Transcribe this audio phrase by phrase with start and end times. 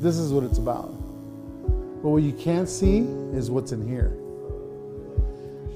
[0.00, 0.92] This is what it's about.
[2.02, 2.98] But what you can't see
[3.34, 4.12] is what's in here.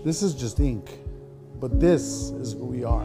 [0.04, 1.00] This is just ink,
[1.58, 3.04] but this is who we are.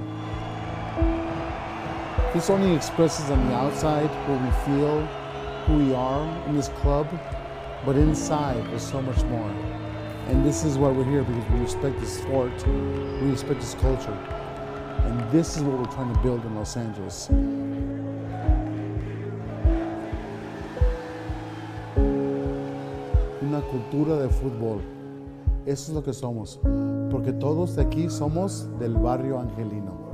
[2.36, 5.06] This only expresses on the outside what we feel,
[5.66, 7.08] who we are in this club,
[7.84, 9.50] but inside there's so much more.
[10.28, 14.12] And this is why we're here because we respect this sport, we respect this culture.
[14.12, 17.30] And this is what we're trying to build in Los Angeles.
[24.06, 24.80] De fútbol.
[25.66, 26.60] Eso es lo que somos.
[27.10, 30.07] Porque todos de aquí somos del barrio angelino.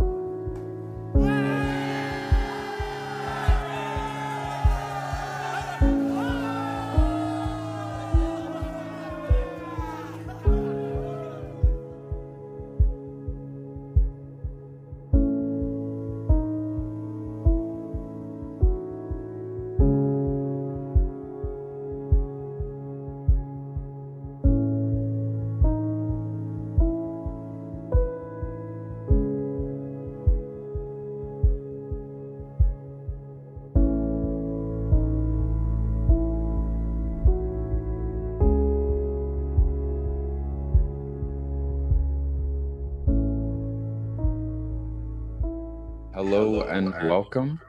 [47.33, 47.59] Welcome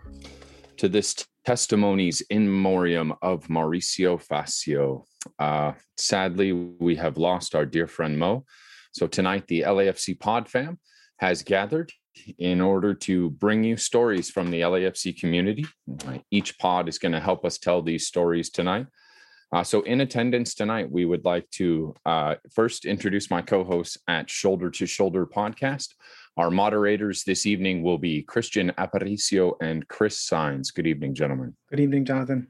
[0.77, 5.05] to this testimonies in memoriam of Mauricio Facio.
[5.39, 8.45] Uh, sadly, we have lost our dear friend Mo.
[8.93, 10.79] So tonight, the LAFC Pod fam
[11.17, 11.91] has gathered
[12.39, 15.65] in order to bring you stories from the LAFC community.
[16.31, 18.87] Each pod is going to help us tell these stories tonight.
[19.51, 23.97] Uh, so, in attendance tonight, we would like to uh, first introduce my co hosts
[24.09, 25.89] at Shoulder to Shoulder podcast.
[26.37, 30.73] Our moderators this evening will be Christian Aparicio and Chris Signs.
[30.73, 31.55] Good evening, gentlemen.
[31.71, 32.49] Good evening, Jonathan.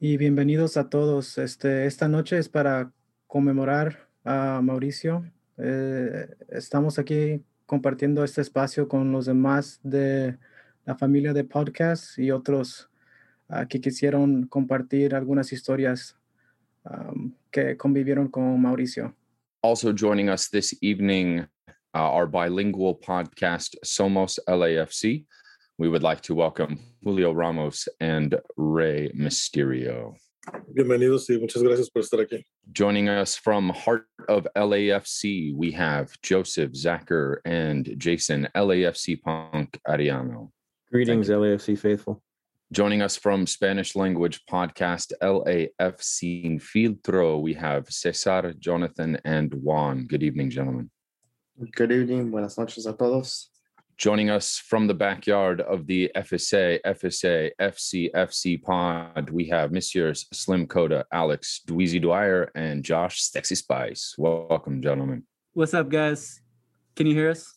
[0.00, 1.36] Y bienvenidos a todos.
[1.36, 2.92] Este, esta noche es para
[3.26, 5.24] conmemorar a Mauricio.
[5.58, 10.38] Eh, estamos aquí compartiendo este espacio con los demás de
[10.84, 12.88] la familia de podcast y otros
[13.48, 16.16] ah, que quisieron compartir algunas historias
[16.84, 19.16] um, que convivieron con Mauricio.
[19.62, 21.44] Also joining us this evening,
[21.96, 25.24] uh, our bilingual podcast, Somos LAFC.
[25.78, 30.14] We would like to welcome Julio Ramos and Ray Mysterio.
[30.74, 32.44] Bienvenidos y muchas gracias por estar aquí.
[32.72, 40.50] Joining us from Heart of LAFC, we have Joseph Zacher and Jason LAFC Punk Ariano.
[40.92, 42.22] Greetings, LAFC faithful.
[42.72, 50.06] Joining us from Spanish language podcast LAF Sin Filtro, we have Cesar, Jonathan, and Juan.
[50.06, 50.90] Good evening, gentlemen.
[51.58, 53.48] Good evening, buenas noches a todos.
[53.96, 60.26] Joining us from the backyard of the FSA, FSA, FC, FC pod, we have Messieurs
[60.34, 64.14] Slim Coda, Alex Dweezy Dwyer, and Josh Sexy Spice.
[64.18, 65.22] Welcome, gentlemen.
[65.54, 66.42] What's up, guys?
[66.94, 67.54] Can you hear us?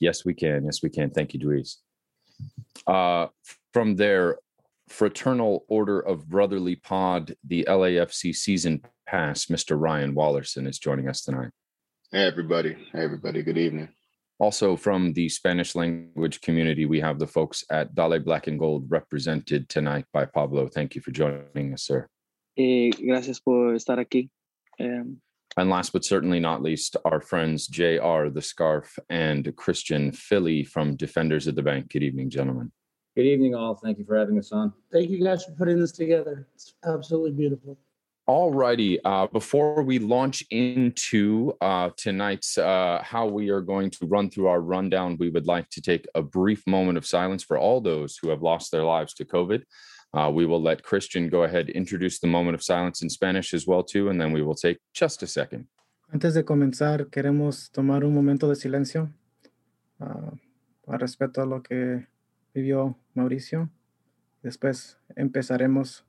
[0.00, 0.64] Yes, we can.
[0.64, 1.10] Yes, we can.
[1.10, 1.76] Thank you, Dweez.
[2.84, 3.28] Uh,
[3.72, 4.38] from their
[4.88, 9.80] fraternal order of brotherly pod, the LAFC season pass, Mr.
[9.80, 11.50] Ryan Wallerson is joining us tonight.
[12.12, 12.74] Hey everybody.
[12.92, 13.40] Hey everybody.
[13.40, 13.88] Good evening.
[14.40, 18.90] Also from the Spanish language community, we have the folks at Dale Black and Gold
[18.90, 20.66] represented tonight by Pablo.
[20.66, 22.08] Thank you for joining us, sir.
[22.58, 24.28] Eh, gracias por estar aquí.
[24.80, 25.20] Em,
[25.56, 30.96] And last but certainly not least, our friends JR, the Scarf, and Christian Philly from
[30.96, 31.92] Defenders of the Bank.
[31.92, 32.72] Good evening, gentlemen.
[33.14, 33.76] Good evening, all.
[33.76, 34.72] Thank you for having us on.
[34.90, 36.48] Thank you guys for putting this together.
[36.56, 37.78] It's absolutely beautiful.
[38.30, 39.00] All righty.
[39.04, 44.46] Uh, before we launch into uh, tonight's uh, how we are going to run through
[44.46, 48.16] our rundown, we would like to take a brief moment of silence for all those
[48.18, 49.64] who have lost their lives to COVID.
[50.14, 53.66] Uh, we will let Christian go ahead introduce the moment of silence in Spanish as
[53.66, 55.66] well too, and then we will take just a second.
[56.12, 59.10] Antes de comenzar, queremos tomar un momento de silencio
[59.98, 60.30] ah,
[60.86, 62.06] a respecto a lo que
[62.54, 63.70] vivió Mauricio.
[64.40, 66.04] Después empezaremos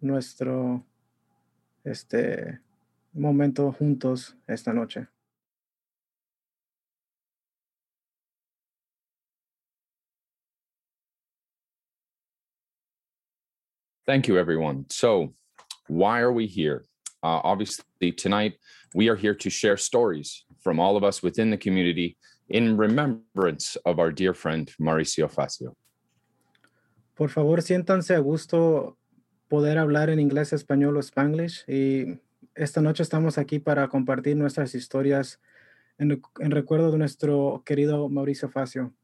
[0.00, 0.84] nuestro
[1.84, 2.60] este
[3.12, 5.06] momento juntos esta noche.
[14.04, 14.86] Thank you, everyone.
[14.90, 15.32] So,
[15.86, 16.84] why are we here?
[17.22, 18.54] Uh, obviously, tonight
[18.94, 22.16] we are here to share stories from all of us within the community
[22.48, 25.74] in remembrance of our dear friend Mauricio Facio.
[27.14, 28.96] Por favor, siéntanse a gusto
[29.52, 31.62] poder hablar en inglés, español o spanglish.
[31.68, 32.18] Y
[32.54, 35.40] esta noche estamos aquí para compartir nuestras historias
[35.98, 38.94] en, en recuerdo de nuestro querido Mauricio Facio.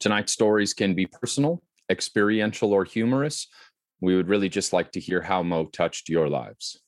[0.00, 3.46] Tonight's stories can be personal experiential or humorous,
[4.00, 6.82] we would really just like to hear how Mo touched your lives.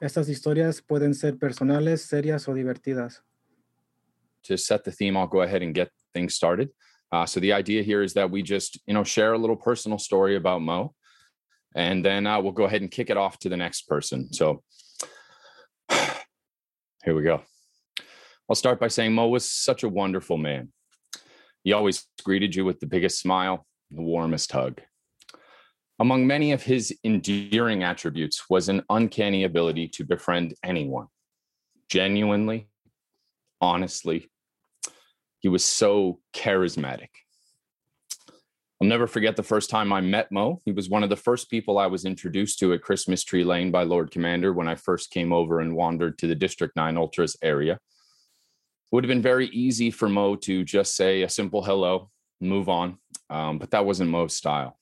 [0.00, 3.22] Estas historias pueden ser personales, serias o divertidas.
[4.44, 6.70] To set the theme, I'll go ahead and get things started.
[7.10, 9.98] Uh, so the idea here is that we just, you know, share a little personal
[9.98, 10.94] story about Mo,
[11.74, 14.32] and then uh, we'll go ahead and kick it off to the next person.
[14.32, 14.62] So
[15.90, 17.42] here we go.
[18.48, 20.72] I'll start by saying Mo was such a wonderful man.
[21.64, 24.80] He always greeted you with the biggest smile, the warmest hug.
[25.98, 31.08] Among many of his endearing attributes was an uncanny ability to befriend anyone,
[31.88, 32.68] genuinely,
[33.60, 34.30] honestly.
[35.40, 37.08] He was so charismatic.
[38.80, 40.62] I'll never forget the first time I met Mo.
[40.64, 43.72] He was one of the first people I was introduced to at Christmas Tree Lane
[43.72, 47.36] by Lord Commander when I first came over and wandered to the District 9 Ultras
[47.42, 47.74] area.
[47.74, 47.80] It
[48.92, 52.10] would have been very easy for Mo to just say a simple hello,
[52.40, 52.98] move on,
[53.30, 54.78] um, but that wasn't Mo's style.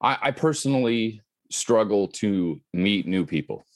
[0.00, 1.20] I, I personally
[1.50, 3.66] struggle to meet new people.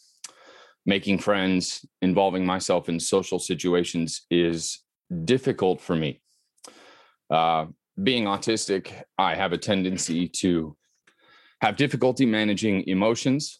[0.87, 4.81] Making friends, involving myself in social situations is
[5.24, 6.20] difficult for me.
[7.30, 7.66] Uh,
[8.02, 10.76] being autistic, I have a tendency to
[11.60, 13.58] have difficulty managing emotions.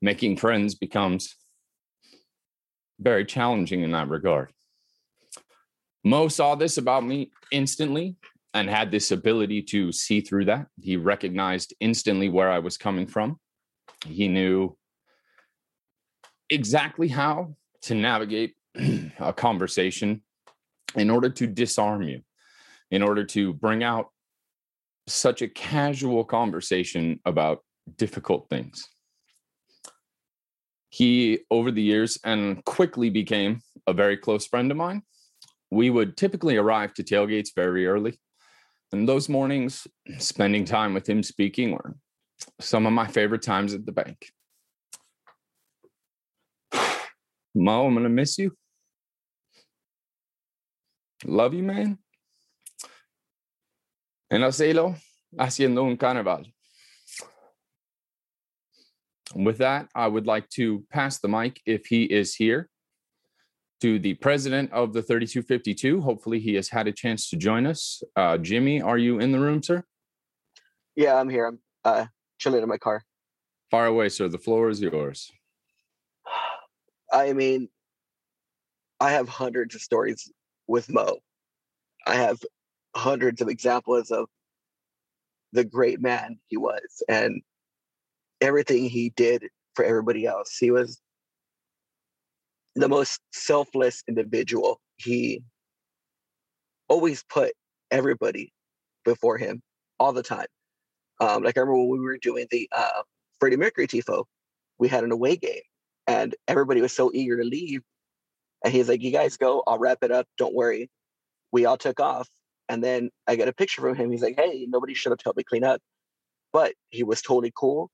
[0.00, 1.36] Making friends becomes
[2.98, 4.52] very challenging in that regard.
[6.04, 8.16] Mo saw this about me instantly
[8.54, 10.66] and had this ability to see through that.
[10.80, 13.38] He recognized instantly where I was coming from.
[14.06, 14.76] He knew
[16.48, 18.54] exactly how to navigate
[19.18, 20.22] a conversation
[20.94, 22.20] in order to disarm you,
[22.90, 24.08] in order to bring out
[25.06, 27.60] such a casual conversation about
[27.96, 28.88] difficult things.
[30.90, 35.02] He, over the years, and quickly became a very close friend of mine.
[35.70, 38.18] We would typically arrive to tailgates very early.
[38.92, 39.86] And those mornings,
[40.18, 41.96] spending time with him speaking were
[42.60, 44.30] some of my favorite times at the bank.
[47.54, 48.52] Mo, I'm going to miss you.
[51.24, 51.98] Love you, man.
[54.30, 54.96] En cielo,
[55.38, 56.44] haciendo un carnaval.
[59.34, 62.68] With that, I would like to pass the mic, if he is here,
[63.80, 66.00] to the president of the 3252.
[66.00, 68.02] Hopefully, he has had a chance to join us.
[68.14, 69.84] Uh, Jimmy, are you in the room, sir?
[70.94, 71.46] Yeah, I'm here.
[71.46, 72.06] I'm uh,
[72.38, 73.04] chilling in my car.
[73.70, 74.28] Far away, sir.
[74.28, 75.30] The floor is yours.
[77.12, 77.68] I mean,
[79.00, 80.30] I have hundreds of stories
[80.66, 81.18] with Mo.
[82.06, 82.40] I have
[82.94, 84.26] hundreds of examples of
[85.52, 87.42] the great man he was and
[88.40, 90.56] everything he did for everybody else.
[90.56, 91.00] He was
[92.74, 94.80] the most selfless individual.
[94.96, 95.42] He
[96.88, 97.52] always put
[97.90, 98.52] everybody
[99.04, 99.62] before him
[99.98, 100.46] all the time.
[101.20, 103.02] Um, like I remember when we were doing the uh,
[103.40, 104.24] Freddie Mercury tifo,
[104.78, 105.62] we had an away game,
[106.06, 107.80] and everybody was so eager to leave.
[108.64, 109.62] And he's like, "You guys go.
[109.66, 110.26] I'll wrap it up.
[110.38, 110.90] Don't worry."
[111.52, 112.28] We all took off,
[112.68, 114.10] and then I get a picture from him.
[114.10, 115.80] He's like, "Hey, nobody should have helped me clean up,"
[116.52, 117.90] but he was totally cool.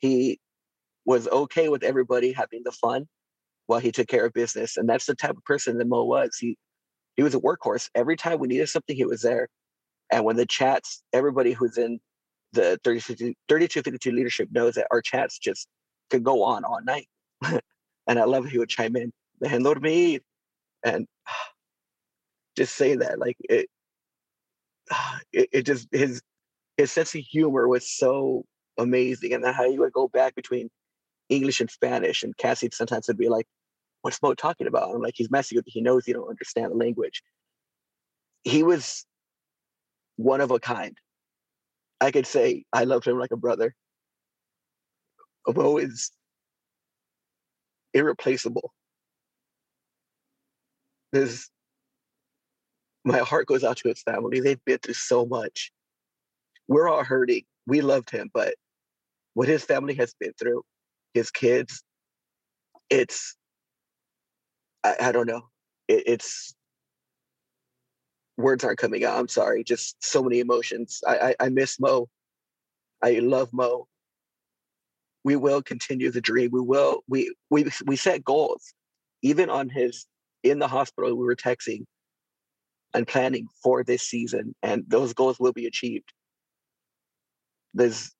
[0.00, 0.40] He
[1.06, 3.06] was okay with everybody having the fun
[3.66, 4.76] while he took care of business.
[4.76, 6.36] And that's the type of person that Mo was.
[6.38, 6.56] He
[7.16, 7.90] he was a workhorse.
[7.94, 9.48] Every time we needed something, he was there.
[10.10, 12.00] And when the chats, everybody who's in
[12.52, 15.68] the 3252 leadership knows that our chats just
[16.10, 17.08] could go on all night.
[18.06, 19.12] and I love he would chime in,
[19.44, 20.20] man, Lord me.
[20.84, 21.06] And
[22.56, 23.18] just say that.
[23.18, 23.68] Like it,
[25.32, 26.22] it, it just his
[26.76, 28.44] his sense of humor was so
[28.78, 29.32] amazing.
[29.32, 30.70] And then how he would go back between
[31.28, 32.22] English and Spanish.
[32.22, 33.46] And Cassie sometimes would be like,
[34.02, 34.94] What's Mo talking about?
[34.94, 35.72] I'm like, He's messing with you.
[35.74, 37.22] He knows you don't understand the language.
[38.44, 39.06] He was
[40.16, 40.96] one of a kind.
[42.00, 43.74] I could say I loved him like a brother.
[45.48, 46.10] Mo is
[47.94, 48.72] irreplaceable.
[51.14, 51.48] There's
[53.04, 54.40] my heart goes out to his family.
[54.40, 55.70] They've been through so much.
[56.66, 57.42] We're all hurting.
[57.66, 58.54] We loved him, but
[59.34, 60.64] what his family has been through,
[61.12, 61.84] his kids,
[62.90, 63.36] it's
[64.82, 65.42] I, I don't know.
[65.86, 66.52] It, it's
[68.36, 69.16] words aren't coming out.
[69.16, 69.62] I'm sorry.
[69.62, 71.00] Just so many emotions.
[71.06, 72.08] I, I I miss Mo.
[73.02, 73.86] I love Mo.
[75.22, 76.50] We will continue the dream.
[76.52, 77.04] We will.
[77.06, 78.74] We we we set goals.
[79.22, 80.06] Even on his
[80.44, 81.84] in the hospital, we were texting
[82.94, 86.12] and planning for this season, and those goals will be achieved.
[87.74, 88.12] There's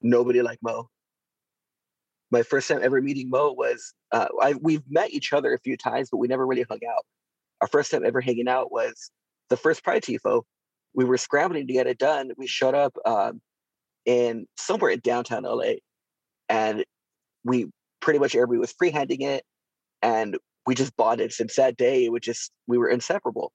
[0.00, 0.88] nobody like Mo
[2.34, 5.76] my first time ever meeting Mo was uh, I, we've met each other a few
[5.76, 7.04] times, but we never really hung out.
[7.60, 9.10] Our first time ever hanging out was
[9.50, 10.42] the first Pride Tifo,
[10.94, 12.32] we were scrambling to get it done.
[12.36, 13.40] We showed up um,
[14.04, 15.74] in somewhere in downtown LA,
[16.48, 16.84] and
[17.44, 19.44] we pretty much everybody was freehanding it,
[20.02, 21.32] and we just bought it.
[21.32, 23.52] Since that day, it was just we were inseparable.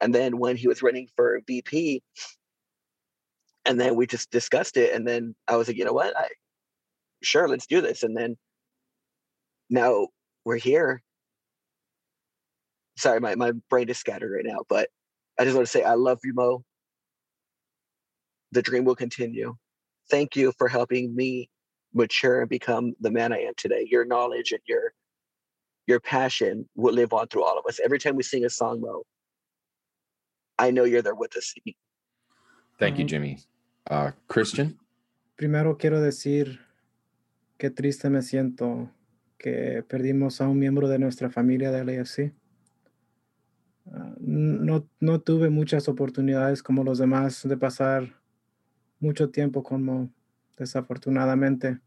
[0.00, 2.02] And then when he was running for VP,
[3.64, 6.28] and then we just discussed it, and then I was like, you know what, I
[7.22, 8.36] sure let's do this, and then
[9.70, 10.08] now
[10.44, 11.02] we're here.
[12.96, 14.88] Sorry, my, my brain is scattered right now, but
[15.38, 16.64] I just want to say I love you, Mo.
[18.52, 19.56] The dream will continue.
[20.10, 21.48] Thank you for helping me
[21.92, 23.86] mature and become the man I am today.
[23.90, 24.92] Your knowledge and your
[25.86, 27.80] your passion will live on through all of us.
[27.84, 29.02] Every time we sing a song, Mo,
[30.58, 31.54] I know you're there with us.
[32.78, 33.38] Thank you, Jimmy.
[33.88, 34.78] Uh, Christian?
[35.36, 36.60] Primero quiero decir
[37.58, 38.90] qué triste me siento
[39.38, 42.32] que perdimos a un miembro de nuestra familia de LAFC.
[43.86, 48.18] Uh, no, no tuve muchas oportunidades como los demás de pasar
[49.00, 50.10] mucho tiempo con Mo,
[50.56, 51.80] desafortunadamente.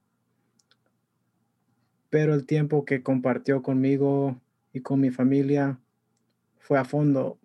[2.10, 4.40] Pero el tiempo que compartió conmigo
[4.74, 5.80] y con mi familia
[6.60, 7.40] fue a fondo.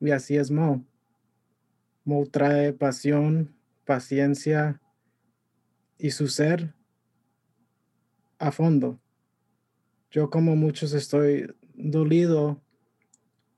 [0.00, 0.84] Y así es Mo.
[2.04, 4.80] Mo trae pasión, paciencia
[5.98, 6.74] y su ser
[8.38, 9.00] a fondo.
[10.10, 12.60] Yo como muchos estoy dolido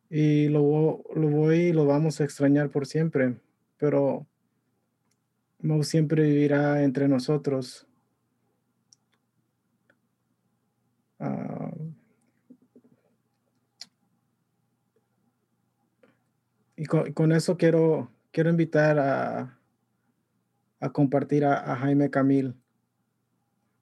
[0.09, 3.37] y lo, voy y lo vamos a extrañar por siempre,
[3.77, 4.27] pero
[5.61, 7.87] Mo siempre vivirá entre nosotros.
[11.19, 11.93] Uh,
[16.77, 19.59] y con, eso quiero, quiero invitar a,
[20.81, 22.55] a compartir a, Jaime Camil.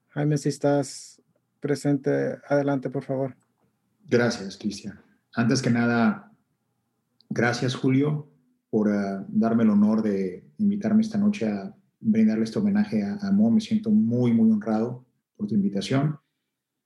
[0.09, 1.21] Jaime, si estás
[1.59, 3.35] presente, adelante, por favor.
[4.07, 4.99] Gracias, Cristian.
[5.33, 6.31] Antes que nada,
[7.29, 8.29] gracias, Julio,
[8.69, 13.31] por uh, darme el honor de invitarme esta noche a brindarle este homenaje a, a.
[13.31, 16.17] Me siento muy, muy honrado por tu invitación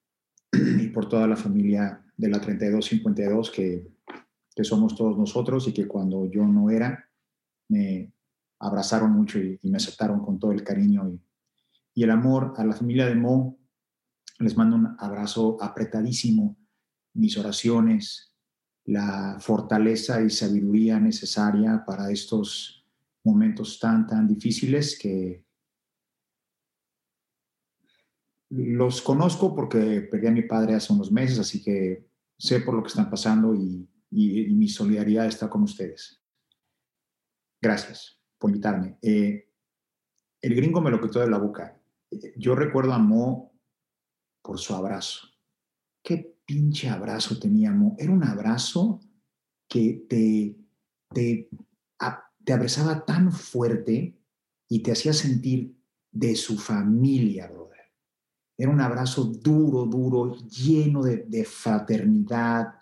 [0.54, 3.99] y por toda la familia de la 3252 que,
[4.60, 7.10] que somos todos nosotros y que cuando yo no era,
[7.70, 8.12] me
[8.60, 11.22] abrazaron mucho y, y me aceptaron con todo el cariño y,
[11.94, 13.58] y el amor a la familia de Mo.
[14.39, 16.58] Les mando un abrazo apretadísimo,
[17.13, 18.36] mis oraciones,
[18.84, 22.86] la fortaleza y sabiduría necesaria para estos
[23.24, 25.46] momentos tan, tan difíciles que
[28.50, 32.84] los conozco porque perdí a mi padre hace unos meses, así que sé por lo
[32.84, 36.22] que están pasando y, y, y mi solidaridad está con ustedes.
[37.62, 38.98] Gracias por invitarme.
[39.01, 39.50] Eh,
[40.42, 41.80] el gringo me lo quitó de la boca.
[42.38, 43.54] Yo recuerdo a Mo
[44.42, 45.28] por su abrazo.
[46.01, 47.96] Qué pinche abrazo tenía Mo.
[48.00, 49.01] Era un abrazo
[49.68, 50.58] que te,
[51.13, 51.50] te,
[52.00, 54.18] a, te abrazaba tan fuerte
[54.68, 55.75] y te hacía sentir
[56.12, 57.80] de su familia, brother.
[58.58, 62.78] Era un abrazo duro, duro, lleno de, de fraternidad.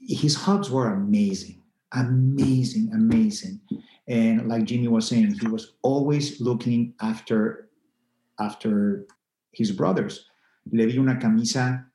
[0.00, 3.60] His hugs were amazing, amazing, amazing.
[4.08, 7.68] And like Jimmy was saying, he was always looking after
[8.38, 9.06] after
[9.52, 10.26] his brothers.
[10.72, 11.86] Le di una camisa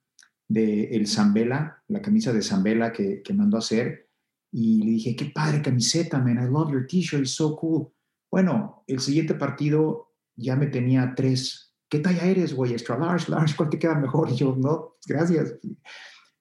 [0.47, 4.05] de el Zambela, la camisa de Zambela que, que mandó a hacer,
[4.51, 7.91] y le dije, qué padre camiseta, man, I love your t-shirt, it's so cool.
[8.31, 11.73] Bueno, el siguiente partido ya me tenía tres.
[11.89, 12.71] ¿Qué talla eres, güey?
[12.71, 14.29] Extra large, large, ¿cuál te queda mejor?
[14.31, 15.55] Y yo, no, gracias.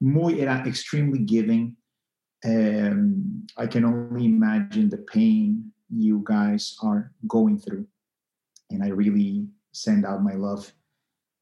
[0.04, 1.74] Muy, era extremely giving.
[2.44, 7.86] Um, I can only imagine the pain you guys are going through.
[8.70, 10.70] And I really send out my love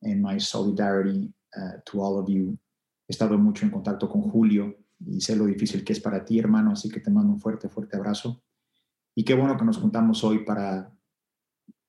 [0.02, 2.57] and my solidarity uh, to all of you.
[3.09, 6.38] He estado mucho en contacto con Julio y sé lo difícil que es para ti,
[6.38, 8.45] hermano, así que te mando un fuerte, fuerte abrazo.
[9.16, 10.88] Y qué bueno que nos juntamos hoy para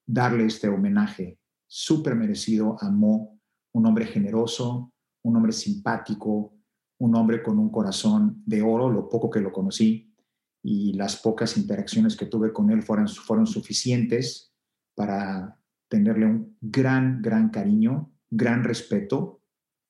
[0.08, 1.38] darle este homenaje
[1.68, 3.40] súper merecido a Mo,
[3.74, 6.56] un hombre generoso, un hombre simpático,
[7.04, 10.16] un hombre con un corazón de oro, lo poco que lo conocí
[10.64, 14.54] y las pocas interacciones que tuve con él fueron, fueron suficientes
[14.96, 19.42] para tenerle un gran, gran cariño, gran respeto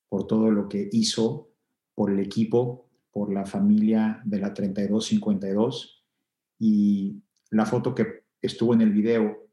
[0.09, 1.51] por todo lo que hizo,
[1.93, 6.03] por el equipo, por la familia de la 3252
[6.57, 9.51] y la foto que estuvo en el video,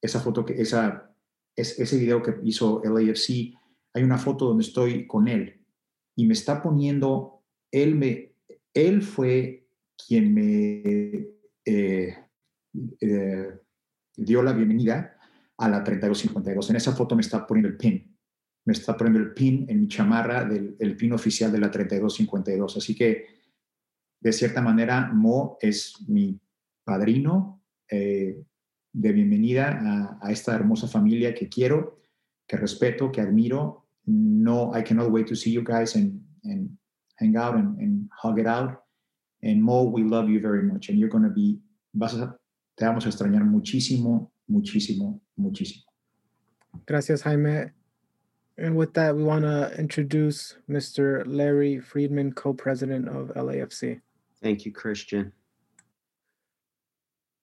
[0.00, 1.14] esa foto que, esa,
[1.54, 3.52] es, ese video que hizo LAFC,
[3.92, 5.63] hay una foto donde estoy con él
[6.16, 8.34] y me está poniendo, él me,
[8.72, 9.68] él fue
[10.06, 11.28] quien me
[11.64, 12.16] eh,
[13.00, 13.60] eh,
[14.16, 15.16] dio la bienvenida
[15.58, 16.70] a la 3252.
[16.70, 18.16] En esa foto me está poniendo el pin.
[18.66, 22.76] Me está poniendo el pin en mi chamarra del el pin oficial de la 3252.
[22.76, 23.26] Así que
[24.20, 26.40] de cierta manera, Mo es mi
[26.82, 28.42] padrino eh,
[28.92, 32.00] de bienvenida a, a, esta hermosa familia que quiero,
[32.46, 33.83] que respeto, que admiro.
[34.06, 36.70] No, I cannot wait to see you guys and, and
[37.16, 38.82] hang out and, and hug it out.
[39.42, 40.88] And Mo, we love you very much.
[40.88, 41.58] And you're going to be,
[41.94, 42.34] vas a,
[42.76, 45.82] te vamos a extrañar muchísimo, muchísimo, muchísimo.
[46.86, 47.70] Gracias, Jaime.
[48.56, 51.24] And with that, we want to introduce Mr.
[51.26, 54.00] Larry Freedman, co-president of LAFC.
[54.42, 55.32] Thank you, Christian.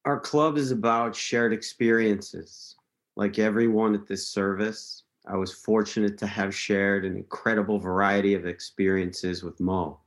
[0.05, 2.75] Our club is about shared experiences.
[3.15, 8.45] Like everyone at this service, I was fortunate to have shared an incredible variety of
[8.45, 9.99] experiences with Mo.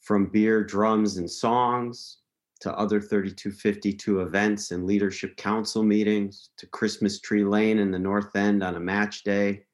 [0.00, 2.18] From beer, drums, and songs
[2.60, 8.34] to other 3252 events and leadership council meetings to Christmas Tree Lane in the North
[8.34, 9.64] End on a match day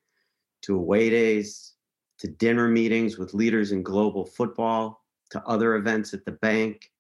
[0.63, 1.75] to away days
[2.19, 6.91] to dinner meetings with leaders in global football to other events at the bank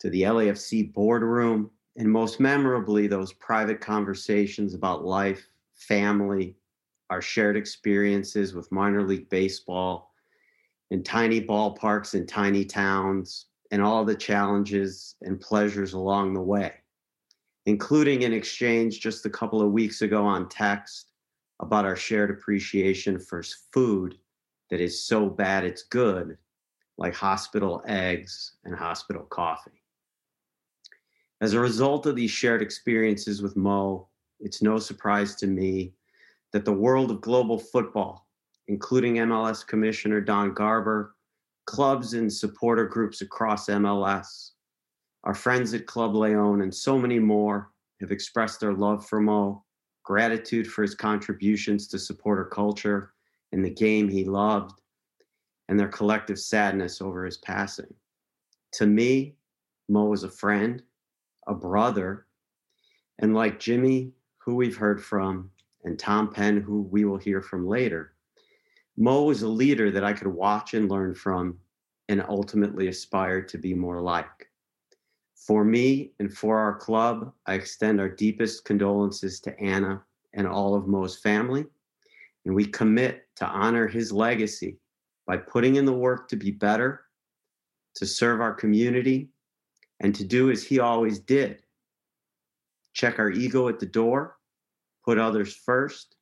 [0.00, 5.46] to the LAFC boardroom and most memorably those private conversations about life,
[5.80, 6.56] family,
[7.10, 10.12] our shared experiences with minor league baseball
[10.90, 16.72] in tiny ballparks in tiny towns and all the challenges and pleasures along the way,
[17.66, 21.12] including an exchange just a couple of weeks ago on text
[21.60, 24.16] about our shared appreciation for food
[24.70, 26.36] that is so bad it's good,
[26.98, 29.82] like hospital eggs and hospital coffee.
[31.40, 34.08] As a result of these shared experiences with Mo,
[34.40, 35.92] it's no surprise to me
[36.52, 38.26] that the world of global football,
[38.68, 41.14] including MLS Commissioner Don Garber,
[41.66, 44.50] clubs and supporter groups across MLS,
[45.24, 47.70] our friends at Club Leon, and so many more
[48.00, 49.64] have expressed their love for Mo,
[50.02, 53.12] gratitude for his contributions to supporter culture
[53.52, 54.80] and the game he loved,
[55.68, 57.92] and their collective sadness over his passing.
[58.72, 59.36] To me,
[59.88, 60.82] Mo was a friend,
[61.46, 62.26] a brother,
[63.18, 65.50] and like Jimmy, who we've heard from,
[65.84, 68.14] and Tom Penn, who we will hear from later,
[68.96, 71.58] Mo was a leader that I could watch and learn from
[72.08, 74.50] and ultimately aspire to be more like.
[75.34, 80.02] For me and for our club, I extend our deepest condolences to Anna
[80.34, 81.64] and all of Mo's family,
[82.44, 84.78] and we commit to honor his legacy
[85.26, 87.04] by putting in the work to be better,
[87.94, 89.30] to serve our community,
[90.00, 91.62] and to do as he always did
[92.92, 94.36] check our ego at the door,
[95.04, 96.16] put others first,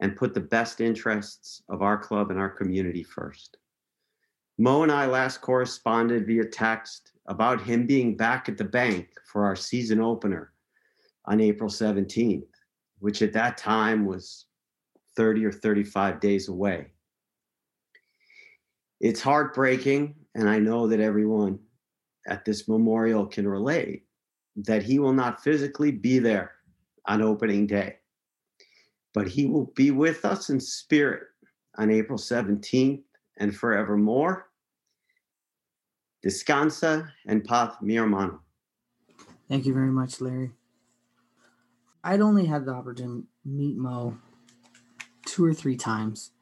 [0.00, 3.56] and put the best interests of our club and our community first.
[4.58, 9.44] Mo and I last corresponded via text about him being back at the bank for
[9.44, 10.52] our season opener
[11.26, 12.48] on April 17th,
[12.98, 14.46] which at that time was
[15.16, 16.88] 30 or 35 days away.
[19.00, 21.58] It's heartbreaking, and I know that everyone
[22.28, 24.04] at this memorial can relate
[24.56, 26.52] that he will not physically be there
[27.06, 27.96] on opening day,
[29.14, 31.22] but he will be with us in spirit
[31.78, 33.02] on April 17th
[33.38, 34.48] and forevermore.
[36.24, 37.98] Descansa en paz, mi.
[39.48, 40.52] Thank you very much, Larry.
[42.04, 44.18] I'd only had the opportunity to meet Mo
[45.26, 46.32] two or three times.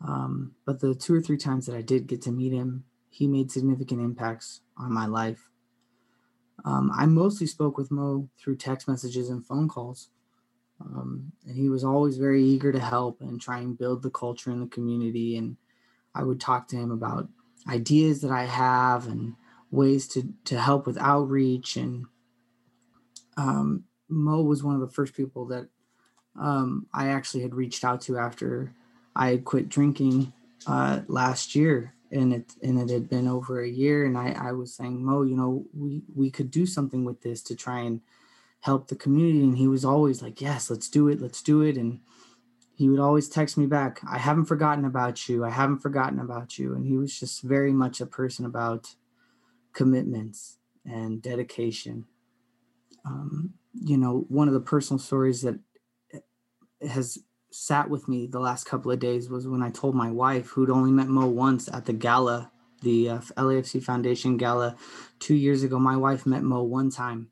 [0.00, 3.26] Um, but the two or three times that I did get to meet him, he
[3.26, 5.51] made significant impacts on my life.
[6.64, 10.08] Um, I mostly spoke with Mo through text messages and phone calls.
[10.80, 14.50] Um, and he was always very eager to help and try and build the culture
[14.50, 15.36] in the community.
[15.36, 15.56] And
[16.14, 17.28] I would talk to him about
[17.68, 19.34] ideas that I have and
[19.70, 21.76] ways to to help with outreach.
[21.76, 22.06] And
[23.36, 25.68] um, Mo was one of the first people that
[26.38, 28.74] um, I actually had reached out to after
[29.14, 30.32] I had quit drinking
[30.66, 34.04] uh, last year, and it and it had been over a year.
[34.04, 37.42] And I, I was saying, Mo, you know, we we could do something with this
[37.44, 38.00] to try and
[38.60, 39.42] help the community.
[39.42, 41.76] And he was always like, Yes, let's do it, let's do it.
[41.76, 42.00] And
[42.74, 45.44] he would always text me back, I haven't forgotten about you.
[45.44, 46.74] I haven't forgotten about you.
[46.74, 48.94] And he was just very much a person about
[49.72, 52.06] commitments and dedication.
[53.04, 55.58] Um, you know, one of the personal stories that
[56.88, 57.18] has
[57.52, 60.70] sat with me the last couple of days was when I told my wife, who'd
[60.70, 64.76] only met Mo once at the gala, the uh, LAFC Foundation gala
[65.18, 65.78] two years ago.
[65.78, 67.28] My wife met Mo one time.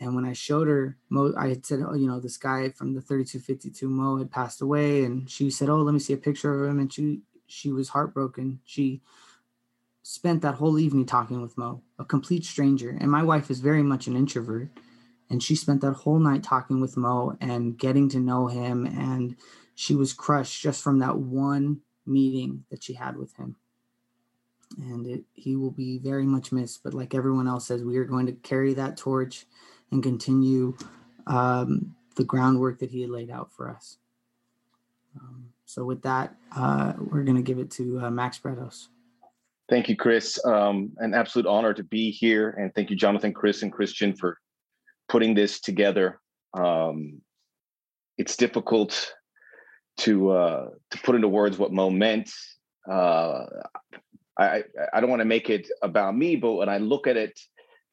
[0.00, 2.94] And when I showed her Mo, I had said, Oh, you know, this guy from
[2.94, 5.04] the 3252 Mo had passed away.
[5.04, 6.80] And she said, Oh, let me see a picture of him.
[6.80, 8.60] And she she was heartbroken.
[8.64, 9.00] She
[10.02, 12.90] spent that whole evening talking with Mo, a complete stranger.
[13.00, 14.70] And my wife is very much an introvert
[15.30, 19.36] and she spent that whole night talking with Mo and getting to know him and
[19.74, 23.56] she was crushed just from that one meeting that she had with him.
[24.78, 26.82] and it, he will be very much missed.
[26.82, 29.46] But like everyone else says, we are going to carry that torch
[29.90, 30.76] and continue
[31.26, 33.98] um, the groundwork that he had laid out for us.
[35.20, 38.88] Um, so with that, uh, we're going to give it to uh, Max Bretos.
[39.68, 40.38] Thank you, Chris.
[40.44, 44.38] Um, an absolute honor to be here, and thank you, Jonathan, Chris, and Christian for
[45.08, 46.20] putting this together.
[46.54, 47.20] Um,
[48.18, 49.12] it's difficult
[49.98, 52.30] to uh, to put into words what Mo meant.
[52.90, 53.44] Uh,
[54.38, 57.38] I I don't want to make it about me, but when I look at it,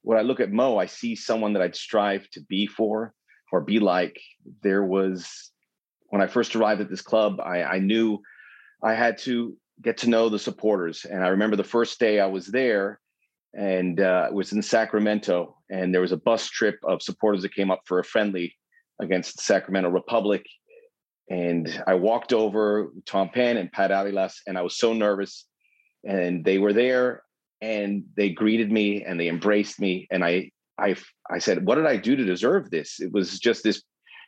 [0.02, 3.14] when I look at Mo, I see someone that I'd strive to be for
[3.52, 4.20] or be like.
[4.62, 5.52] There was
[6.08, 8.20] when I first arrived at this club, I, I knew
[8.84, 12.28] I had to get to know the supporters, and I remember the first day I
[12.28, 13.00] was there,
[13.54, 17.54] and uh, it was in Sacramento, and there was a bus trip of supporters that
[17.54, 18.56] came up for a friendly
[19.00, 20.46] against the Sacramento Republic.
[21.30, 25.46] And I walked over Tom Penn and Pat Alilas, and I was so nervous.
[26.04, 27.24] And they were there
[27.62, 30.06] and they greeted me and they embraced me.
[30.12, 30.96] And I, I,
[31.32, 33.00] I said, what did I do to deserve this?
[33.00, 33.82] It was just this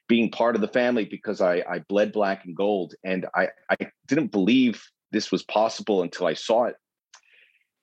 [0.07, 2.93] being part of the family because I, I bled black and gold.
[3.03, 3.75] And I, I
[4.07, 6.75] didn't believe this was possible until I saw it.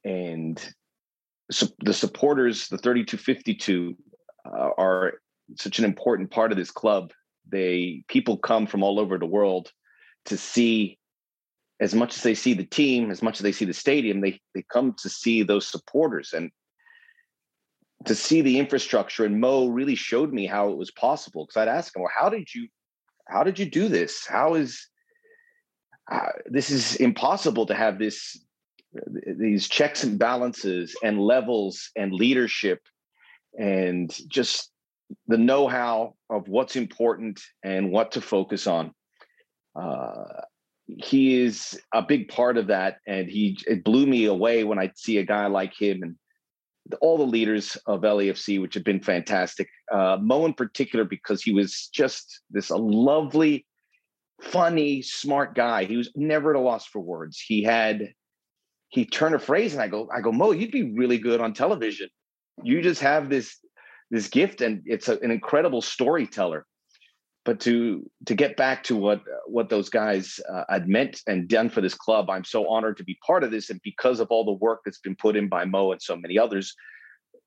[0.05, 0.59] And
[1.48, 3.96] the supporters, the 3252,
[4.46, 5.14] uh, are
[5.57, 7.12] such an important part of this club.
[7.50, 9.72] They people come from all over the world
[10.26, 10.98] to see
[11.81, 14.40] as much as they see the team, as much as they see the stadium, they
[14.55, 16.50] they come to see those supporters and
[18.07, 19.24] to see the infrastructure.
[19.24, 22.28] And Mo really showed me how it was possible because I'd ask him, "Well, how
[22.28, 22.68] did you,
[23.28, 24.24] how did you do this?
[24.26, 24.88] How is
[26.11, 28.38] uh, this is impossible to have this
[29.38, 32.81] these checks and balances and levels and leadership
[33.59, 34.70] and just
[35.26, 38.92] the know-how of what's important and what to focus on.
[39.74, 40.42] Uh,
[40.87, 44.90] he is a big part of that, and he it blew me away when I
[44.94, 46.16] see a guy like him and
[47.00, 49.68] all the leaders of LAFC, which have been fantastic.
[49.90, 53.66] Uh, Mo in particular, because he was just this a lovely,
[54.42, 55.85] funny, smart guy.
[55.85, 57.40] He was never at a loss for words.
[57.40, 58.12] He had
[58.92, 61.55] he turned a phrase, and I go, I go, Mo, you'd be really good on
[61.55, 62.09] television.
[62.62, 63.57] You just have this
[64.11, 66.66] this gift and it's a, an incredible storyteller.
[67.44, 71.70] But to to get back to what what those guys uh, had meant and done
[71.70, 73.70] for this club i'm so honored to be part of this.
[73.70, 76.38] And because of all the work that's been put in by mo and so many
[76.38, 76.74] others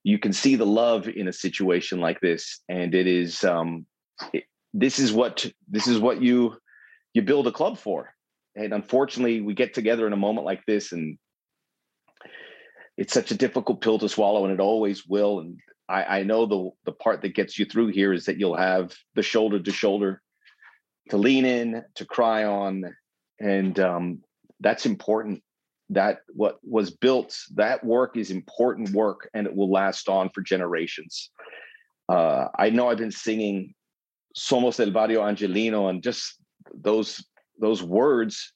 [0.04, 2.62] you can see the love in a situation like this.
[2.68, 3.86] And it is um
[4.34, 6.58] it, this is what this is what you
[7.14, 8.14] you build a club for.
[8.56, 11.18] And unfortunately we get together in a moment like this and
[12.98, 16.46] it's such a difficult pill to swallow and it always will and I, I know
[16.46, 19.72] the the part that gets you through here is that you'll have the shoulder to
[19.72, 20.22] shoulder
[21.10, 22.84] to lean in, to cry on,
[23.40, 24.24] and um,
[24.60, 25.44] that's important.
[25.90, 30.42] That what was built, that work is important work, and it will last on for
[30.42, 31.30] generations.
[32.10, 33.76] Uh, I know I've been singing
[34.36, 36.40] "Somos del Barrio Angelino," and just
[36.74, 37.24] those
[37.60, 38.52] those words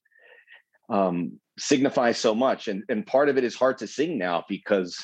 [0.89, 4.97] um, signify so much, and and part of it is hard to sing now because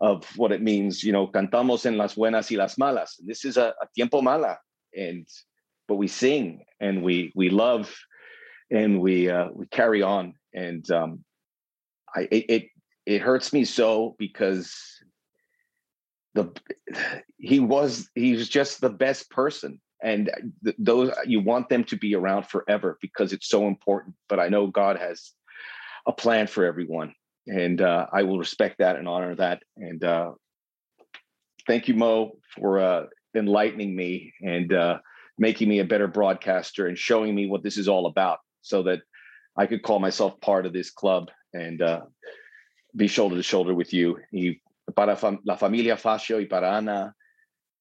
[0.00, 1.02] of what it means.
[1.02, 3.18] You know, cantamos en las buenas y las malas.
[3.18, 4.58] And this is a, a tiempo mala,
[4.96, 5.26] and
[5.86, 7.94] but we sing and we we love
[8.70, 10.34] and we uh, we carry on.
[10.54, 11.24] And um,
[12.14, 12.68] I it, it
[13.06, 14.74] it hurts me so because
[16.34, 16.52] the
[17.38, 20.30] he was he was just the best person and
[20.62, 24.48] th- those you want them to be around forever because it's so important but i
[24.48, 25.32] know god has
[26.08, 27.12] a plan for everyone
[27.48, 29.62] and uh, I will respect that and honor that.
[29.76, 30.32] And uh,
[31.66, 34.98] thank you, Mo, for uh, enlightening me and uh,
[35.38, 39.00] making me a better broadcaster and showing me what this is all about, so that
[39.56, 42.02] I could call myself part of this club and uh,
[42.94, 44.18] be shoulder to shoulder with you.
[44.32, 44.60] Y
[44.94, 47.14] para fam la familia Facio y para Ana,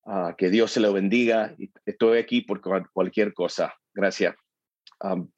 [0.10, 1.56] uh, que Dios se lo bendiga.
[1.86, 2.62] Estoy aquí por
[2.94, 3.74] cualquier cosa.
[3.96, 4.34] Gracias.
[5.02, 5.30] Um,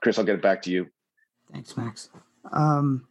[0.00, 0.86] Chris, I'll get it back to you.
[1.52, 2.10] Thanks, Max.
[2.52, 3.06] Um,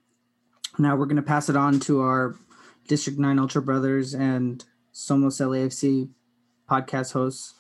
[0.78, 2.36] now we're going to pass it on to our
[2.88, 6.10] District 9 Ultra Brothers and Somos LAFC
[6.70, 7.56] podcast hosts.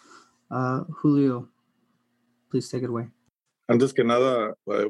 [0.52, 1.48] Uh, Julio,
[2.52, 3.08] please take it away.
[3.70, 4.90] Antes que nada, uh,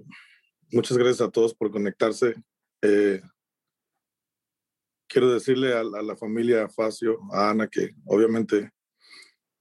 [0.71, 2.33] muchas gracias a todos por conectarse.
[2.81, 3.21] Eh,
[5.07, 8.71] quiero decirle a, a, la familia Facio, a Ana, que obviamente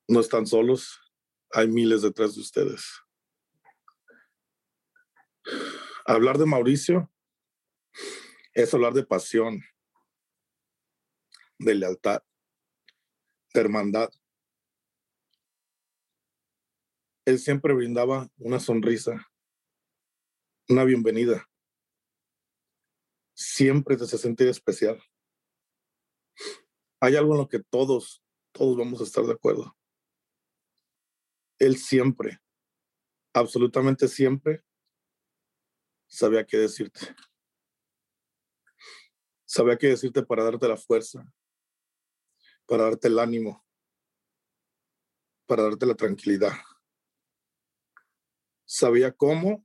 [0.09, 0.99] no están solos,
[1.53, 2.85] hay miles detrás de ustedes.
[6.05, 7.13] Hablar de Mauricio
[8.55, 9.63] es hablar de pasión,
[11.59, 12.23] de lealtad,
[13.55, 14.11] de hermandad.
[17.25, 19.31] Él siempre brindaba una sonrisa,
[20.69, 21.49] una bienvenida.
[23.35, 25.03] siempre te hace sentir especial.
[27.01, 29.77] Hay algo en lo que todos, todos vamos a estar de acuerdo.
[31.59, 32.41] Él siempre,
[33.35, 34.63] absolutamente siempre,
[36.13, 37.17] sabía qué decirte.
[39.47, 41.27] Sabía qué decirte para darte la fuerza,
[42.67, 43.65] para darte el ánimo,
[45.47, 46.53] para darte la tranquilidad.
[48.65, 49.65] Sabía cómo,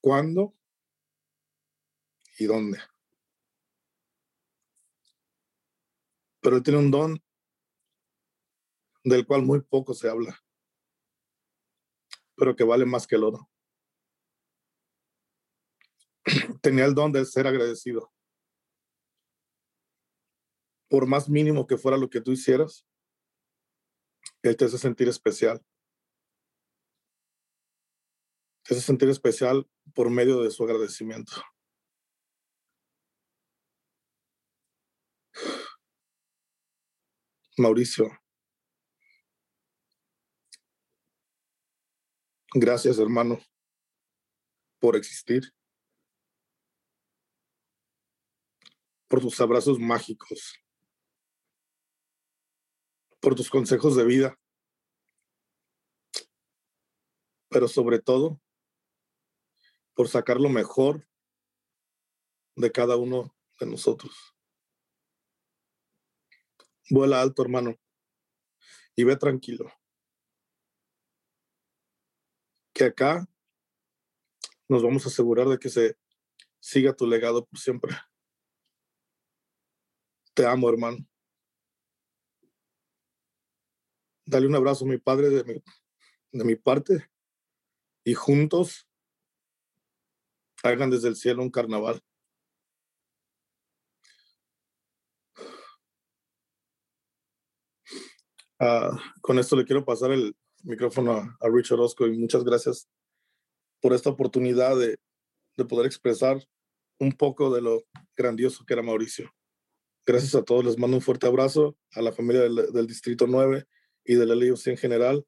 [0.00, 0.54] cuándo
[2.38, 2.78] y dónde.
[6.40, 7.22] Pero él tiene un don
[9.04, 10.38] del cual muy poco se habla,
[12.36, 13.50] pero que vale más que el oro.
[16.62, 18.12] Tenía el don de ser agradecido.
[20.88, 22.86] Por más mínimo que fuera lo que tú hicieras,
[24.42, 25.64] él te hace sentir especial.
[28.62, 31.32] Te hace sentir especial por medio de su agradecimiento.
[37.56, 38.08] Mauricio,
[42.54, 43.40] gracias hermano
[44.78, 45.52] por existir,
[49.08, 50.62] por tus abrazos mágicos,
[53.20, 54.38] por tus consejos de vida,
[57.48, 58.40] pero sobre todo
[59.94, 61.08] por sacar lo mejor
[62.54, 64.36] de cada uno de nosotros.
[66.90, 67.76] Vuela alto, hermano,
[68.94, 69.72] y ve tranquilo.
[72.72, 73.28] Que acá
[74.68, 75.98] nos vamos a asegurar de que se
[76.60, 77.96] siga tu legado por siempre.
[80.38, 80.98] Te amo, hermano.
[84.24, 85.60] Dale un abrazo a mi padre de mi,
[86.30, 87.10] de mi parte
[88.04, 88.86] y juntos
[90.62, 92.00] hagan desde el cielo un carnaval.
[98.60, 102.88] Uh, con esto le quiero pasar el micrófono a, a, Richard Orozco y muchas gracias
[103.80, 105.00] por esta oportunidad de,
[105.56, 106.46] de, poder expresar
[107.00, 107.82] un poco de lo
[108.16, 109.32] grandioso que era Mauricio.
[110.08, 113.66] Gracias a todos, les mando un fuerte abrazo a la familia del, del Distrito 9
[114.06, 115.22] y de la LUC en general.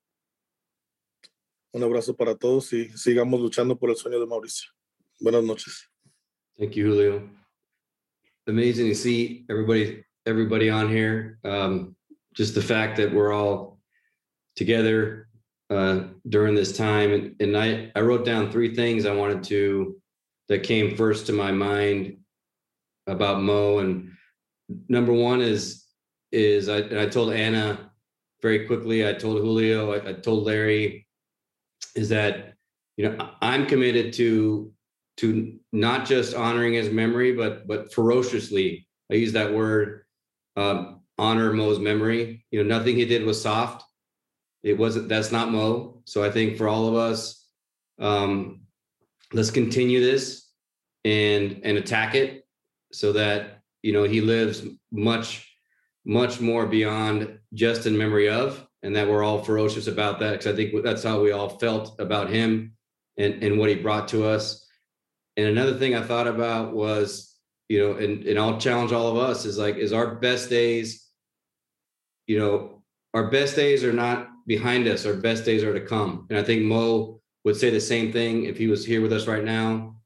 [1.74, 4.70] Un abrazo para todos y sigamos luchando por el sueño de Mauricio.
[5.20, 5.86] Buenas noches.
[6.58, 7.28] Thank you, Julio.
[8.46, 11.38] Amazing to see everybody, everybody on here.
[11.44, 11.94] Um,
[12.34, 13.80] just the fact that we're all
[14.56, 15.28] together
[15.68, 17.12] uh, during this time.
[17.12, 20.00] And, and I, I wrote down three things I wanted to,
[20.48, 22.16] that came first to my mind
[23.06, 23.80] about Mo.
[23.80, 24.12] And
[24.88, 25.84] number one is,
[26.32, 27.90] is I, and I told Anna
[28.42, 31.06] very quickly, I told Julio, I, I told Larry,
[31.94, 32.54] is that,
[32.96, 34.72] you know, I'm committed to,
[35.18, 40.04] to not just honoring his memory, but, but ferociously, I use that word,
[40.56, 42.44] um, honor Mo's memory.
[42.50, 43.84] You know, nothing he did was soft.
[44.62, 46.02] It wasn't, that's not Mo.
[46.04, 47.46] So I think for all of us,
[47.98, 48.62] um,
[49.32, 50.48] let's continue this
[51.04, 52.46] and and attack it
[52.92, 55.46] so that you know he lives much
[56.04, 60.46] much more beyond just in memory of and that we're all ferocious about that because
[60.46, 62.72] i think that's how we all felt about him
[63.18, 64.66] and and what he brought to us
[65.36, 67.36] and another thing i thought about was
[67.68, 71.10] you know and, and i'll challenge all of us is like is our best days
[72.30, 72.80] you know,
[73.12, 76.28] our best days are not behind us, our best days are to come.
[76.30, 79.26] And I think Mo would say the same thing if he was here with us
[79.26, 79.96] right now.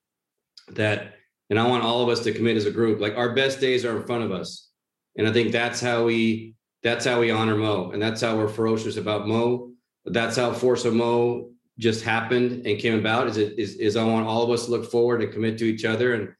[0.70, 1.13] That,
[1.50, 3.84] and I want all of us to commit as a group, like our best days
[3.84, 4.68] are in front of us.
[5.16, 7.90] And I think that's how we that's how we honor Mo.
[7.92, 9.70] And that's how we're ferocious about Mo.
[10.04, 13.26] That's how Force of Mo just happened and came about.
[13.28, 15.64] Is it is, is I want all of us to look forward and commit to
[15.64, 16.14] each other.
[16.14, 16.34] And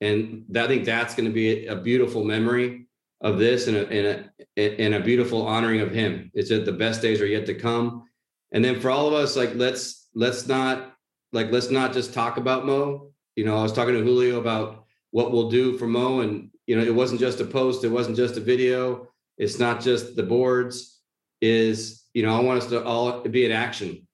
[0.00, 2.86] and I think that's going to be a, beautiful memory
[3.20, 6.30] of this and a, and a, and a beautiful honoring of him.
[6.34, 8.04] It's that the best days are yet to come.
[8.52, 10.94] And then for all of us, like let's let's not
[11.32, 13.10] like let's not just talk about Mo.
[13.38, 16.76] You know, I was talking to Julio about what we'll do for Mo, and you
[16.76, 20.24] know, it wasn't just a post, it wasn't just a video, it's not just the
[20.24, 21.00] boards.
[21.40, 24.08] Is you know, I want us to all be in action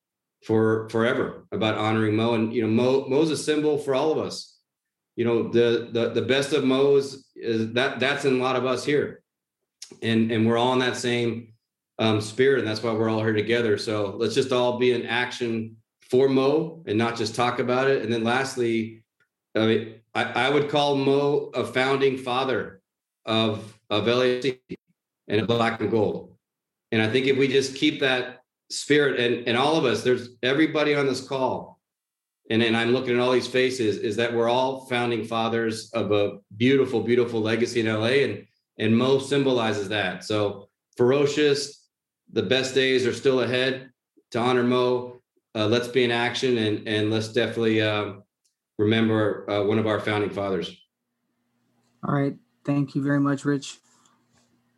[0.45, 4.19] for forever about honoring Mo, and you know, Mo Mo's a symbol for all of
[4.19, 4.55] us
[5.17, 8.67] you know the the the best of Mo's is that that's in a lot of
[8.67, 9.23] us here,
[10.03, 11.55] and and we're all in that same
[11.99, 13.79] um, spirit, and that's why we're all here together.
[13.79, 15.77] So let's just all be in action
[16.11, 18.03] for Mo and not just talk about it.
[18.03, 19.04] And then lastly,
[19.55, 22.81] I mean, I, I would call Mo a founding father
[23.25, 24.61] of of LAC
[25.29, 26.35] and of Black and Gold.
[26.93, 30.31] And I think if we just keep that spirit and and all of us, there's
[30.43, 31.75] everybody on this call
[32.51, 36.13] and then I'm looking at all these faces, is that we're all founding fathers of
[36.13, 38.47] a beautiful, beautiful legacy in LA, and
[38.79, 40.25] and Mo symbolizes that.
[40.25, 41.89] So ferocious,
[42.33, 43.91] the best days are still ahead.
[44.33, 45.21] To honor Mo,
[45.55, 48.15] uh, let's be in action and and let's definitely uh,
[48.79, 50.77] remember uh, one of our founding fathers.
[52.07, 53.79] All right, thank you very much, Rich.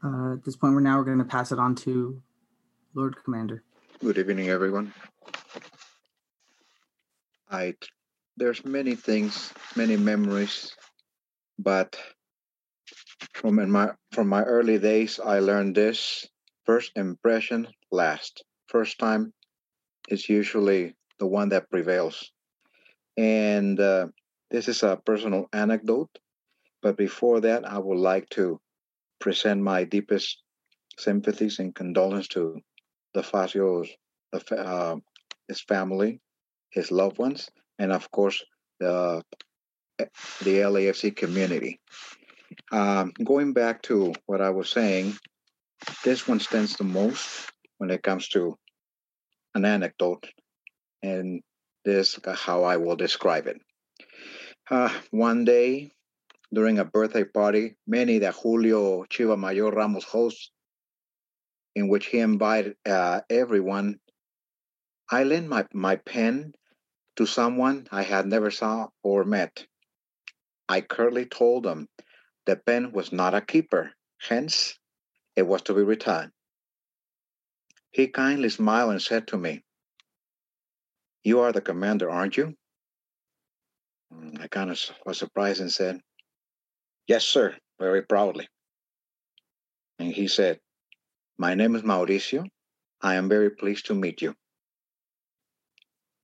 [0.05, 2.23] Uh, at this point, we're now we're going to pass it on to
[2.95, 3.65] Lord Commander.
[4.01, 4.93] Good evening, everyone.
[7.51, 7.75] I
[8.37, 10.77] there's many things, many memories,
[11.59, 11.97] but
[13.33, 16.27] from in my from my early days, I learned this:
[16.65, 18.45] first impression last.
[18.69, 19.33] First time
[20.09, 22.33] is usually the one that prevails,
[23.17, 24.07] and uh,
[24.51, 26.11] this is a personal anecdote.
[26.83, 28.61] But before that, I would like to
[29.19, 30.43] present my deepest
[30.99, 32.61] sympathies and condolences to
[33.15, 33.89] the Facios,
[34.33, 34.97] the, uh,
[35.49, 36.21] his family,
[36.71, 37.49] his loved ones,
[37.79, 38.43] and of course
[38.79, 39.23] the
[39.99, 41.81] the LAFC community.
[42.71, 45.17] Um, going back to what I was saying,
[46.05, 48.59] this one stands the most when it comes to
[49.55, 50.27] an anecdote,
[51.03, 51.43] and
[51.87, 53.63] this is how I will describe it.
[54.69, 55.93] Uh, one day
[56.53, 60.51] during a birthday party, many that Julio Chiva Mayor Ramos hosts,
[61.77, 64.01] in which he invited uh, everyone.
[65.09, 66.55] I lent my, my pen
[67.17, 69.65] to someone I had never saw or met.
[70.69, 71.89] I curtly told them
[72.47, 74.77] the pen was not a keeper, hence
[75.37, 76.33] it was to be returned.
[77.93, 79.63] He kindly smiled and said to me,
[81.27, 82.55] You are the commander, aren't you?
[84.15, 86.01] Mm, I kind of was surprised and said,
[87.09, 88.47] Yes, sir, very proudly.
[89.99, 90.61] And he said,
[91.37, 92.47] My name is Mauricio.
[93.03, 94.37] I am very pleased to meet you.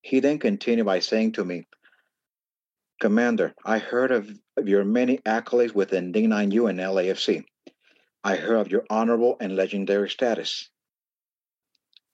[0.02, 1.66] He then continued by saying to me,
[3.00, 7.42] Commander, I heard of, of your many accolades within D9U and LAFC.
[8.22, 10.70] I heard of your honorable and legendary status.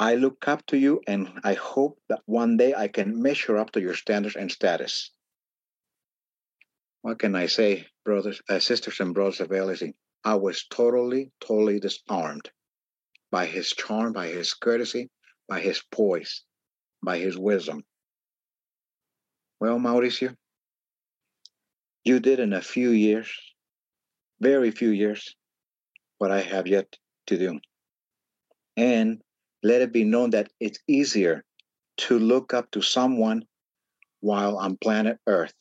[0.01, 3.73] I look up to you and I hope that one day I can measure up
[3.73, 5.11] to your standards and status.
[7.03, 9.95] What can I say, brothers, uh, sisters, and brothers of LAFC?
[10.25, 12.51] I was totally, totally disarmed
[13.31, 15.11] by his charm, by his courtesy,
[15.49, 16.45] by his poise,
[17.03, 17.85] by his wisdom.
[19.61, 20.37] Well, Mauricio,
[22.05, 23.31] you did in a few years,
[24.41, 25.35] very few years,
[26.19, 27.61] what I have yet to do.
[28.77, 29.21] And
[29.63, 31.45] let it be known that it's easier
[31.99, 33.45] to look up to someone
[34.21, 35.55] while on planet Earth.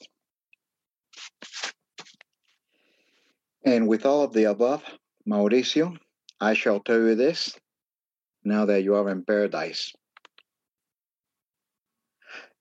[3.66, 4.84] And with all of the above,
[5.28, 5.98] Mauricio,
[6.40, 7.58] I shall tell you this
[8.44, 9.92] now that you are in paradise.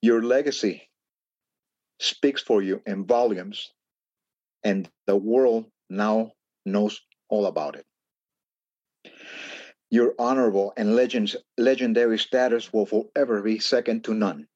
[0.02, 0.88] Your legacy
[2.00, 3.72] speaks for you in volumes,
[4.64, 6.32] and the world now
[6.64, 7.86] knows all about it.
[9.90, 14.48] Your honorable and legends, legendary status will forever be second to none.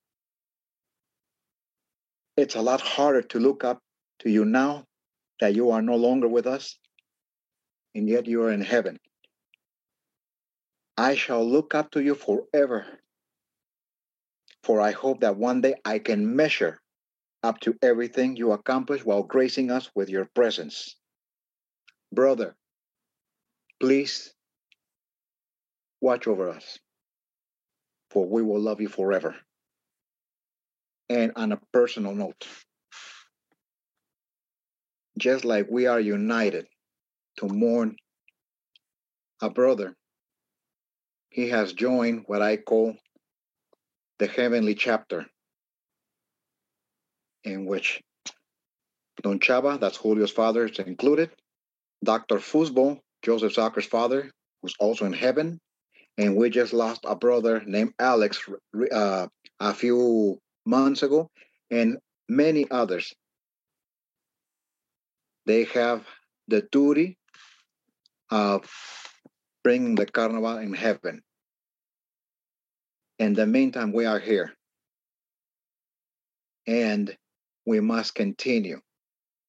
[2.36, 3.80] It's a lot harder to look up
[4.20, 4.86] to you now
[5.40, 6.78] that you are no longer with us,
[7.94, 8.98] and yet you are in heaven.
[10.96, 12.86] I shall look up to you forever,
[14.64, 16.80] for I hope that one day I can measure
[17.42, 20.96] up to everything you accomplish while gracing us with your presence.
[22.12, 22.56] Brother,
[23.80, 24.34] please
[26.00, 26.78] watch over us,
[28.10, 29.36] for we will love you forever.
[31.08, 32.46] And on a personal note,
[35.18, 36.66] just like we are united
[37.38, 37.96] to mourn
[39.42, 39.94] a brother,
[41.28, 42.96] he has joined what I call
[44.18, 45.26] the heavenly chapter,
[47.44, 48.02] in which
[49.22, 51.30] Don Chava, that's Julio's father, is included,
[52.04, 52.36] Dr.
[52.36, 54.30] Fusbo, Joseph Zucker's father,
[54.62, 55.60] who's also in heaven,
[56.18, 58.40] and we just lost a brother named Alex
[58.92, 59.26] uh,
[59.58, 61.30] a few months ago,
[61.70, 63.14] and many others
[65.46, 66.06] they have
[66.48, 67.18] the duty
[68.30, 68.70] of
[69.64, 71.22] bringing the carnival in heaven.
[73.18, 74.52] In the meantime, we are here.
[76.66, 77.14] And
[77.66, 78.80] we must continue.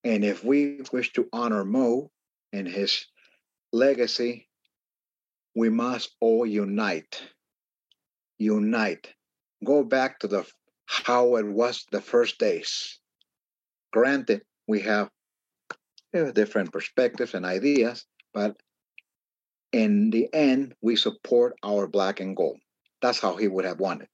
[0.03, 2.09] And if we wish to honor Mo
[2.51, 3.05] and his
[3.71, 4.47] legacy,
[5.55, 7.21] we must all unite.
[8.37, 9.13] Unite.
[9.63, 10.45] Go back to the
[10.85, 12.99] how it was the first days.
[13.93, 15.09] Granted, we have
[16.33, 18.57] different perspectives and ideas, but
[19.71, 22.59] in the end, we support our black and gold.
[23.01, 24.07] That's how he would have wanted.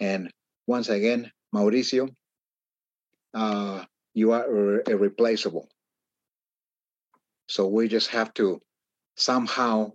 [0.00, 0.30] And
[0.66, 2.08] once again, Mauricio,
[3.34, 3.84] uh,
[4.14, 5.68] you are irreplaceable.
[7.48, 8.60] So we just have to
[9.16, 9.92] somehow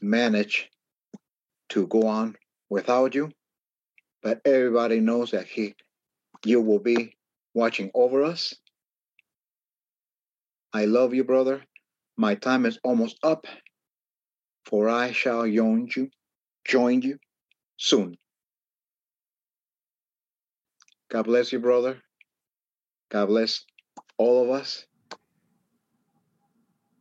[0.00, 0.70] manage
[1.70, 2.36] to go on
[2.70, 3.30] without you.
[4.22, 5.74] But everybody knows that he,
[6.44, 7.16] you will be
[7.54, 8.54] watching over us.
[10.72, 11.62] I love you, brother.
[12.16, 13.46] My time is almost up,
[14.66, 16.10] for I shall join you,
[16.64, 17.18] join you
[17.76, 18.16] soon.
[21.10, 21.98] God bless you, brother.
[23.10, 23.64] God bless
[24.16, 24.86] all of us.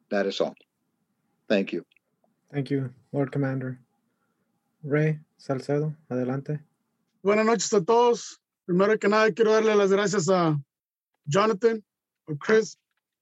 [0.10, 0.56] That is all.
[1.48, 1.86] Thank you.
[2.52, 3.80] Thank you, Lord Commander.
[4.84, 6.60] Ray Salcedo, adelante.
[7.24, 8.42] Buenas noches a todos.
[8.66, 10.62] Primero que nada, quiero darle las gracias a
[11.26, 11.82] Jonathan,
[12.28, 12.78] a Chris,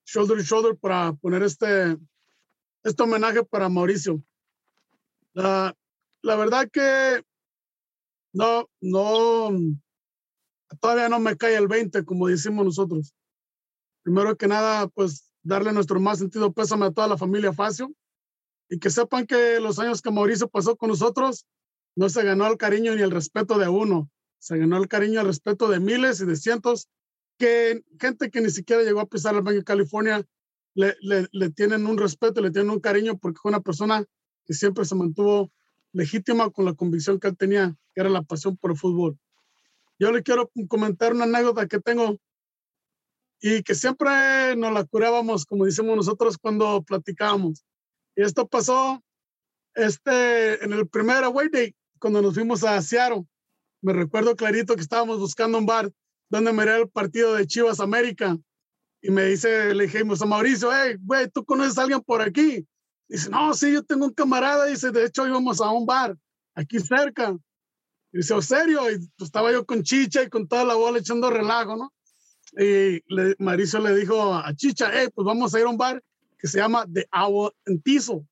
[0.06, 1.96] Shoulder to Shoulder, para poner este,
[2.84, 4.20] este homenaje para Mauricio.
[5.34, 5.76] La,
[6.24, 7.24] la verdad que
[8.34, 9.52] no, no,
[10.80, 13.14] todavía no me cae el 20, como decimos nosotros.
[14.02, 17.94] Primero que nada, pues darle nuestro más sentido pésame a toda la familia Facio
[18.70, 21.46] y que sepan que los años que Mauricio pasó con nosotros,
[21.96, 25.18] no se ganó el cariño ni el respeto de uno, se ganó el cariño y
[25.18, 26.88] el respeto de miles y de cientos,
[27.38, 30.26] que gente que ni siquiera llegó a pisar el Banco de California
[30.76, 34.06] le, le, le tienen un respeto, le tienen un cariño porque fue una persona
[34.46, 35.52] que siempre se mantuvo
[35.92, 39.18] legítima con la convicción que él tenía, que era la pasión por el fútbol.
[39.98, 42.18] Yo le quiero comentar una anécdota que tengo
[43.42, 47.64] y que siempre nos la curábamos, como decimos nosotros cuando platicábamos.
[48.20, 49.02] Y esto pasó
[49.74, 53.24] este, en el primer away day, cuando nos fuimos a Seattle.
[53.82, 55.90] Me recuerdo clarito que estábamos buscando un bar
[56.30, 58.38] donde mirar el partido de Chivas América.
[59.02, 62.68] Y me dice, le dijimos a Mauricio, hey, güey, ¿tú conoces a alguien por aquí?
[63.08, 64.66] Dice, no, sí, yo tengo un camarada.
[64.66, 66.18] Dice, de hecho, íbamos a un bar
[66.56, 67.38] aquí cerca.
[68.12, 68.92] Y dice, ¿en serio?
[68.92, 71.94] Y pues, estaba yo con Chicha y con toda la bola echando relajo, ¿no?
[72.58, 73.02] Y
[73.42, 76.04] Mauricio le dijo a Chicha, hey, pues vamos a ir a un bar
[76.40, 78.26] que se llama The Agua Entizo.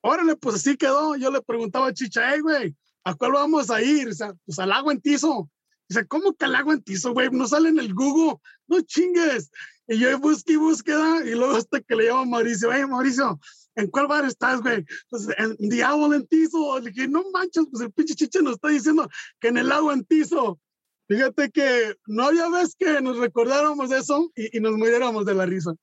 [0.00, 1.16] Órale, pues así quedó.
[1.16, 2.74] Yo le preguntaba a Chicha, hey, güey,
[3.04, 4.08] ¿a cuál vamos a ir?
[4.08, 5.50] O sea, pues al agua Entizo.
[5.88, 7.28] Dice, ¿cómo que al agua Entizo, güey?
[7.30, 8.38] No sale en el Google,
[8.68, 9.50] no chingues.
[9.88, 13.38] Y yo busqué y búsqueda, y luego hasta que le llamo a Mauricio, hey, Mauricio,
[13.74, 14.84] ¿en cuál bar estás, güey?
[15.10, 16.78] Pues en The Agua Entizo.
[16.78, 19.08] Le dije, no manches, pues el pinche Chicha nos está diciendo
[19.40, 20.60] que en el agua Entizo.
[21.08, 25.46] Fíjate que no había vez que nos recordáramos eso y, y nos muriéramos de la
[25.46, 25.74] risa.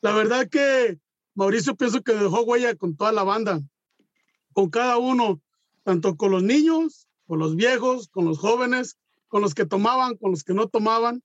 [0.00, 0.98] La verdad que
[1.34, 3.60] Mauricio pienso que dejó huella con toda la banda,
[4.52, 5.40] con cada uno,
[5.84, 8.96] tanto con los niños, con los viejos, con los jóvenes,
[9.28, 11.22] con los que tomaban, con los que no tomaban.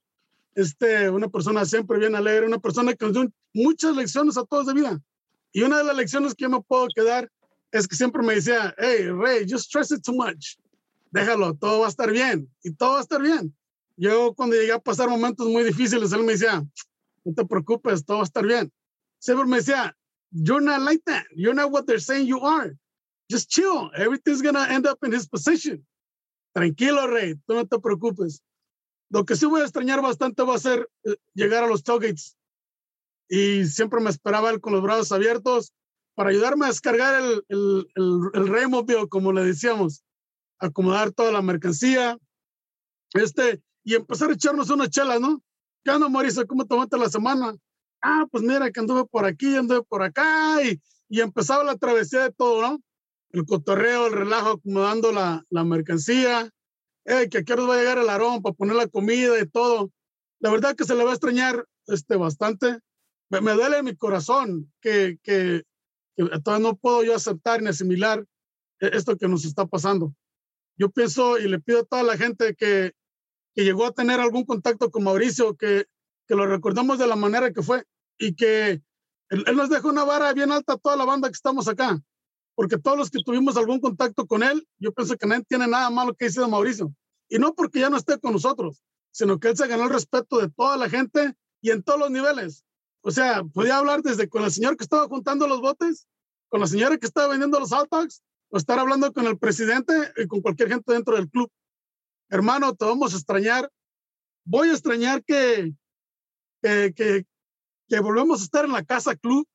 [0.55, 4.67] Este, una persona siempre bien alegre, una persona que nos dio muchas lecciones a todos
[4.67, 5.01] de vida.
[5.53, 7.29] Y una de las lecciones que yo me puedo quedar
[7.71, 10.57] es que siempre me decía, hey, Ray, you stress it too much.
[11.11, 12.49] Déjalo, todo va a estar bien.
[12.63, 13.55] Y todo va a estar bien.
[13.95, 16.65] Yo cuando llegué a pasar momentos muy difíciles, él me decía,
[17.25, 18.71] no te preocupes, todo va a estar bien.
[19.19, 19.95] Siempre me decía,
[20.31, 21.25] you're not like that.
[21.35, 22.75] You're not what they're saying you are.
[23.29, 23.91] Just chill.
[23.95, 25.85] Everything's going to end up in his position.
[26.53, 28.41] Tranquilo, Rey, tú no te preocupes.
[29.09, 32.35] Lo que sí voy a extrañar bastante va a ser eh, llegar a los tailgates.
[33.29, 35.73] Y siempre me esperaba él con los brazos abiertos
[36.15, 40.03] para ayudarme a descargar el, el, el, el Raymobile, como le decíamos,
[40.59, 42.17] acomodar toda la mercancía,
[43.13, 45.41] este, y empezar a echarnos una chela, ¿no?
[45.83, 46.45] ¿Qué onda, Mauricio?
[46.45, 47.55] ¿Cómo tomaste la semana?
[48.03, 50.79] Ah, pues mira, que anduve por aquí, anduve por acá, y,
[51.09, 52.83] y empezaba la travesía de todo, ¿no?
[53.31, 56.51] El cotorreo, el relajo, acomodando la, la mercancía,
[57.05, 59.91] eh, que aquí nos va a llegar el arón para poner la comida y todo.
[60.39, 62.77] La verdad que se le va a extrañar este, bastante.
[63.29, 65.63] Me, me duele mi corazón que, que,
[66.15, 68.23] que todavía no puedo yo aceptar ni asimilar
[68.79, 70.13] esto que nos está pasando.
[70.77, 72.93] Yo pienso y le pido a toda la gente que,
[73.53, 75.85] que llegó a tener algún contacto con Mauricio, que,
[76.27, 77.85] que lo recordamos de la manera que fue
[78.17, 78.81] y que
[79.29, 82.01] él, él, nos dejó una vara bien alta a toda la banda que estamos acá,
[82.55, 85.89] porque todos los que tuvimos algún contacto con él, yo pienso que nadie tiene nada
[85.89, 86.93] malo que decir de Mauricio.
[87.29, 90.39] Y no porque ya no esté con nosotros, sino que él se ganó el respeto
[90.39, 92.65] de toda la gente y en todos los niveles.
[93.01, 96.07] O sea, podía hablar desde con el señor que estaba juntando los botes,
[96.49, 97.89] con la señora que estaba vendiendo los hot
[98.49, 101.49] o estar hablando con el presidente y con cualquier gente dentro del club.
[102.31, 103.69] Hermano, te vamos a extrañar.
[104.45, 105.73] Voy a extrañar que,
[106.63, 107.25] que, que,
[107.89, 109.45] que volvemos a estar en la casa club,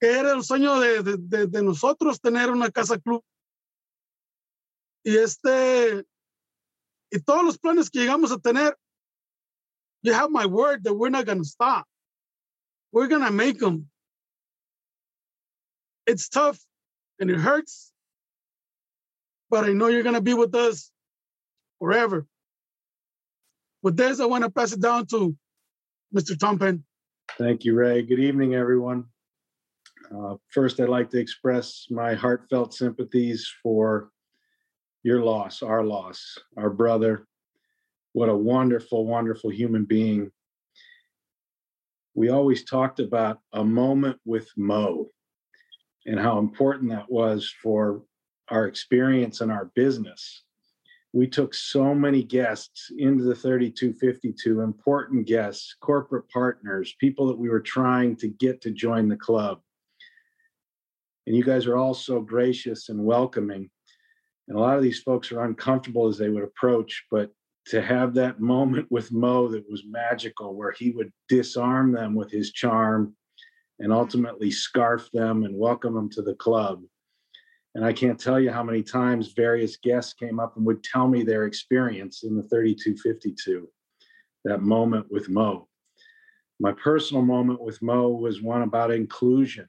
[0.00, 3.24] que era el sueño de, de, de, nosotros tener una casa club.
[5.04, 6.06] Y este,
[7.10, 8.78] y todos los planes que llegamos a tener,
[10.02, 11.88] you have my word that we're not going to stop.
[12.92, 13.90] We're going to make them.
[16.06, 16.60] It's tough
[17.18, 17.92] and it hurts,
[19.50, 20.91] but I know you're going to be with us
[21.82, 22.24] forever.
[23.82, 25.36] with this, I want to pass it down to
[26.16, 26.38] Mr.
[26.38, 26.84] Tom Penn.
[27.36, 28.02] Thank you, Ray.
[28.02, 29.06] Good evening, everyone.
[30.16, 34.12] Uh, first, I'd like to express my heartfelt sympathies for
[35.02, 37.26] your loss, our loss, our brother.
[38.12, 40.30] What a wonderful, wonderful human being.
[42.14, 45.08] We always talked about a moment with Mo
[46.06, 48.04] and how important that was for
[48.50, 50.44] our experience and our business.
[51.12, 57.50] We took so many guests into the 3252, important guests, corporate partners, people that we
[57.50, 59.60] were trying to get to join the club.
[61.26, 63.70] And you guys are all so gracious and welcoming.
[64.48, 67.30] And a lot of these folks are uncomfortable as they would approach, but
[67.66, 72.30] to have that moment with Mo that was magical, where he would disarm them with
[72.30, 73.14] his charm
[73.78, 76.82] and ultimately scarf them and welcome them to the club.
[77.74, 81.08] And I can't tell you how many times various guests came up and would tell
[81.08, 83.68] me their experience in the 3252,
[84.44, 85.68] that moment with Mo.
[86.60, 89.68] My personal moment with Mo was one about inclusion.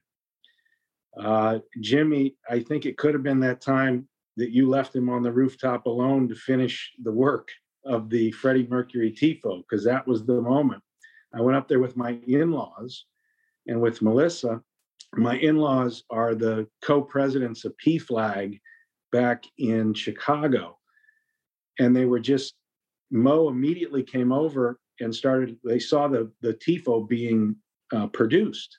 [1.17, 5.21] Uh, Jimmy, I think it could have been that time that you left him on
[5.21, 7.49] the rooftop alone to finish the work
[7.85, 10.81] of the Freddie Mercury TIFO, because that was the moment.
[11.33, 13.05] I went up there with my in laws
[13.67, 14.61] and with Melissa.
[15.15, 18.59] My in laws are the co presidents of PFLAG
[19.11, 20.77] back in Chicago.
[21.79, 22.55] And they were just,
[23.11, 27.55] Mo immediately came over and started, they saw the, the TIFO being
[27.93, 28.77] uh, produced.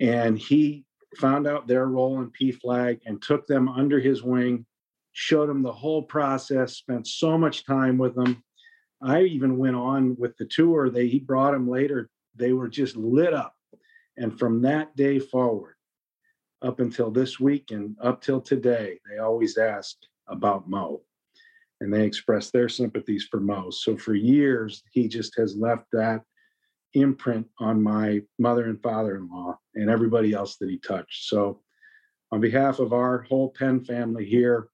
[0.00, 0.84] And he
[1.16, 4.66] found out their role in PFLAG and took them under his wing,
[5.12, 8.42] showed them the whole process, spent so much time with them.
[9.02, 10.88] I even went on with the tour.
[10.90, 12.08] They he brought them later.
[12.34, 13.54] They were just lit up.
[14.22, 15.74] And from that day forward,
[16.62, 19.96] up until this week and up till today, they always ask
[20.28, 21.02] about Mo.
[21.80, 23.70] And they express their sympathies for Mo.
[23.70, 26.22] So for years, he just has left that
[26.94, 31.28] imprint on my mother and father-in-law and everybody else that he touched.
[31.28, 31.60] So
[32.30, 34.68] on behalf of our whole Penn family here,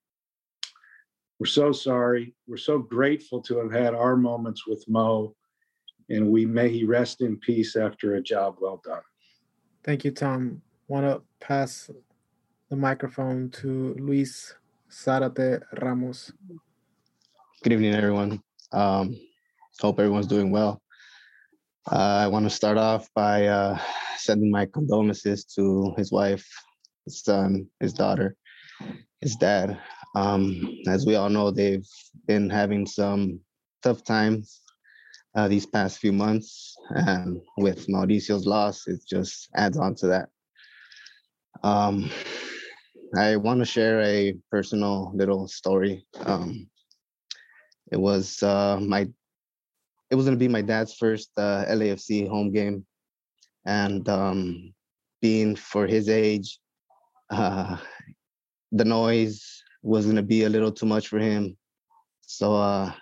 [1.40, 2.34] we're so sorry.
[2.46, 5.34] We're so grateful to have had our moments with Mo,
[6.10, 9.00] and we may he rest in peace after a job well done.
[9.88, 10.60] Thank you, Tom.
[10.86, 11.88] Want to pass
[12.68, 14.54] the microphone to Luis
[14.90, 16.30] Zarate Ramos.
[17.62, 18.42] Good evening, everyone.
[18.70, 19.18] Um,
[19.80, 20.82] hope everyone's doing well.
[21.90, 23.78] Uh, I want to start off by uh,
[24.18, 26.46] sending my condolences to his wife,
[27.06, 28.36] his son, his daughter,
[29.22, 29.80] his dad.
[30.14, 31.88] Um, as we all know, they've
[32.26, 33.40] been having some
[33.82, 34.60] tough times
[35.38, 40.28] uh, these past few months, and with Mauricio's loss, it just adds on to that.
[41.62, 42.10] Um,
[43.16, 46.04] I want to share a personal little story.
[46.26, 46.68] Um,
[47.92, 49.08] it was uh, my
[50.10, 52.84] it was to be my dad's first uh, LAFC home game,
[53.64, 54.74] and um,
[55.22, 56.58] being for his age,
[57.30, 57.76] uh,
[58.72, 61.56] the noise was going to be a little too much for him.
[62.28, 62.92] So uh,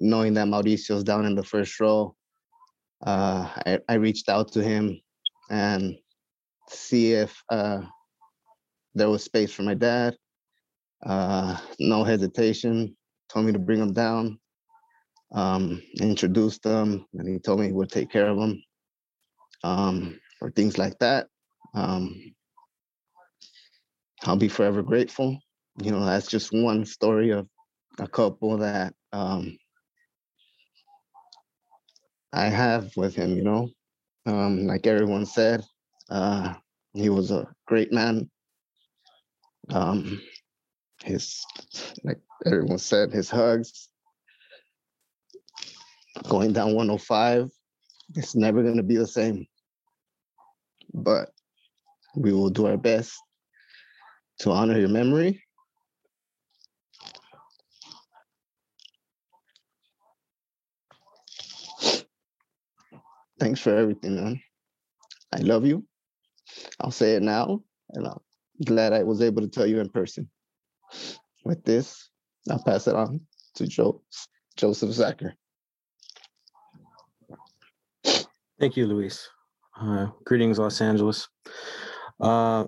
[0.00, 2.14] knowing that Mauricio's down in the first row,
[3.06, 4.98] uh, I, I, reached out to him
[5.50, 5.94] and
[6.68, 7.82] see if uh,
[8.94, 10.16] there was space for my dad.
[11.04, 12.96] Uh, no hesitation,
[13.28, 14.38] told me to bring him down
[15.32, 18.62] um, introduced them, and he told me he would take care of them
[19.64, 21.26] um, or things like that.
[21.74, 22.34] Um,
[24.24, 25.38] I'll be forever grateful.
[25.82, 27.46] You know, that's just one story of
[27.98, 29.58] a couple that um,
[32.32, 33.36] I have with him.
[33.36, 33.70] You know,
[34.26, 35.64] um, like everyone said,
[36.10, 36.54] uh,
[36.94, 38.30] he was a great man.
[39.70, 40.20] Um,
[41.04, 41.44] his,
[42.04, 43.88] like everyone said, his hugs,
[46.28, 47.50] going down 105,
[48.14, 49.46] it's never going to be the same.
[50.94, 51.30] But
[52.16, 53.20] we will do our best
[54.40, 55.42] to honor your memory.
[63.38, 64.40] Thanks for everything, man.
[65.32, 65.84] I love you.
[66.80, 68.20] I'll say it now, and I'm
[68.64, 70.30] glad I was able to tell you in person.
[71.44, 72.10] With this,
[72.50, 73.20] I'll pass it on
[73.56, 74.02] to Joe,
[74.56, 75.32] Joseph Zacher.
[78.58, 79.28] Thank you, Luis.
[79.78, 81.28] Uh, greetings, Los Angeles.
[82.20, 82.64] Uh,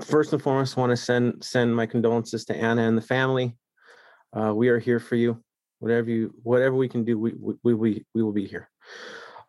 [0.00, 3.54] first and foremost, I want to send send my condolences to Anna and the family.
[4.36, 5.42] Uh, we are here for you.
[5.78, 8.68] Whatever you, whatever we can do, we we we we will be here.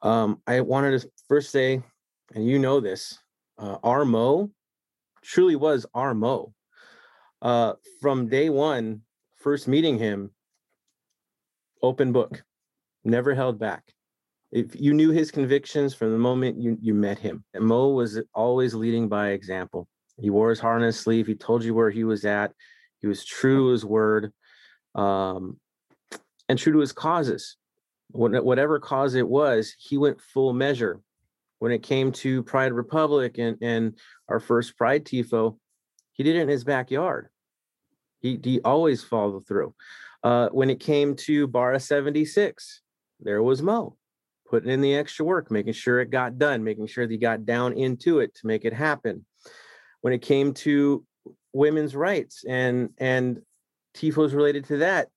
[0.04, 1.82] Um, I wanted to first say,
[2.36, 3.18] and you know this,
[3.58, 4.52] uh, our Mo
[5.24, 6.54] truly was our Mo.
[7.42, 9.02] Uh, from day one,
[9.38, 10.32] first meeting him,
[11.82, 12.44] open book.
[13.06, 13.84] never held back.
[14.52, 18.22] If you knew his convictions from the moment you, you met him, and Mo was
[18.34, 19.88] always leading by example.
[20.20, 21.28] He wore his heart on his sleeve.
[21.28, 22.54] He told you where he was at.
[23.00, 24.32] He was true to his word
[24.96, 25.60] um,
[26.48, 27.58] and true to his causes.
[28.14, 31.02] Whatever cause it was, he went full measure.
[31.60, 33.98] When it came to Pride Republic and, and
[34.30, 35.58] our first Pride TIFO,
[36.12, 37.30] he did it in his backyard.
[38.20, 39.74] He, he always followed through.
[40.24, 42.82] Uh, when it came to Barra 76,
[43.20, 43.98] there was Mo
[44.54, 47.44] putting in the extra work, making sure it got done, making sure that he got
[47.44, 49.26] down into it to make it happen.
[50.02, 51.04] When it came to
[51.54, 53.42] women's rights and and
[53.96, 55.08] tifos related to that,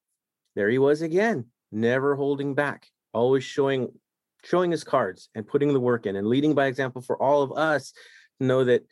[0.55, 3.89] there he was again, never holding back, always showing
[4.45, 7.53] showing his cards and putting the work in and leading by example for all of
[7.53, 7.93] us
[8.39, 8.85] to know that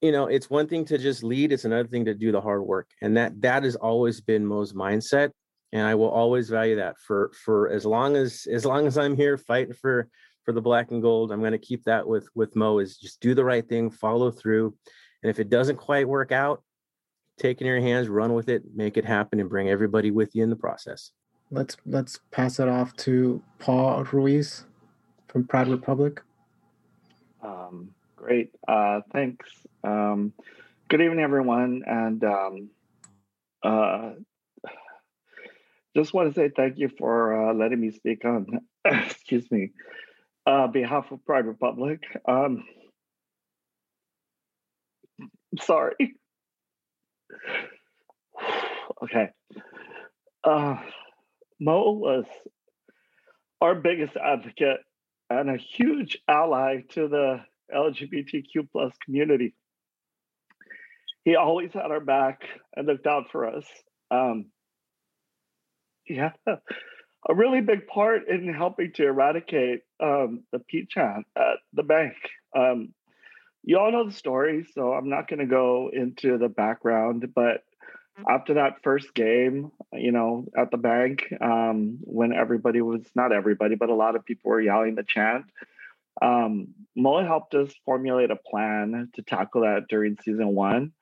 [0.00, 2.62] you know it's one thing to just lead it's another thing to do the hard
[2.62, 5.30] work and that that has always been mo's mindset
[5.72, 9.16] and i will always value that for for as long as as long as i'm
[9.16, 10.08] here fighting for
[10.44, 13.20] for the black and gold i'm going to keep that with with mo is just
[13.20, 14.74] do the right thing follow through
[15.22, 16.62] and if it doesn't quite work out
[17.38, 20.34] take it in your hands run with it make it happen and bring everybody with
[20.34, 21.10] you in the process
[21.50, 24.64] let's let's pass it off to paul ruiz
[25.28, 26.22] from pride republic
[27.42, 29.48] um, great uh, thanks
[29.84, 30.32] um,
[30.88, 32.70] good evening everyone and um,
[33.62, 34.10] uh,
[35.98, 39.70] just want to say thank you for uh, letting me speak on, excuse me,
[40.46, 42.04] uh, behalf of Pride Republic.
[42.26, 42.64] Um,
[45.60, 46.14] sorry.
[49.02, 49.30] okay.
[50.44, 50.76] Uh,
[51.60, 52.24] Mo was
[53.60, 54.80] our biggest advocate
[55.30, 57.40] and a huge ally to the
[57.74, 59.54] LGBTQ plus community.
[61.24, 62.42] He always had our back
[62.74, 63.64] and looked out for us.
[64.10, 64.46] Um,
[66.08, 71.82] yeah, a really big part in helping to eradicate um, the Pete chant at the
[71.82, 72.14] bank.
[72.56, 72.94] Um,
[73.62, 77.32] you all know the story, so I'm not going to go into the background.
[77.34, 77.64] But
[78.26, 79.70] after that first game,
[80.00, 84.24] you know, at the bank, um, when everybody was not everybody, but a lot of
[84.24, 85.46] people were yelling the chant,
[86.20, 90.92] um, Mo helped us formulate a plan to tackle that during season one.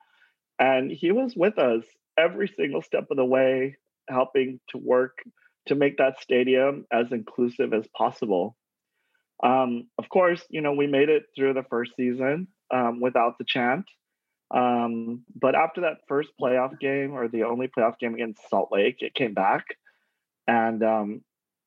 [0.59, 1.83] And he was with us
[2.17, 3.77] every single step of the way
[4.09, 5.23] helping to work
[5.67, 8.55] to make that stadium as inclusive as possible.
[9.43, 13.45] Um, of course, you know, we made it through the first season um, without the
[13.45, 13.85] chant.
[14.49, 18.97] Um, but after that first playoff game, or the only playoff game against Salt Lake,
[19.01, 19.65] it came back.
[20.47, 21.21] And um,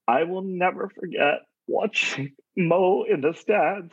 [0.09, 3.93] I will never forget watching Mo in the stands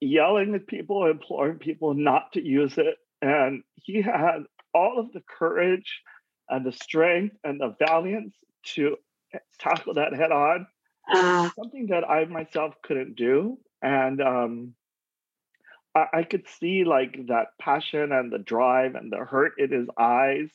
[0.00, 2.96] yelling at people, imploring people not to use it.
[3.20, 6.02] And he had all of the courage
[6.48, 8.34] and the strength and the valiance
[8.74, 8.96] to
[9.58, 10.66] tackle that head on.
[11.12, 13.58] Uh, something that I myself couldn't do.
[13.82, 14.74] And um,
[15.98, 19.88] I, I could see like that passion and the drive and the hurt in his
[19.98, 20.48] eyes.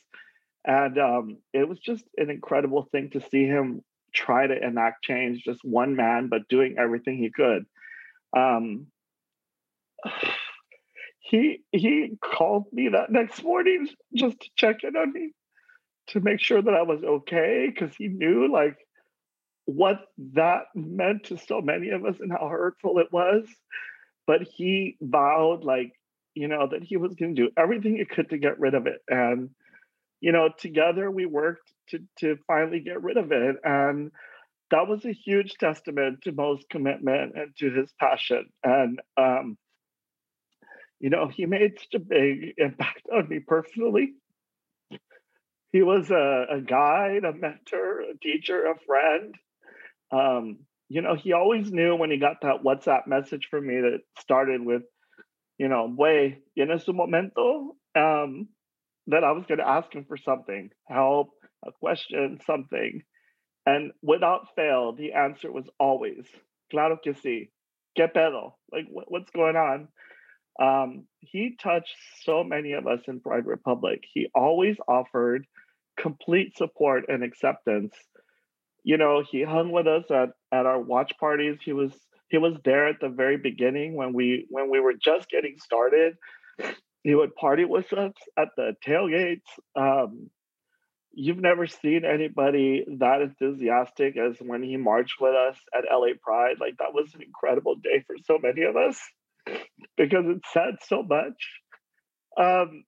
[0.65, 3.81] And um, it was just an incredible thing to see him
[4.13, 7.65] try to enact change, just one man, but doing everything he could.
[8.35, 8.87] Um,
[11.19, 15.31] he he called me that next morning just to check in on me
[16.07, 18.77] to make sure that I was okay because he knew like
[19.65, 20.01] what
[20.33, 23.47] that meant to so many of us and how hurtful it was.
[24.25, 25.93] But he vowed like,
[26.33, 28.87] you know, that he was going to do everything he could to get rid of
[28.87, 29.01] it.
[29.07, 29.49] And,
[30.21, 33.57] you know, together we worked to to finally get rid of it.
[33.63, 34.11] And
[34.71, 38.49] that was a huge testament to Mo's commitment and to his passion.
[38.63, 39.57] And um,
[40.99, 44.13] you know, he made such a big impact on me personally
[45.73, 49.35] he was a, a guide, a mentor, a teacher, a friend.
[50.11, 50.59] Um,
[50.93, 54.63] you know, he always knew when he got that WhatsApp message from me that started
[54.63, 54.83] with,
[55.57, 58.47] you know, way, tienes un momento, um,
[59.07, 61.31] that I was going to ask him for something, help,
[61.65, 63.01] a question, something.
[63.65, 66.27] And without fail, the answer was always,
[66.69, 67.49] claro que sí,
[67.97, 69.87] que pedo, like what, what's going on?
[70.61, 74.03] Um, he touched so many of us in Pride Republic.
[74.13, 75.47] He always offered
[75.97, 77.95] complete support and acceptance.
[78.83, 81.57] You know, he hung with us at, at our watch parties.
[81.65, 81.91] He was
[82.29, 86.15] he was there at the very beginning when we when we were just getting started.
[87.03, 89.41] He would party with us at the tailgates.
[89.75, 90.29] Um,
[91.11, 96.57] you've never seen anybody that enthusiastic as when he marched with us at LA Pride.
[96.59, 98.99] Like that was an incredible day for so many of us
[99.97, 101.61] because it said so much.
[102.37, 102.83] Um,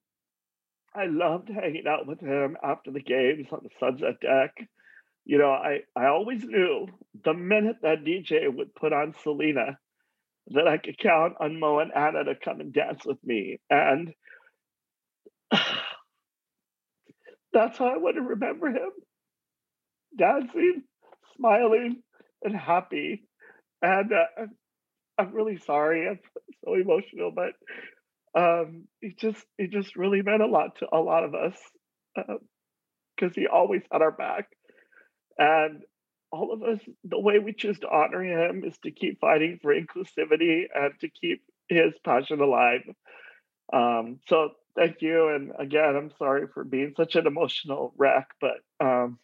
[0.96, 4.56] I loved hanging out with him after the games on the sunset deck.
[5.26, 6.88] You know, I, I always knew
[7.24, 9.78] the minute that DJ would put on Selena
[10.50, 13.60] that I could count on Mo and Anna to come and dance with me.
[13.70, 14.14] And
[15.52, 15.64] that's
[17.78, 18.92] how I want to remember him
[20.18, 20.84] dancing,
[21.36, 22.02] smiling,
[22.44, 23.24] and happy.
[23.82, 24.46] And uh,
[25.18, 26.08] I'm really sorry.
[26.08, 26.20] I'm
[26.64, 27.54] so emotional, but
[28.40, 31.58] um, it just it just really meant a lot to a lot of us
[32.16, 34.50] because uh, he always had our back,
[35.38, 35.84] and
[36.32, 36.80] all of us.
[37.04, 41.10] The way we choose to honor him is to keep fighting for inclusivity and to
[41.10, 42.82] keep his passion alive.
[43.72, 48.58] Um, so thank you, and again, I'm sorry for being such an emotional wreck, but
[48.80, 49.20] um,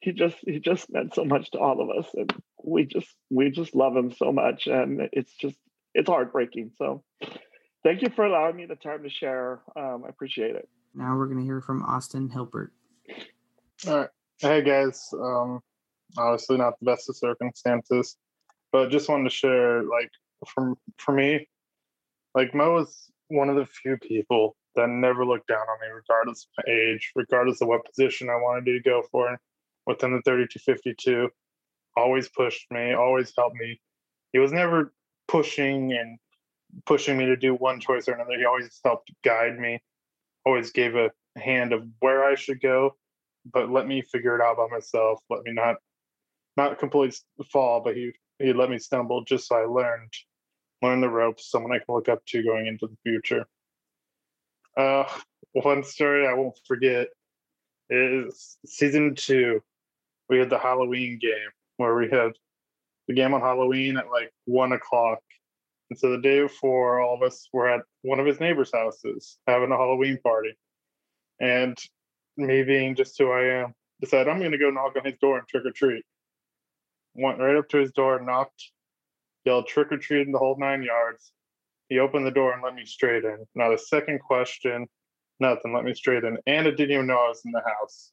[0.00, 3.50] he just he just meant so much to all of us, and we just we
[3.50, 5.56] just love him so much, and it's just
[5.94, 6.72] it's heartbreaking.
[6.78, 7.04] So
[7.84, 9.60] thank you for allowing me the time to share.
[9.76, 10.68] Um, I appreciate it.
[10.94, 12.72] Now we're going to hear from Austin Hilbert.
[13.86, 14.08] All right.
[14.40, 15.08] Hey, guys.
[15.12, 15.60] Um,
[16.18, 18.16] obviously, not the best of circumstances,
[18.72, 20.10] but just wanted to share like,
[20.52, 21.48] from for me,
[22.34, 26.48] like Mo was one of the few people that never looked down on me, regardless
[26.58, 29.38] of age, regardless of what position I wanted to go for
[29.86, 31.28] within the 3252.
[31.96, 33.80] Always pushed me, always helped me.
[34.32, 34.92] He was never
[35.28, 36.18] pushing and
[36.86, 38.36] pushing me to do one choice or another.
[38.36, 39.80] He always helped guide me,
[40.44, 42.96] always gave a hand of where I should go,
[43.52, 45.20] but let me figure it out by myself.
[45.30, 45.76] Let me not
[46.56, 47.16] not completely
[47.52, 50.12] fall, but he he let me stumble just so I learned
[50.82, 53.46] learn the ropes, someone I can look up to going into the future.
[54.76, 55.04] Uh,
[55.52, 57.08] one story I won't forget
[57.88, 59.62] is season two.
[60.28, 62.32] We had the Halloween game where we had
[63.08, 65.20] the game on Halloween at like one o'clock
[65.90, 69.38] and so the day before, all of us were at one of his neighbors' houses
[69.46, 70.56] having a Halloween party.
[71.40, 71.76] And
[72.36, 75.38] me being just who I am, decided I'm going to go knock on his door
[75.38, 76.04] and trick or treat.
[77.14, 78.70] Went right up to his door, knocked,
[79.44, 81.32] yelled trick or treat in the whole nine yards.
[81.88, 83.44] He opened the door and let me straight in.
[83.54, 84.86] Not a second question,
[85.38, 85.72] nothing.
[85.72, 86.30] Let me straight in.
[86.30, 88.10] And Anna didn't even know I was in the house.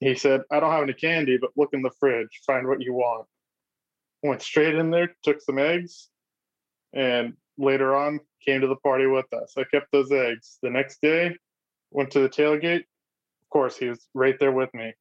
[0.00, 2.92] He said, I don't have any candy, but look in the fridge, find what you
[2.92, 3.26] want.
[4.22, 6.08] Went straight in there, took some eggs,
[6.92, 9.54] and later on came to the party with us.
[9.56, 10.58] I kept those eggs.
[10.62, 11.36] The next day,
[11.90, 12.84] went to the tailgate.
[13.54, 14.94] Course, he was right there with me.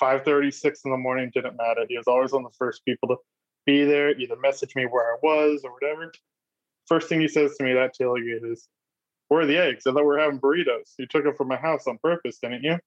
[0.00, 1.86] 5:30, 6 in the morning didn't matter.
[1.88, 3.16] He was always one of the first people to
[3.66, 6.12] be there, either message me where I was or whatever.
[6.88, 8.68] First thing he says to me that tailgate is,
[9.28, 9.86] "Where are the eggs?
[9.86, 10.94] I thought we were having burritos.
[10.98, 12.78] You took them from my house on purpose, didn't you?"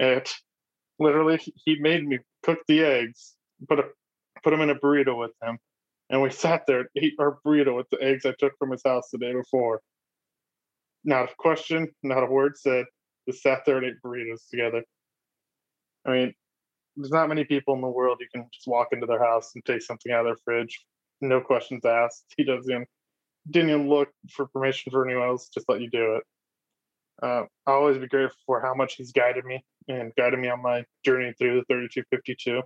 [0.00, 0.26] And
[0.98, 3.36] literally, he made me cook the eggs,
[3.68, 3.90] put a
[4.42, 5.60] put them in a burrito with him,
[6.10, 8.82] and we sat there and ate our burrito with the eggs I took from his
[8.84, 9.80] house the day before.
[11.04, 12.86] Not a question, not a word said.
[13.28, 14.84] Just sat there and ate burritos together.
[16.06, 16.34] I mean,
[16.96, 19.64] there's not many people in the world you can just walk into their house and
[19.64, 20.84] take something out of their fridge,
[21.20, 22.24] no questions asked.
[22.36, 22.86] He doesn't even,
[23.50, 26.22] didn't even look for permission for anyone else, just let you do it.
[27.22, 30.62] Uh, I'll always be grateful for how much he's guided me and guided me on
[30.62, 32.62] my journey through the 3252.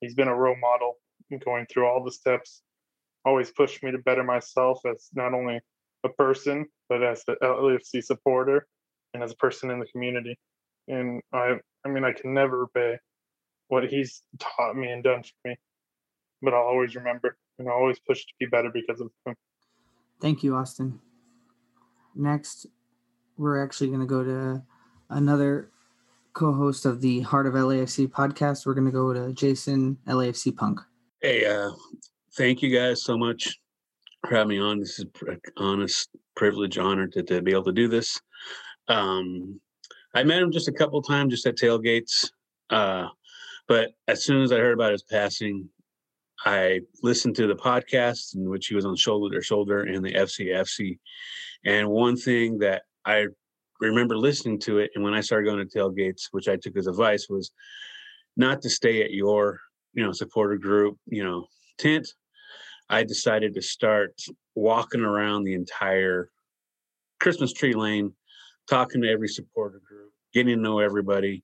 [0.00, 0.96] He's been a role model
[1.44, 2.62] going through all the steps
[3.24, 5.60] always pushed me to better myself as not only
[6.04, 8.66] a person but as the LAFC supporter
[9.14, 10.36] and as a person in the community.
[10.88, 11.54] And I,
[11.84, 12.98] I mean, I can never repay
[13.68, 15.56] what he's taught me and done for me,
[16.42, 19.34] but I'll always remember and I'll always push to be better because of him.
[20.20, 21.00] Thank you, Austin.
[22.14, 22.66] Next,
[23.38, 24.62] we're actually going to go to
[25.08, 25.70] another
[26.34, 28.66] co-host of the Heart of LAFC podcast.
[28.66, 30.80] We're going to go to Jason LAFC Punk.
[31.20, 31.70] Hey, uh,
[32.36, 33.58] thank you guys so much
[34.22, 34.80] for having me on.
[34.80, 38.20] This is an honest privilege, honor to, to be able to do this.
[38.88, 39.60] Um,
[40.14, 42.30] I met him just a couple times, just at tailgates.
[42.70, 43.08] Uh,
[43.66, 45.68] but as soon as I heard about his passing,
[46.44, 50.12] I listened to the podcast in which he was on Shoulder to Shoulder and the
[50.12, 50.98] FCFC.
[51.64, 53.26] And one thing that I
[53.80, 56.86] remember listening to it, and when I started going to tailgates, which I took as
[56.86, 57.50] advice, was
[58.36, 59.60] not to stay at your
[59.94, 61.46] you know supporter group you know
[61.78, 62.06] tent
[62.90, 64.20] i decided to start
[64.54, 66.30] walking around the entire
[67.20, 68.12] christmas tree lane
[68.68, 71.42] talking to every supporter group getting to know everybody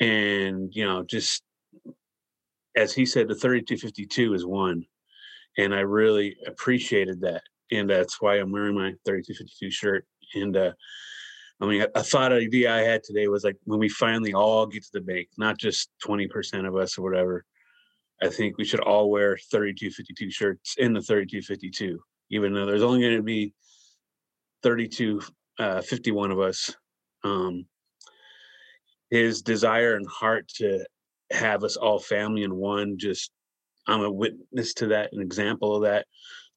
[0.00, 1.42] and you know just
[2.76, 4.84] as he said the 3252 is one
[5.56, 10.72] and i really appreciated that and that's why i'm wearing my 3252 shirt and uh
[11.60, 14.84] I mean, a, thought idea I had today was like when we finally all get
[14.84, 17.44] to the bank, not just 20% of us or whatever,
[18.22, 23.00] I think we should all wear 3252 shirts in the 3252, even though there's only
[23.00, 23.54] going to be
[24.62, 25.20] 32,
[25.58, 26.74] uh, 51 of us.
[27.24, 27.66] Um,
[29.10, 30.84] his desire and heart to
[31.32, 33.30] have us all family in one just
[33.86, 36.06] i'm a witness to that an example of that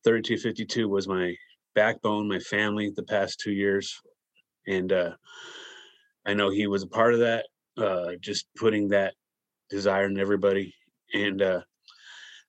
[0.03, 1.35] 3252 was my
[1.75, 3.99] backbone my family the past two years
[4.67, 5.11] and uh
[6.25, 7.45] i know he was a part of that
[7.77, 9.13] uh just putting that
[9.69, 10.73] desire in everybody
[11.13, 11.61] and uh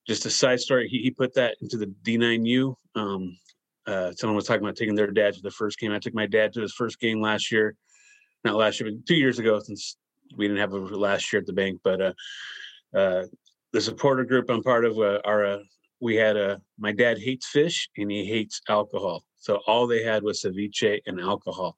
[0.07, 3.35] just a side story he, he put that into the d9u um
[3.87, 5.91] uh someone was talking about taking their dad to the first game.
[5.91, 7.75] I took my dad to his first game last year.
[8.43, 9.97] Not last year but two years ago since
[10.37, 12.13] we didn't have a last year at the bank but uh
[12.95, 13.23] uh
[13.71, 15.59] the supporter group i'm part of uh, are uh,
[16.03, 19.23] we had a my dad hates fish and he hates alcohol.
[19.37, 21.77] So all they had was ceviche and alcohol.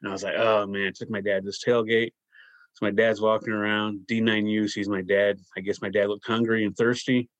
[0.00, 0.88] And i was like oh man.
[0.88, 2.12] I took my dad to this tailgate.
[2.74, 5.38] So my dad's walking around d9u sees my dad.
[5.56, 7.30] I guess my dad looked hungry and thirsty.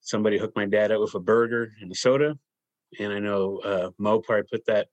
[0.00, 2.38] Somebody hooked my dad up with a burger and a soda
[3.00, 4.88] and i know uh mo probably put that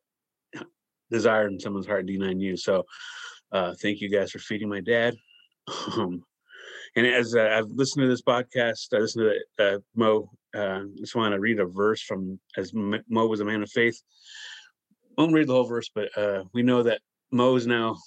[1.12, 2.84] desire in someone's heart d9u so
[3.52, 5.16] uh thank you guys for feeding my dad
[5.98, 6.24] um
[6.96, 10.30] and as uh, I've listened to this podcast, I listened to uh, Mo.
[10.54, 14.00] Uh, just want to read a verse from as Mo was a man of faith.
[15.18, 17.98] Won't read the whole verse, but uh, we know that Mo is now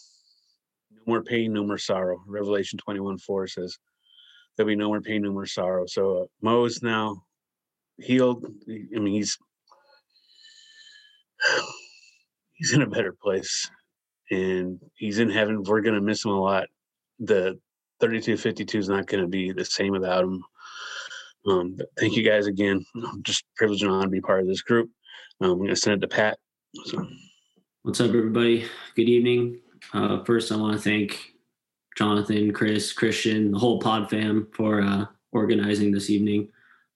[0.92, 2.22] no more pain, no more sorrow.
[2.26, 3.76] Revelation twenty one four says
[4.56, 5.86] there'll be no more pain, no more sorrow.
[5.86, 7.24] So uh, Mo is now
[7.98, 8.46] healed.
[8.68, 9.36] I mean, he's
[12.54, 13.70] he's in a better place,
[14.30, 15.62] and he's in heaven.
[15.62, 16.66] We're gonna miss him a lot.
[17.18, 17.58] The
[18.00, 20.44] 3252 is not going to be the same without him.
[21.46, 22.84] Um, thank you guys again.
[22.94, 24.90] I'm just privileged and honored to be part of this group.
[25.40, 26.38] Um, I'm going to send it to Pat.
[26.84, 27.06] So.
[27.82, 28.66] What's up, everybody?
[28.96, 29.60] Good evening.
[29.94, 31.32] Uh, first, I want to thank
[31.96, 36.48] Jonathan, Chris, Christian, the whole pod fam for uh, organizing this evening.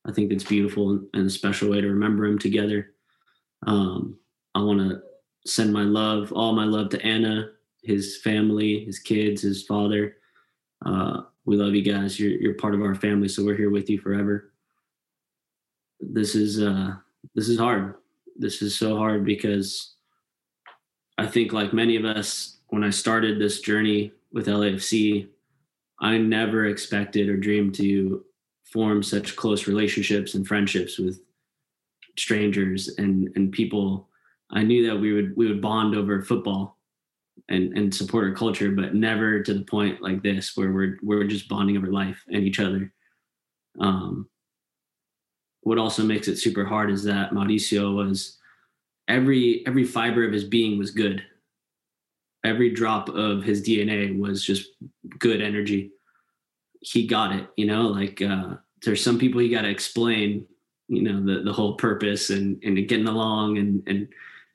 [0.07, 2.93] I think it's beautiful and a special way to remember him together.
[3.67, 4.19] Um,
[4.55, 5.01] I want to
[5.47, 7.51] send my love, all my love to Anna,
[7.83, 10.17] his family, his kids, his father.
[10.85, 12.19] Uh, we love you guys.
[12.19, 14.53] You're you're part of our family, so we're here with you forever.
[16.01, 16.95] This is uh
[17.35, 17.95] this is hard.
[18.37, 19.95] This is so hard because
[21.19, 25.29] I think like many of us, when I started this journey with LAFC,
[26.01, 28.25] I never expected or dreamed to
[28.65, 31.21] form such close relationships and friendships with
[32.19, 34.09] strangers and and people.
[34.53, 36.79] I knew that we would we would bond over football
[37.49, 41.25] and and support our culture, but never to the point like this where we're we're
[41.25, 42.93] just bonding over life and each other.
[43.79, 44.29] Um,
[45.63, 48.39] what also makes it super hard is that Mauricio was
[49.09, 51.23] every every fiber of his being was good.
[52.45, 54.69] Every drop of his DNA was just
[55.19, 55.91] good energy.
[56.81, 60.47] He got it, you know, like uh there's some people you got to explain,
[60.89, 64.09] you know, the the whole purpose and and getting along and and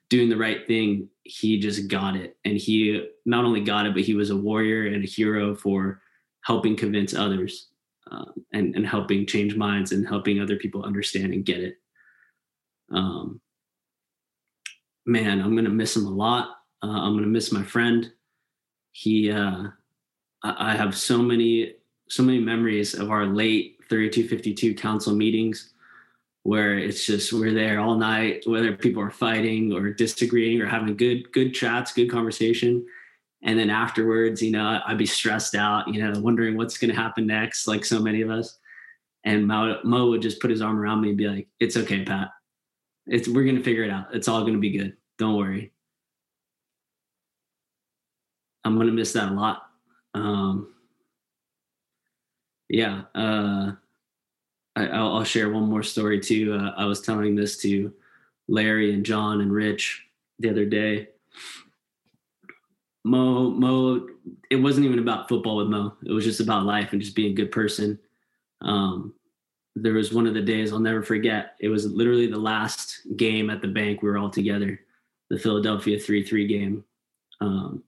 [0.08, 2.36] doing the right thing he just got it.
[2.44, 6.00] And he not only got it but he was a warrior and a hero for
[6.42, 7.68] helping convince others
[8.10, 11.76] um, and and helping change minds and helping other people understand and get it.
[12.92, 13.40] Um
[15.08, 16.50] man i'm gonna miss him a lot.
[16.82, 18.12] Uh, i'm gonna miss my friend.
[18.92, 19.64] He uh
[20.42, 21.74] I, I have so many
[22.08, 25.72] so many memories of our late 3252 council meetings
[26.46, 30.96] where it's just we're there all night, whether people are fighting or disagreeing or having
[30.96, 32.86] good good chats, good conversation.
[33.42, 37.00] And then afterwards, you know, I'd be stressed out, you know, wondering what's going to
[37.00, 38.58] happen next, like so many of us.
[39.24, 42.04] And Mo, Mo would just put his arm around me and be like, "It's okay,
[42.04, 42.28] Pat.
[43.06, 44.14] It's we're going to figure it out.
[44.14, 44.96] It's all going to be good.
[45.18, 45.72] Don't worry."
[48.64, 49.62] I'm going to miss that a lot.
[50.14, 50.74] Um,
[52.68, 53.02] yeah.
[53.14, 53.72] Uh,
[54.76, 56.54] I, will share one more story too.
[56.54, 57.92] Uh, I was telling this to
[58.46, 60.04] Larry and John and Rich
[60.38, 61.08] the other day.
[63.04, 64.06] Mo, Mo,
[64.50, 65.94] it wasn't even about football with Mo.
[66.04, 67.98] It was just about life and just being a good person.
[68.60, 69.14] Um,
[69.76, 71.54] there was one of the days I'll never forget.
[71.60, 74.02] It was literally the last game at the bank.
[74.02, 74.80] We were all together,
[75.30, 76.84] the Philadelphia 3 3 game.
[77.40, 77.82] Um,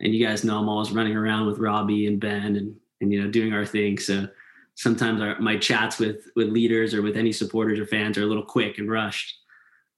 [0.00, 3.22] and you guys know I'm always running around with Robbie and Ben and, and you
[3.22, 3.98] know, doing our thing.
[3.98, 4.28] So
[4.74, 8.26] sometimes our, my chats with with leaders or with any supporters or fans are a
[8.26, 9.34] little quick and rushed.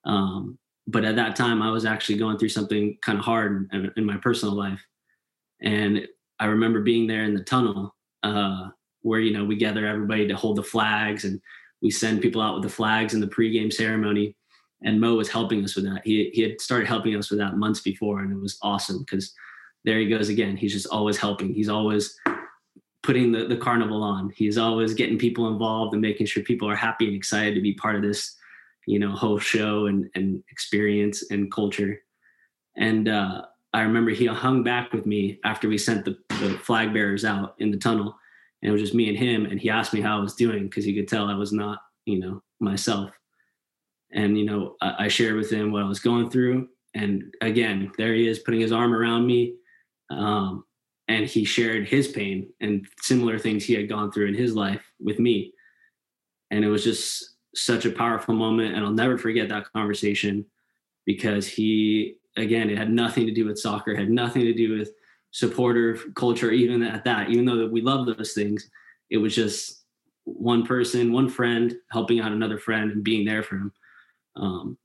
[0.05, 3.93] Um, but at that time, I was actually going through something kind of hard in,
[3.97, 4.81] in, my personal life,
[5.61, 6.07] and
[6.39, 8.69] I remember being there in the tunnel uh,
[9.03, 11.41] where you know we gather everybody to hold the flags and
[11.83, 14.37] we send people out with the flags in the pregame ceremony.
[14.83, 16.03] And Mo was helping us with that.
[16.05, 19.35] He he had started helping us with that months before, and it was awesome because
[19.85, 20.57] there he goes again.
[20.57, 21.55] He's just always helping.
[21.55, 22.19] He's always
[23.07, 24.31] putting the, the carnival on.
[24.37, 27.75] He's always getting people involved and making sure people are happy and excited to be
[27.75, 28.37] part of this,
[28.87, 32.03] you know, whole show and, and experience and culture.
[32.77, 33.43] And uh,
[33.73, 37.55] I remember he hung back with me after we sent the, the flag bearers out
[37.59, 38.17] in the tunnel,
[38.61, 39.47] and it was just me and him.
[39.47, 41.79] And he asked me how I was doing because he could tell I was not,
[42.05, 43.11] you know, myself.
[44.13, 47.93] And you know, I, I shared with him what I was going through, and again,
[47.99, 49.57] there he is putting his arm around me,
[50.11, 50.65] um,
[51.09, 54.83] and he shared his pain and similar things he had gone through in his life
[54.99, 55.53] with me.
[56.51, 60.45] And it was just such a powerful moment, and I'll never forget that conversation
[61.05, 64.91] because he again it had nothing to do with soccer had nothing to do with
[65.31, 68.69] supporter culture even at that even though we love those things.
[69.09, 69.85] It was just
[70.25, 73.73] one person one friend helping out another friend and being there for him.
[74.35, 74.79] Um,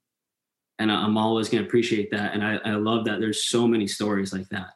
[0.79, 3.87] and i'm always going to appreciate that and I, I love that there's so many
[3.87, 4.71] stories like that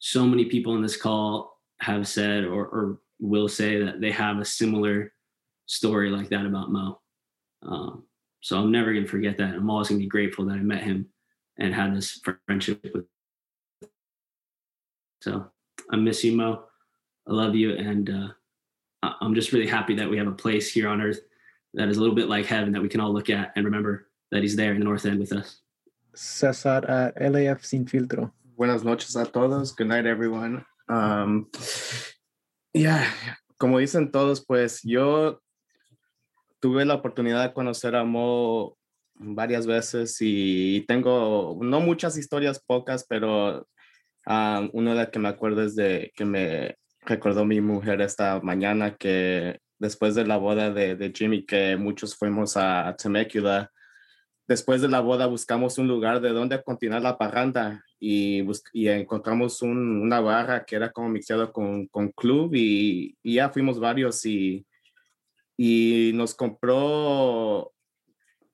[0.00, 4.38] so many people in this call have said or, or will say that they have
[4.38, 5.12] a similar
[5.66, 7.00] story like that about mo
[7.62, 8.02] um,
[8.40, 10.62] so i'm never going to forget that i'm always going to be grateful that i
[10.62, 11.06] met him
[11.60, 13.04] and had this friendship with.
[15.22, 15.46] So
[15.90, 16.64] I miss you, Mo.
[17.28, 20.88] I love you, and uh, I'm just really happy that we have a place here
[20.88, 21.20] on Earth
[21.74, 24.08] that is a little bit like heaven that we can all look at and remember
[24.32, 25.60] that He's there in the North End with us.
[26.14, 28.32] Cesar at LAFC Sin Filtro.
[28.60, 29.74] Buenas noches a todos.
[29.74, 30.66] Good night, everyone.
[30.86, 31.48] Um,
[32.74, 33.06] yeah,
[33.56, 35.40] como dicen todos, pues yo
[36.60, 38.76] tuve la oportunidad de conocer a Mo
[39.14, 43.66] varias veces y tengo no muchas historias, pocas, pero
[44.26, 48.40] uh, una de las que me acuerdo es de que me recordó mi mujer esta
[48.42, 53.70] mañana que después de la boda de, Jimmy, que muchos fuimos a Temecula,
[54.50, 60.02] después de la boda buscamos un lugar de donde continuar la parranda y, encontramos un,
[60.02, 61.86] una barra que era como mixeado con,
[62.16, 64.66] club y, ya fuimos varios y,
[66.14, 67.72] nos compró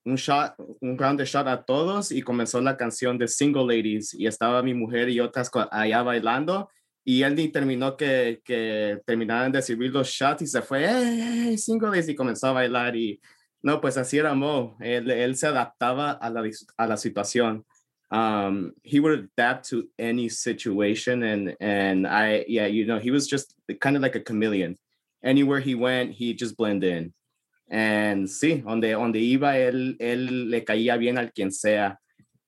[0.05, 4.27] un shot, un round shot a todos y comenzó la canción de Single Ladies y
[4.27, 6.69] estaba mi mujer y otras allá bailando
[7.05, 11.57] y él ni terminó que, que terminaran de servir los shots y se fue, hey,
[11.57, 13.19] Single Ladies y comenzó a bailar y
[13.63, 16.43] no, pues así era Mo, él, se adaptaba a la,
[16.77, 17.65] a la situación.
[18.11, 23.27] Um, he would adapt to any situation and, and I, yeah, you know, he was
[23.27, 24.77] just kind of like a chameleon.
[25.25, 27.15] Anywhere he went, he just blended in.
[27.69, 31.99] And sí, donde, donde iba, él, él le caía bien al quien sea.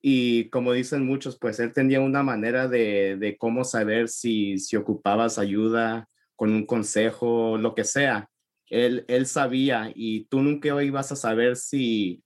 [0.00, 4.76] Y como dicen muchos, pues él tenía una manera de, de cómo saber si, si
[4.76, 6.06] ocupabas ayuda
[6.36, 8.27] con un consejo, lo que sea.
[8.70, 12.22] Él, él sabía y tú nunca ibas a saber si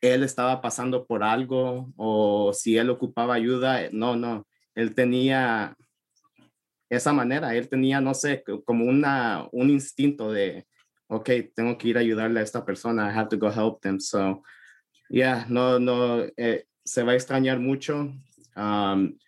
[0.00, 3.88] él estaba pasando por algo o si él ocupaba ayuda.
[3.92, 5.76] No, no, él tenía
[6.88, 10.66] esa manera, él tenía, no sé, como una, un instinto de,
[11.08, 13.98] ok, tengo que ir a ayudarle a esta persona, I have to go help them.
[13.98, 14.42] So,
[15.08, 18.12] yeah, no, no, eh, se va a extrañar mucho.
[18.56, 19.18] Um,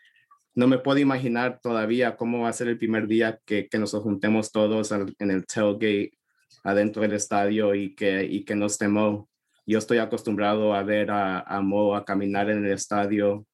[0.54, 3.92] no me puedo imaginar todavía cómo va a ser el primer día que, que nos
[3.92, 6.17] juntemos todos en el tailgate
[6.64, 9.28] adentro del estadio y que, y que nos Mo.
[9.66, 13.46] Yo estoy acostumbrado a ver a, a Mo a caminar en el estadio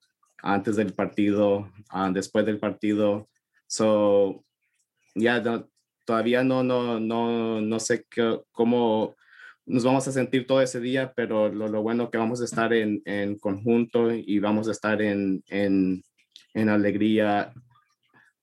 [0.42, 3.28] antes del partido, uh, después del partido.
[3.66, 4.44] So,
[5.14, 5.68] yeah, no,
[6.05, 9.16] todavía no, no, no, no sé qué, cómo
[9.66, 12.72] nos vamos a sentir todo ese día, pero lo, lo bueno que vamos a estar
[12.74, 16.02] en, en conjunto y vamos a estar en, en,
[16.52, 17.52] en alegría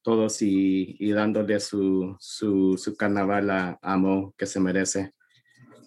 [0.02, 5.14] todos y, y dándole su, su, su, carnaval a Amo que se merece.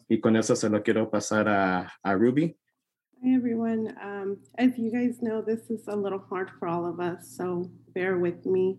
[0.09, 2.57] Y con eso se lo quiero pasar a, a Ruby.
[3.23, 3.95] Hi everyone.
[4.03, 7.71] Um, as you guys know, this is a little hard for all of us, so
[7.95, 8.79] bear with me.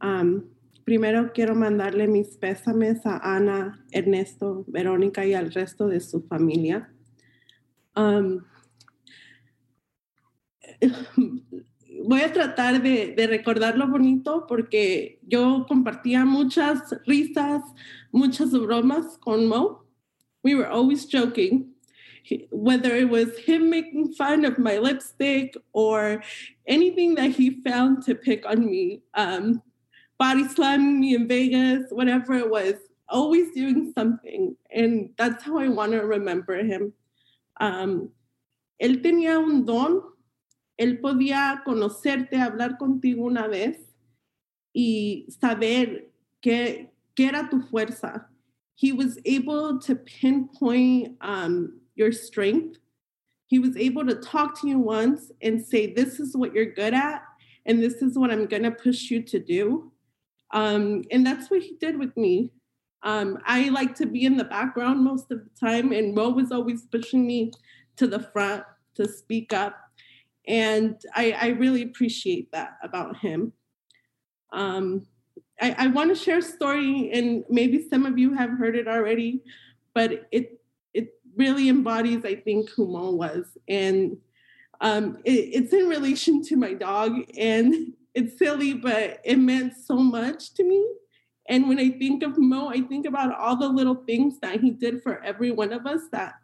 [0.00, 0.48] Um,
[0.84, 6.92] Primero quiero mandarle mis pésames a Ana, Ernesto, Verónica y al resto de su familia.
[7.94, 8.44] Um,
[12.04, 17.62] voy a tratar de, de, recordar lo bonito porque yo compartía muchas risas,
[18.10, 19.84] muchas bromas con Mo.
[20.42, 21.74] We were always joking,
[22.50, 26.22] whether it was him making fun of my lipstick or
[26.66, 29.02] anything that he found to pick on me.
[29.14, 29.62] Um,
[30.18, 32.74] body slamming me in Vegas, whatever it was,
[33.08, 34.56] always doing something.
[34.70, 36.92] And that's how I want to remember him.
[37.60, 38.10] Um,
[38.80, 40.02] él tenía un don,
[40.82, 43.78] él podía conocerte, hablar contigo una vez
[44.74, 46.10] y saber
[46.40, 48.28] qué, qué era tu fuerza.
[48.74, 52.78] He was able to pinpoint um, your strength.
[53.46, 56.94] He was able to talk to you once and say, This is what you're good
[56.94, 57.22] at,
[57.66, 59.92] and this is what I'm going to push you to do.
[60.52, 62.50] Um, and that's what he did with me.
[63.02, 66.50] Um, I like to be in the background most of the time, and Mo was
[66.50, 67.52] always pushing me
[67.96, 68.64] to the front
[68.94, 69.76] to speak up.
[70.46, 73.52] And I, I really appreciate that about him.
[74.52, 75.06] Um,
[75.60, 78.88] I, I want to share a story, and maybe some of you have heard it
[78.88, 79.42] already,
[79.94, 80.60] but it
[80.92, 83.46] it really embodies, I think, who Mo was.
[83.68, 84.18] And
[84.80, 89.96] um, it, it's in relation to my dog, and it's silly, but it meant so
[89.96, 90.86] much to me.
[91.48, 94.70] And when I think of Mo, I think about all the little things that he
[94.70, 96.34] did for every one of us that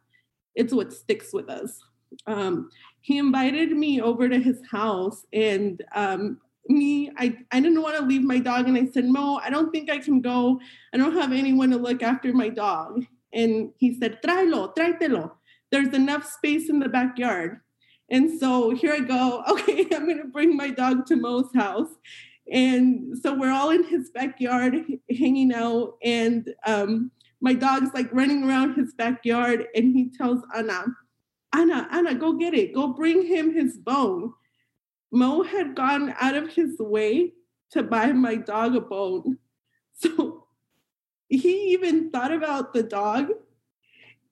[0.54, 1.80] it's what sticks with us.
[2.26, 6.38] Um, he invited me over to his house, and um,
[6.68, 8.68] me, I, I didn't want to leave my dog.
[8.68, 10.60] And I said, Mo, I don't think I can go.
[10.92, 13.04] I don't have anyone to look after my dog.
[13.32, 15.32] And he said, Tráelo, tráetelo.
[15.70, 17.60] There's enough space in the backyard.
[18.10, 19.42] And so here I go.
[19.48, 21.90] Okay, I'm going to bring my dog to Mo's house.
[22.50, 24.76] And so we're all in his backyard
[25.10, 25.96] hanging out.
[26.02, 29.66] And um, my dog's like running around his backyard.
[29.74, 30.86] And he tells Anna,
[31.58, 32.72] Anna, Anna, go get it.
[32.72, 34.32] Go bring him his bone.
[35.10, 37.32] Mo had gone out of his way
[37.72, 39.38] to buy my dog a bone.
[40.00, 40.44] So
[41.28, 43.32] he even thought about the dog.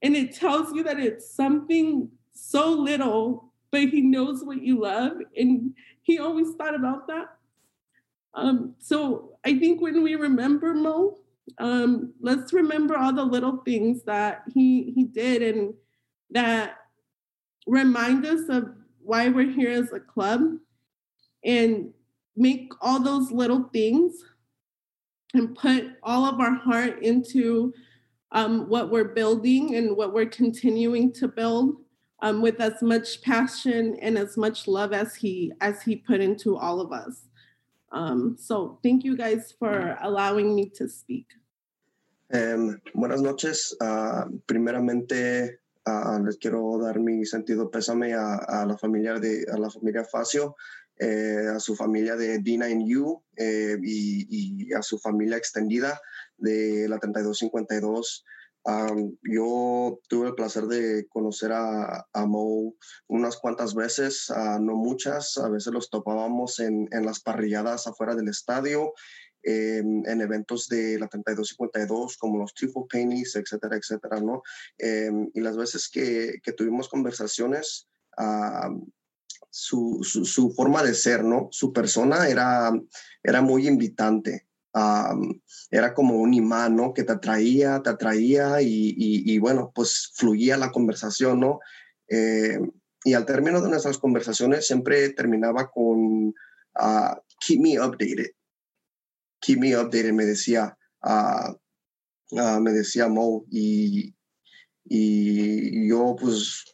[0.01, 5.15] And it tells you that it's something so little, but he knows what you love.
[5.37, 7.37] And he always thought about that.
[8.35, 11.19] Um, so I think when we remember Mo,
[11.59, 15.75] um, let's remember all the little things that he he did and
[16.31, 16.86] that
[17.67, 18.69] remind us of
[19.03, 20.41] why we're here as a club
[21.45, 21.93] and
[22.37, 24.25] make all those little things
[25.35, 27.73] and put all of our heart into
[28.33, 31.77] um, what we're building and what we're continuing to build
[32.23, 36.57] um, with as much passion and as much love as he as he put into
[36.57, 37.29] all of us.
[37.93, 41.27] Um, so thank you guys for allowing me to speak.
[42.95, 43.77] Buenas noches.
[43.81, 49.59] Uh, primeramente, uh, les quiero dar mi sentido pésame a, a, la familia de a
[49.59, 50.57] la familia Facio,
[50.99, 56.01] eh, a su familia de D9U eh, y, y, a su familia extendida
[56.39, 58.25] de la 3252.
[58.65, 62.75] Um, yo tuve el placer de conocer a, a Mo
[63.07, 68.17] unas cuantas veces, uh, no muchas, a veces los topábamos en, en las parrilladas afuera
[68.17, 68.93] del estadio,
[69.49, 74.43] eh, en eventos de la 3252 como los Triple Pennies, etcétera, etcétera, ¿no?
[74.77, 77.89] Eh, y las veces que, que tuvimos conversaciones,
[78.19, 78.85] uh,
[79.49, 81.49] su, su, su, forma de ser, ¿no?
[81.53, 82.73] Su persona era,
[83.23, 84.49] era muy invitante.
[84.75, 85.41] Um,
[85.71, 86.93] era como un imán, ¿no?
[86.93, 91.61] Que te atraía, te atraía y, y, y bueno, pues fluía la conversación, ¿no?
[92.09, 92.59] Eh,
[93.05, 98.33] y al término de nuestras conversaciones siempre terminaba con uh, keep me updated.
[99.41, 103.45] Keep me updated, me decía, uh, me decía Mo.
[103.51, 104.15] Y,
[104.85, 106.65] y yo pues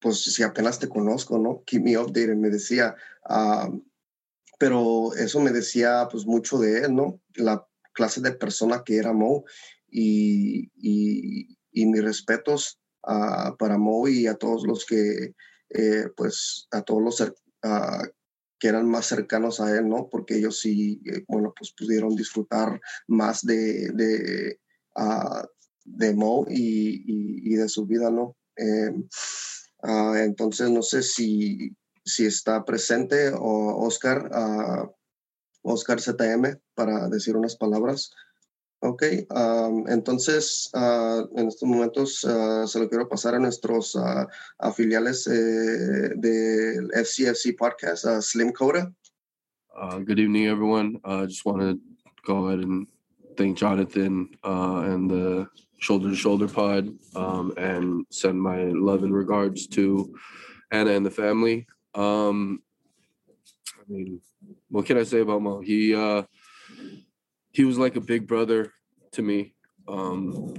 [0.00, 1.62] pues si apenas te conozco, ¿no?
[1.66, 2.94] Keep me updated, me decía.
[3.28, 3.82] Uh,
[4.58, 7.20] pero eso me decía pues mucho de él, ¿no?
[7.34, 9.44] La clase de persona que era Mo
[9.88, 12.80] y, y, y mis respetos
[13.58, 15.34] para Mo y a todos los que,
[15.70, 18.06] eh, pues a todos los uh,
[18.58, 20.08] que eran más cercanos a él, ¿no?
[20.10, 24.58] Porque ellos sí, eh, bueno, pues pudieron disfrutar más de, de,
[25.84, 28.36] de Mo y, y, de su vida, ¿no?
[28.56, 28.92] Eh,
[29.82, 34.92] Uh, entonces, no sé si, si está presente o Oscar, uh,
[35.62, 38.10] Oscar ZM, para decir unas palabras.
[38.80, 43.98] Ok, um, entonces uh, en estos momentos se lo quiero pasar a nuestros
[44.58, 48.92] afiliales eh, del FCFC podcast, Slim Coda.
[49.74, 51.00] Uh, good evening, everyone.
[51.04, 51.80] I just want to
[52.24, 52.86] go ahead and
[53.36, 55.48] thank Jonathan uh and the
[55.78, 60.14] Shoulder to Shoulder Pod, um, and send my love and regards to
[60.70, 61.66] Anna and the family.
[61.94, 62.62] Um,
[63.76, 64.20] I mean,
[64.68, 65.60] what can I say about Mo?
[65.60, 66.22] He uh,
[67.52, 68.72] he was like a big brother
[69.12, 69.54] to me,
[69.86, 70.54] um,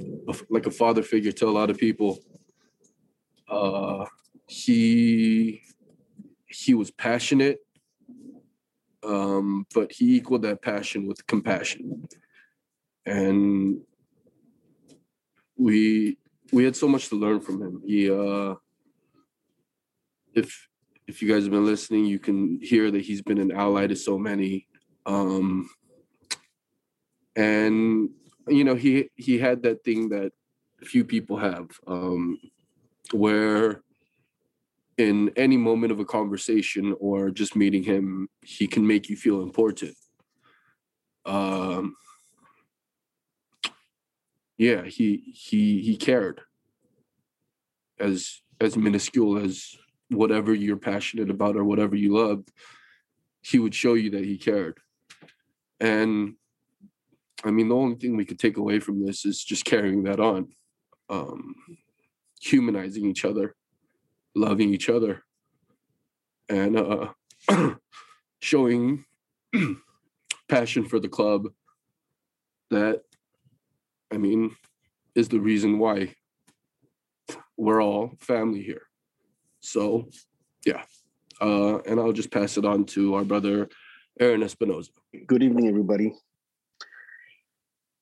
[0.49, 2.20] like a father figure to a lot of people.
[3.48, 4.06] Uh,
[4.48, 5.61] he
[6.48, 7.60] he was passionate,
[9.03, 12.07] um, but he equaled that passion with compassion,
[13.06, 13.82] and
[15.57, 16.18] we
[16.52, 17.82] we had so much to learn from him.
[17.86, 18.56] He uh
[20.34, 20.68] if
[21.07, 23.95] if you guys have been listening, you can hear that he's been an ally to
[23.95, 24.68] so many.
[25.06, 25.70] Um
[27.35, 28.10] and
[28.47, 30.31] you know, he he had that thing that
[30.84, 32.39] few people have, um,
[33.11, 33.81] where
[34.97, 39.41] in any moment of a conversation or just meeting him, he can make you feel
[39.41, 39.95] important.
[41.26, 41.95] Um
[44.57, 46.41] yeah, he he he cared.
[47.97, 49.73] As as minuscule as
[50.10, 52.51] whatever you're passionate about or whatever you loved,
[53.41, 54.80] he would show you that he cared.
[55.80, 56.35] And
[57.44, 60.20] I mean, the only thing we could take away from this is just carrying that
[60.20, 60.49] on,
[61.10, 61.56] um,
[62.41, 63.56] humanizing each other,
[64.36, 65.24] loving each other,
[66.49, 67.07] and uh,
[68.41, 69.06] showing
[70.49, 71.48] passion for the club
[72.72, 73.02] that,
[74.11, 74.56] I mean,
[75.16, 76.16] is the reason why
[77.57, 78.84] we're all family here.
[79.61, 80.10] So,
[80.66, 80.84] yeah.
[81.41, 83.70] Uh, and I'll just pass it on to our brother,
[84.20, 84.90] Aaron Espinoza.
[85.26, 86.14] Good evening, everybody.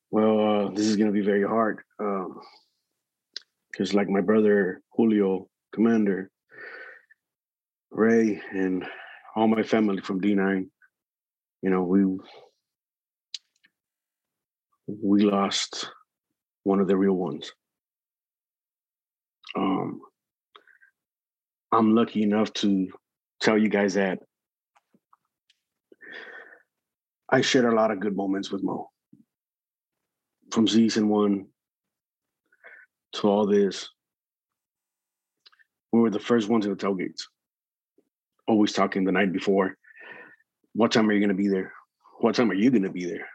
[0.09, 1.79] Well, uh, this is going to be very hard
[3.71, 6.31] because, like my brother Julio, Commander,
[7.91, 8.85] Ray, and
[9.35, 10.67] all my family from D9,
[11.61, 12.05] you know, we
[14.88, 15.89] we lost
[16.63, 17.51] one of the real ones.
[19.57, 19.99] Um,
[21.71, 22.88] I'm lucky enough to
[23.41, 24.19] tell you guys that
[27.29, 28.89] I shared a lot of good moments with Mo.
[30.52, 31.48] From season one
[33.14, 33.90] to all this,
[35.91, 37.24] we were the first ones at the tailgates.
[38.48, 39.78] Always talking the night before.
[40.74, 41.74] What time are you going to be there?
[42.19, 43.28] What time are you going to be there?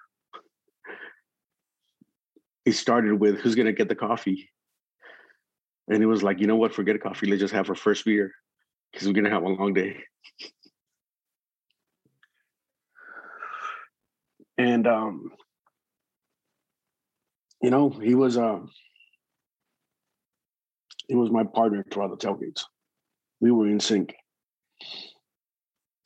[2.65, 4.51] It started with who's going to get the coffee.
[5.89, 6.75] And it was like, you know what?
[6.75, 7.27] Forget coffee.
[7.27, 8.33] Let's just have our first beer
[8.93, 9.97] because we're going to have a long day.
[14.59, 15.33] and um,
[17.63, 18.59] you know, he was uh,
[21.07, 22.65] he was my partner throughout the tailgates.
[23.41, 24.15] We were in sync.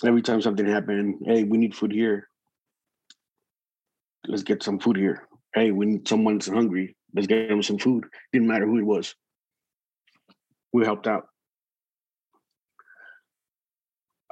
[0.04, 2.28] Every time something happened, hey, we need food here.
[4.26, 5.26] Let's get some food here.
[5.54, 6.96] Hey, need someone's hungry.
[7.14, 8.04] Let's get them some food.
[8.32, 9.14] Didn't matter who it was.
[10.72, 11.28] We helped out.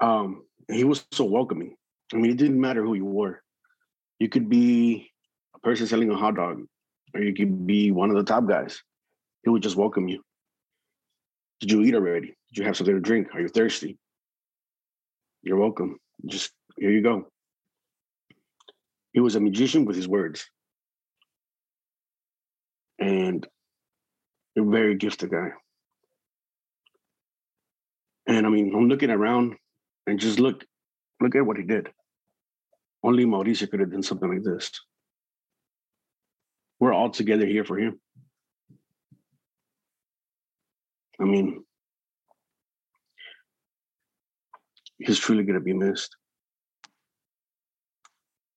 [0.03, 1.77] Um, he was so welcoming.
[2.13, 3.41] I mean, it didn't matter who you were.
[4.19, 5.11] You could be
[5.55, 6.65] a person selling a hot dog,
[7.15, 8.82] or you could be one of the top guys.
[9.45, 10.23] He would just welcome you.
[11.61, 12.35] Did you eat already?
[12.49, 13.28] Did you have something to drink?
[13.35, 13.97] Are you thirsty?
[15.43, 15.99] You're welcome.
[16.27, 17.27] Just here you go.
[19.12, 20.49] He was a magician with his words.
[22.99, 23.47] And
[24.57, 25.51] a very gifted guy.
[28.27, 29.57] And I mean, I'm looking around
[30.07, 30.65] and just look,
[31.20, 31.91] look at what he did.
[33.03, 34.70] Only Mauricio could have done something like this.
[36.85, 37.98] We're all together here for him.
[41.19, 41.65] I mean,
[44.98, 46.15] he's truly going to be missed.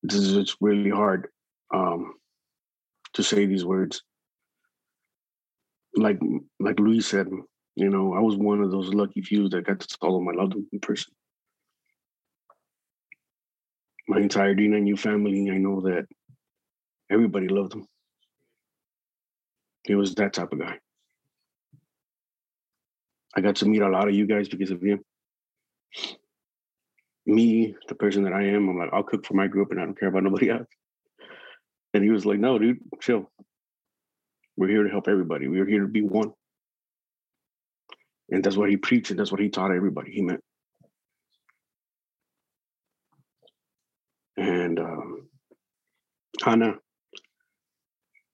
[0.03, 1.29] This is it's really hard
[1.73, 2.15] um,
[3.13, 4.01] to say these words.
[5.95, 6.19] Like
[6.59, 7.29] like Louis said,
[7.77, 10.55] you know, I was one of those lucky few that got to follow my loved
[10.55, 11.13] one in person.
[14.09, 16.07] My entire D9U family, I know that
[17.09, 17.87] everybody loved him.
[19.87, 20.77] He was that type of guy.
[23.35, 24.99] I got to meet a lot of you guys because of him.
[27.25, 29.85] Me, the person that I am, I'm like, I'll cook for my group and I
[29.85, 30.67] don't care about nobody else.
[31.93, 33.29] And he was like, no, dude, chill.
[34.57, 35.47] We're here to help everybody.
[35.47, 36.33] We're here to be one.
[38.29, 40.41] And that's what he preached and that's what he taught everybody he meant.
[44.35, 45.29] And um,
[46.45, 46.75] Anna,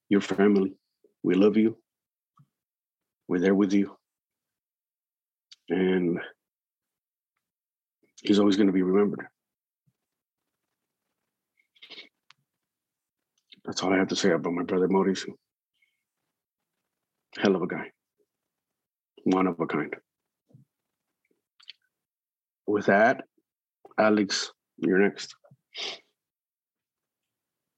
[0.10, 0.74] your family,
[1.24, 1.78] we love you.
[3.28, 3.96] We're there with you.
[5.70, 6.20] And
[8.22, 9.26] he's always going to be remembered.
[13.66, 15.32] That's all I have to say about my brother Mauricio.
[17.38, 17.92] Hell of a guy.
[19.24, 19.96] One of a kind.
[22.68, 23.22] With that,
[23.98, 25.36] Alex, you're next.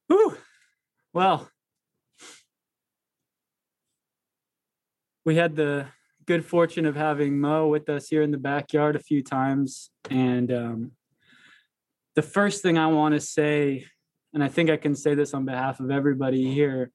[0.07, 0.35] Whew.
[1.13, 1.49] Well,
[5.26, 5.88] we had the
[6.27, 9.89] good fortune of having Mo with us here in the backyard a few times.
[10.10, 10.91] And um,
[12.15, 13.85] the first thing I want to say,
[14.34, 16.91] and I think I can say this on behalf of everybody here,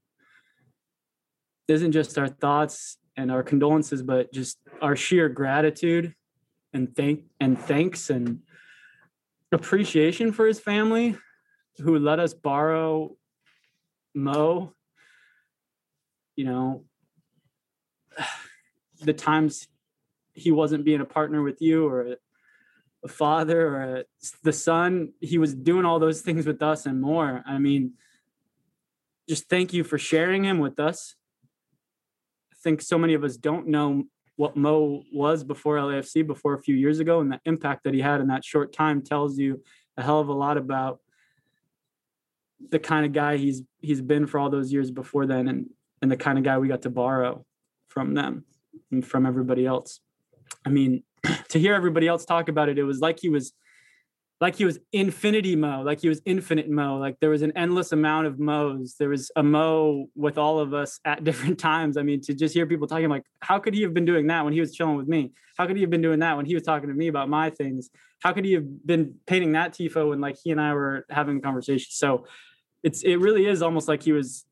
[1.68, 6.14] isn't just our thoughts and our condolences, but just our sheer gratitude
[6.72, 8.40] and thank and thanks and
[9.52, 11.16] appreciation for his family
[11.78, 13.16] who let us borrow
[14.14, 14.72] Mo.
[16.36, 16.84] You know,
[19.00, 19.68] the times
[20.32, 22.16] he wasn't being a partner with you or
[23.02, 24.04] a, father or a,
[24.42, 27.42] the son, he was doing all those things with us and more.
[27.46, 27.94] I mean,
[29.26, 31.14] just thank you for sharing him with us.
[32.52, 34.04] I think so many of us don't know
[34.36, 38.00] what Mo was before LAFC, before a few years ago, and the impact that he
[38.00, 39.62] had in that short time tells you
[39.96, 41.00] a hell of a lot about
[42.68, 45.70] the kind of guy he's he's been for all those years before then, and
[46.02, 47.44] and the kind of guy we got to borrow
[47.90, 48.44] from them
[48.90, 50.00] and from everybody else.
[50.64, 51.02] I mean,
[51.50, 53.52] to hear everybody else talk about it, it was like he was
[54.40, 56.96] like he was infinity Mo, like he was infinite Mo.
[56.96, 58.96] Like there was an endless amount of Mo's.
[58.98, 61.98] There was a Mo with all of us at different times.
[61.98, 64.44] I mean, to just hear people talking like, how could he have been doing that
[64.44, 65.32] when he was chilling with me?
[65.58, 67.50] How could he have been doing that when he was talking to me about my
[67.50, 67.90] things?
[68.20, 71.36] How could he have been painting that tifo when like he and I were having
[71.38, 71.88] a conversation?
[71.90, 72.26] So
[72.82, 74.46] it's it really is almost like he was,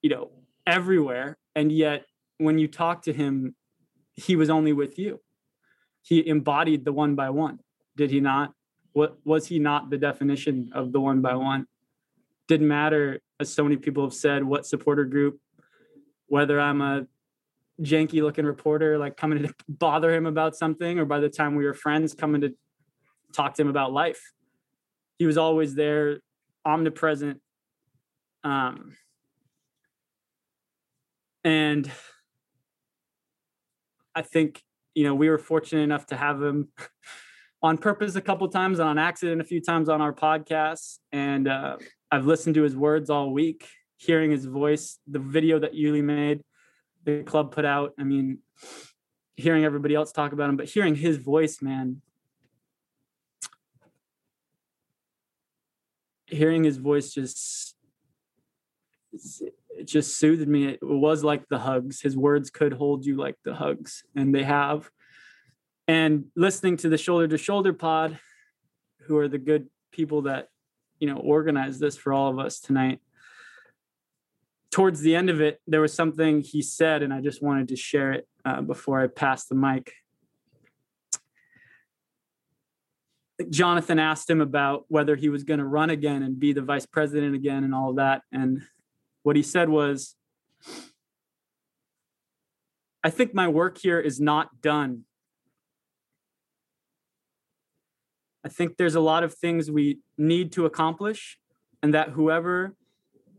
[0.00, 0.30] you know,
[0.66, 1.36] everywhere.
[1.54, 2.06] And yet
[2.38, 3.54] when you talked to him,
[4.14, 5.20] he was only with you.
[6.02, 7.60] He embodied the one by one,
[7.96, 8.52] did he not?
[8.92, 11.66] What was he not the definition of the one by one?
[12.48, 15.38] Didn't matter, as so many people have said, what supporter group,
[16.28, 17.06] whether I'm a
[17.82, 21.64] janky looking reporter like coming to bother him about something, or by the time we
[21.64, 22.54] were friends, coming to
[23.32, 24.32] talk to him about life.
[25.18, 26.20] He was always there,
[26.64, 27.40] omnipresent.
[28.44, 28.96] Um,
[31.44, 31.90] and
[34.16, 34.62] I think,
[34.94, 36.68] you know, we were fortunate enough to have him
[37.62, 40.98] on purpose a couple times and on accident a few times on our podcast.
[41.12, 41.76] And uh,
[42.10, 43.68] I've listened to his words all week,
[43.98, 46.40] hearing his voice, the video that Yuli made,
[47.04, 47.92] the club put out.
[47.98, 48.38] I mean,
[49.36, 52.00] hearing everybody else talk about him, but hearing his voice, man.
[56.26, 57.76] Hearing his voice just
[59.78, 60.68] it just soothed me.
[60.68, 62.00] It was like the hugs.
[62.00, 64.90] His words could hold you like the hugs, and they have
[65.88, 68.18] and listening to the shoulder to shoulder pod
[69.02, 70.48] who are the good people that
[70.98, 73.00] you know organized this for all of us tonight
[74.70, 77.76] towards the end of it there was something he said and i just wanted to
[77.76, 79.92] share it uh, before i pass the mic
[83.50, 86.86] jonathan asked him about whether he was going to run again and be the vice
[86.86, 88.62] president again and all that and
[89.26, 90.14] what he said was
[93.02, 95.04] i think my work here is not done
[98.46, 101.36] I think there's a lot of things we need to accomplish,
[101.82, 102.76] and that whoever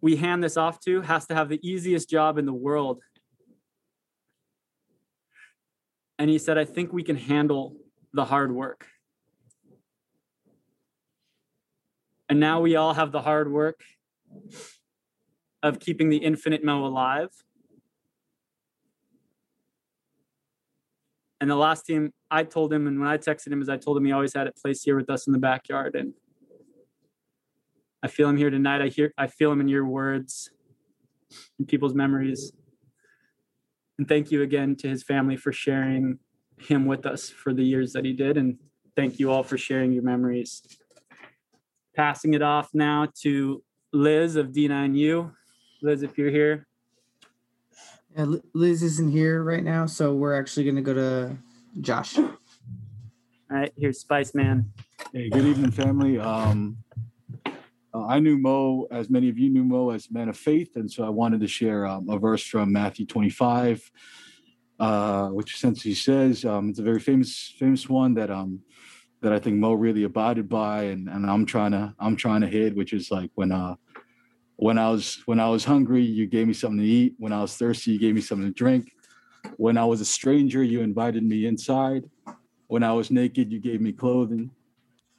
[0.01, 2.99] we hand this off to has to have the easiest job in the world.
[6.19, 7.77] And he said, I think we can handle
[8.11, 8.85] the hard work.
[12.27, 13.79] And now we all have the hard work
[15.67, 17.29] of keeping the infinite Mo alive.
[21.39, 23.97] And the last team I told him, and when I texted him, is I told
[23.97, 25.95] him he always had it placed here with us in the backyard.
[25.95, 26.13] And
[28.01, 28.81] I feel him here tonight.
[28.81, 30.49] I hear, I feel him in your words,
[31.59, 32.51] in people's memories.
[33.97, 36.19] And thank you again to his family for sharing
[36.59, 38.37] him with us for the years that he did.
[38.37, 38.57] And
[38.95, 40.63] thank you all for sharing your memories.
[41.95, 43.63] Passing it off now to
[43.93, 45.33] Liz of D9U.
[45.81, 46.65] Liz, if you're here.
[48.15, 51.37] Yeah, Liz isn't here right now, so we're actually going to go to
[51.81, 52.17] Josh.
[52.17, 52.31] All
[53.49, 54.71] right, here's Spice Man.
[55.13, 56.17] Hey, good evening, family.
[56.17, 56.77] Um,
[57.93, 60.91] uh, I knew Mo, as many of you knew Mo, as man of faith, and
[60.91, 63.91] so I wanted to share um, a verse from Matthew 25,
[64.79, 68.61] uh, which essentially says um, it's a very famous, famous one that um
[69.21, 72.47] that I think Mo really abided by, and and I'm trying to I'm trying to
[72.47, 73.75] hit, which is like when uh
[74.57, 77.13] when I was when I was hungry, you gave me something to eat.
[77.17, 78.91] When I was thirsty, you gave me something to drink.
[79.55, 82.03] When I was a stranger, you invited me inside.
[82.67, 84.51] When I was naked, you gave me clothing.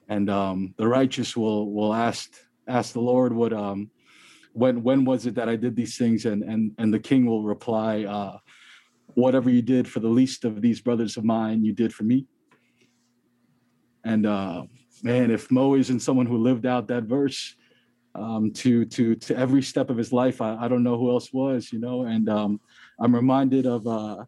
[0.09, 2.31] And um, the righteous will will ask
[2.67, 3.91] ask the Lord what um
[4.53, 6.27] when when was it that I did these things?
[6.27, 8.39] And and and the king will reply, uh,
[9.15, 12.27] whatever you did for the least of these brothers of mine, you did for me.
[14.05, 14.65] And uh,
[15.05, 17.55] man, if Mo isn't someone who lived out that verse,
[18.19, 20.41] um, to to to every step of his life.
[20.41, 22.03] I, I don't know who else was, you know.
[22.03, 22.61] And um,
[23.01, 24.25] I'm reminded of uh,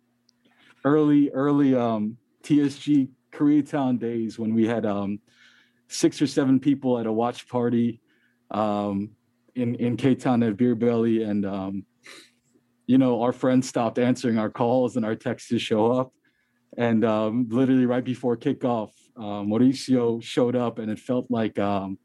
[0.85, 5.21] early early um, TSG Koreatown days when we had um,
[5.89, 8.01] six or seven people at a watch party
[8.51, 9.11] um,
[9.55, 11.85] in in K Town at Beer Belly, and um,
[12.87, 16.13] you know our friends stopped answering our calls and our texts to show up.
[16.77, 21.99] And um, literally right before kickoff, um, Mauricio showed up, and it felt like um,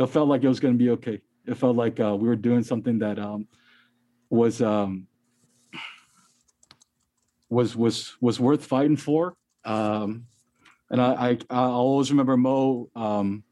[0.00, 1.20] it felt like it was going to be okay.
[1.46, 3.46] It felt like uh, we were doing something that um,
[4.30, 5.06] was um,
[7.48, 9.34] was was was worth fighting for.
[9.64, 10.26] Um,
[10.90, 13.44] and I, I I always remember Mo, um,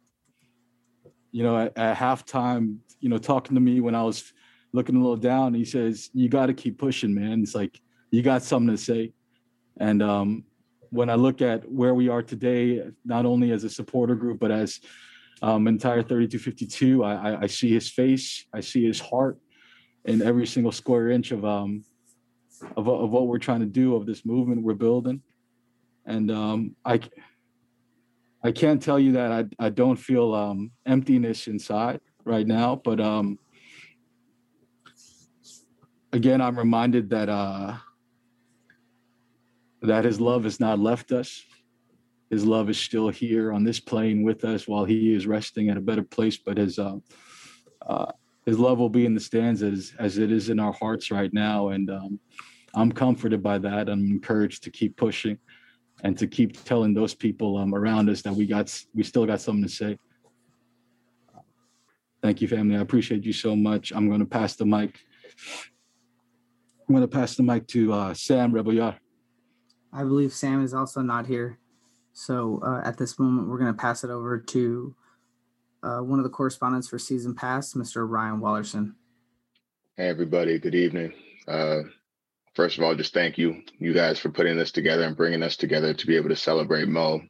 [1.33, 4.33] you know, at, at halftime, you know, talking to me when I was
[4.73, 5.55] looking a little down.
[5.55, 7.43] He says, "You got to keep pushing, man.
[7.43, 7.81] It's like
[8.11, 9.13] you got something to say."
[9.79, 10.45] And um,
[10.91, 14.51] when I look at where we are today, not only as a supporter group, but
[14.51, 14.81] as
[15.43, 19.39] um, entire 3252, I, I, I see his face, I see his heart
[20.05, 21.85] in every single square inch of um
[22.77, 25.23] of, of what we're trying to do of this movement we're building.
[26.07, 27.01] And um, I
[28.43, 33.01] I can't tell you that I, I don't feel um, emptiness inside right now, but
[33.01, 33.39] um,
[36.13, 37.77] again, I'm reminded that uh,
[39.83, 41.43] that His love has not left us.
[42.31, 45.77] His love is still here on this plane with us while He is resting at
[45.77, 46.37] a better place.
[46.37, 46.97] But His uh,
[47.87, 48.13] uh,
[48.45, 51.33] His love will be in the stands as as it is in our hearts right
[51.33, 52.21] now, and um,
[52.75, 53.89] I'm comforted by that.
[53.89, 55.39] I'm encouraged to keep pushing
[56.05, 59.41] and to keep telling those people um, around us that we got we still got
[59.41, 59.99] something to say.
[62.23, 62.77] Thank you, family.
[62.77, 63.93] I appreciate you so much.
[63.95, 64.99] I'm going to pass the mic.
[66.89, 68.97] I'm going to pass the mic to uh, Sam Rebelliar.
[69.93, 71.59] I believe Sam is also not here.
[72.19, 74.93] So uh, at this moment, we're going to pass it over to
[75.85, 78.11] uh, one of the correspondents for season pass, Mr.
[78.11, 78.95] Ryan Wallerson.
[79.97, 80.59] Hey, everybody.
[80.59, 81.13] Good evening.
[81.47, 81.83] Uh,
[82.57, 85.57] first of all, just thank you, you guys, for putting this together and bringing us
[85.57, 87.21] together to be able to celebrate Mo.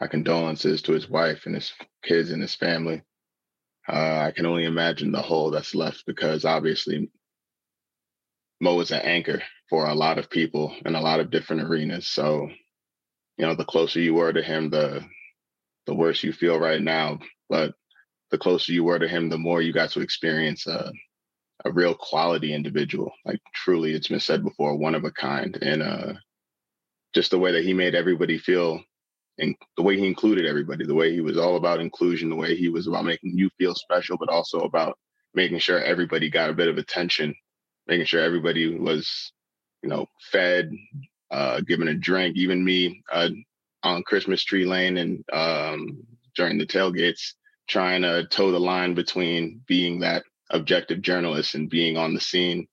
[0.00, 1.72] My condolences to his wife and his
[2.04, 3.02] kids and his family.
[3.88, 7.10] Uh, I can only imagine the hole that's left because obviously
[8.60, 12.06] Mo is an anchor for a lot of people in a lot of different arenas.
[12.06, 12.48] So,
[13.36, 15.04] you know, the closer you were to him, the
[15.86, 17.18] the worse you feel right now.
[17.48, 17.74] But
[18.30, 20.92] the closer you were to him, the more you got to experience a,
[21.64, 23.12] a real quality individual.
[23.24, 25.56] Like truly, it's been said before, one of a kind.
[25.62, 26.14] And uh,
[27.14, 28.82] just the way that he made everybody feel
[29.38, 32.56] and the way he included everybody, the way he was all about inclusion, the way
[32.56, 34.98] he was about making you feel special, but also about
[35.34, 37.34] making sure everybody got a bit of attention,
[37.86, 39.32] making sure everybody was,
[39.82, 40.70] you know, fed,
[41.30, 42.36] uh, given a drink.
[42.36, 43.28] Even me uh,
[43.82, 46.02] on Christmas Tree Lane and um,
[46.34, 47.34] during the tailgates,
[47.68, 52.66] trying to toe the line between being that objective journalist and being on the scene.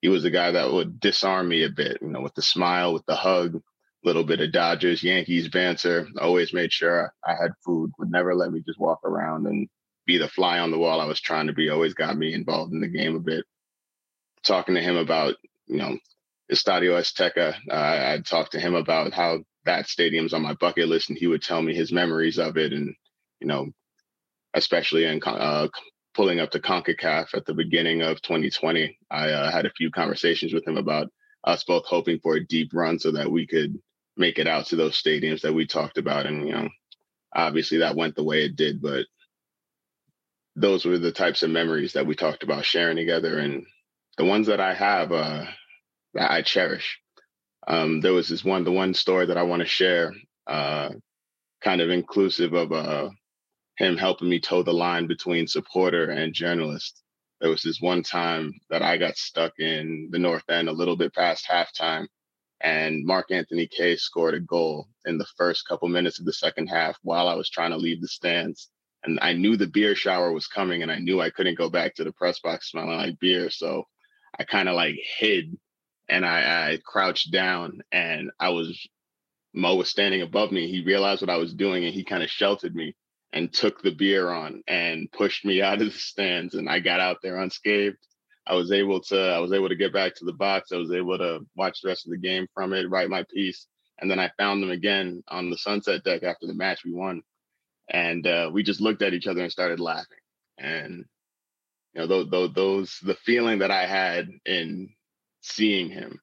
[0.00, 2.92] He was a guy that would disarm me a bit, you know, with the smile,
[2.92, 3.62] with the hug,
[4.04, 6.06] little bit of Dodgers, Yankees banter.
[6.20, 9.66] Always made sure I had food, would never let me just walk around and
[10.06, 11.70] be the fly on the wall I was trying to be.
[11.70, 13.46] Always got me involved in the game a bit.
[14.42, 15.36] Talking to him about,
[15.66, 15.96] you know,
[16.52, 21.08] Estadio Azteca, uh, I talked to him about how that stadium's on my bucket list,
[21.08, 22.94] and he would tell me his memories of it, and
[23.40, 23.68] you know,
[24.54, 25.68] especially in uh,
[26.14, 28.98] pulling up to CONCACAF at the beginning of 2020.
[29.10, 31.08] I uh, had a few conversations with him about
[31.42, 33.78] us both hoping for a deep run so that we could
[34.16, 36.26] make it out to those stadiums that we talked about.
[36.26, 36.68] And, you know,
[37.34, 39.06] obviously that went the way it did, but
[40.56, 43.38] those were the types of memories that we talked about sharing together.
[43.38, 43.66] And
[44.16, 45.46] the ones that I have, uh,
[46.14, 46.98] that I cherish.
[47.66, 50.12] Um, there was this one, the one story that I want to share,
[50.46, 50.90] uh,
[51.62, 53.08] kind of inclusive of uh,
[53.78, 57.02] him helping me toe the line between supporter and journalist.
[57.40, 60.96] There was this one time that I got stuck in the North End a little
[60.96, 62.06] bit past halftime,
[62.60, 66.68] and Mark Anthony Kaye scored a goal in the first couple minutes of the second
[66.68, 68.70] half while I was trying to leave the stands.
[69.02, 71.94] And I knew the beer shower was coming, and I knew I couldn't go back
[71.96, 73.50] to the press box smelling like beer.
[73.50, 73.84] So
[74.38, 75.56] I kind of like hid
[76.08, 78.88] and I, I crouched down, and I was
[79.54, 80.68] Mo was standing above me.
[80.68, 82.94] He realized what I was doing, and he kind of sheltered me
[83.34, 87.00] and took the beer on and pushed me out of the stands and I got
[87.00, 87.98] out there unscathed.
[88.46, 90.70] I was able to I was able to get back to the box.
[90.70, 93.66] I was able to watch the rest of the game from it, write my piece.
[93.98, 97.22] And then I found them again on the sunset deck after the match we won.
[97.88, 100.18] And uh, we just looked at each other and started laughing.
[100.58, 101.04] And
[101.94, 104.90] you know, those, those, those the feeling that I had in
[105.44, 106.20] seeing him,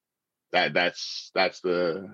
[0.51, 2.13] that that's that's the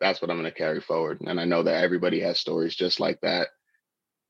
[0.00, 1.20] that's what I'm going to carry forward.
[1.20, 3.48] And I know that everybody has stories just like that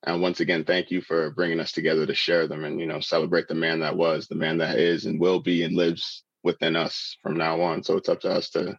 [0.05, 3.01] and once again, thank you for bringing us together to share them and, you know,
[3.01, 6.77] celebrate the man that was, the man that is and will be and lives within
[6.77, 7.83] us from now on.
[7.83, 8.79] So it's up to us to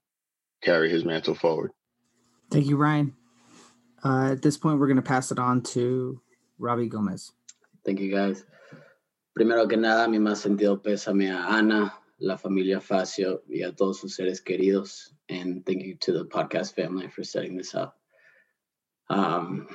[0.63, 1.71] carry his mantle forward.
[2.49, 3.15] Thank you, Ryan.
[4.03, 6.21] Uh, at this point, we're going to pass it on to
[6.57, 7.31] Robbie Gomez.
[7.85, 8.45] Thank you, guys.
[9.35, 14.01] Primero que nada, mi más sentido pésame a Ana, la familia Facio, y a todos
[14.01, 15.13] sus seres queridos.
[15.29, 17.97] And thank you to the podcast family for setting this up.
[19.09, 19.67] Um,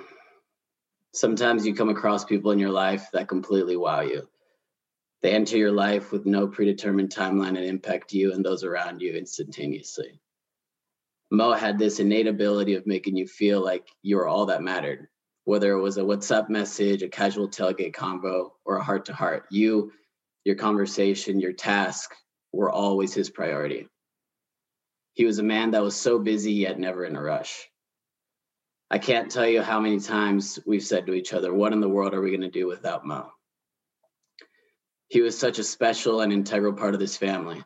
[1.13, 4.29] sometimes you come across people in your life that completely wow you.
[5.23, 9.15] They enter your life with no predetermined timeline and impact you and those around you
[9.15, 10.21] instantaneously.
[11.31, 15.09] Mo had this innate ability of making you feel like you were all that mattered,
[15.45, 19.47] whether it was a WhatsApp message, a casual tailgate convo, or a heart to heart.
[19.51, 19.93] You,
[20.45, 22.15] your conversation, your task
[22.55, 23.89] were always his priority.
[25.13, 27.69] He was a man that was so busy yet never in a rush.
[28.91, 31.89] I can't tell you how many times we've said to each other, What in the
[31.89, 33.31] world are we going to do without Mo?
[35.09, 37.63] He was such a special and integral part of this family.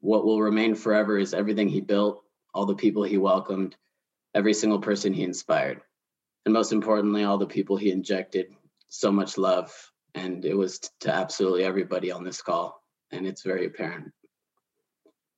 [0.00, 2.22] What will remain forever is everything he built,
[2.54, 3.76] all the people he welcomed,
[4.34, 5.80] every single person he inspired,
[6.44, 8.54] and most importantly, all the people he injected
[8.88, 9.72] so much love.
[10.14, 12.80] And it was to absolutely everybody on this call.
[13.12, 14.12] And it's very apparent.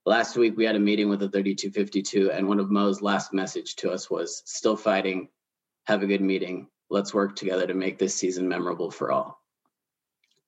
[0.07, 3.77] Last week, we had a meeting with the 3252, and one of Mo's last message
[3.77, 5.29] to us was still fighting,
[5.87, 6.69] have a good meeting.
[6.89, 9.43] Let's work together to make this season memorable for all.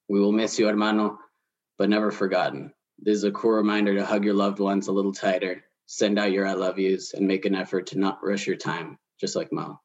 [0.09, 1.19] We will miss you, hermano,
[1.77, 2.73] but never forgotten.
[2.99, 6.33] This is a cool reminder to hug your loved ones a little tighter, send out
[6.33, 9.53] your I love yous, and make an effort to not rush your time, just like
[9.53, 9.79] Mo.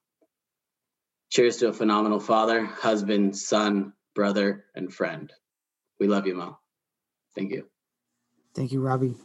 [1.32, 5.34] Cheers to a phenomenal father, husband, son, brother, and friend.
[6.00, 6.58] We love you, Mo.
[7.36, 7.66] Thank you.
[8.56, 9.16] Thank you, Robbie.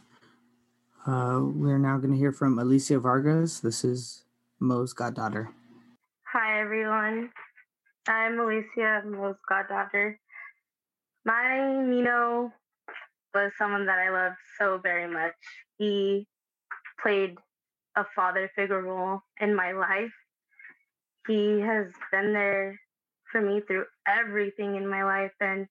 [1.07, 3.61] Uh, we're now going to hear from Alicia Vargas.
[3.61, 4.25] This is
[4.59, 5.49] Mo's goddaughter.
[6.33, 7.31] Hi, everyone.
[8.07, 10.19] I'm Alicia, Mo's goddaughter.
[11.25, 12.51] My Nino
[13.33, 15.33] was someone that I loved so very much.
[15.77, 16.27] He
[17.01, 17.37] played
[17.95, 20.11] a father figure role in my life.
[21.27, 22.79] He has been there
[23.31, 25.67] for me through everything in my life, and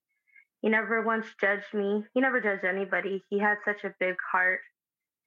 [0.61, 2.03] he never once judged me.
[2.13, 3.23] He never judged anybody.
[3.29, 4.59] He had such a big heart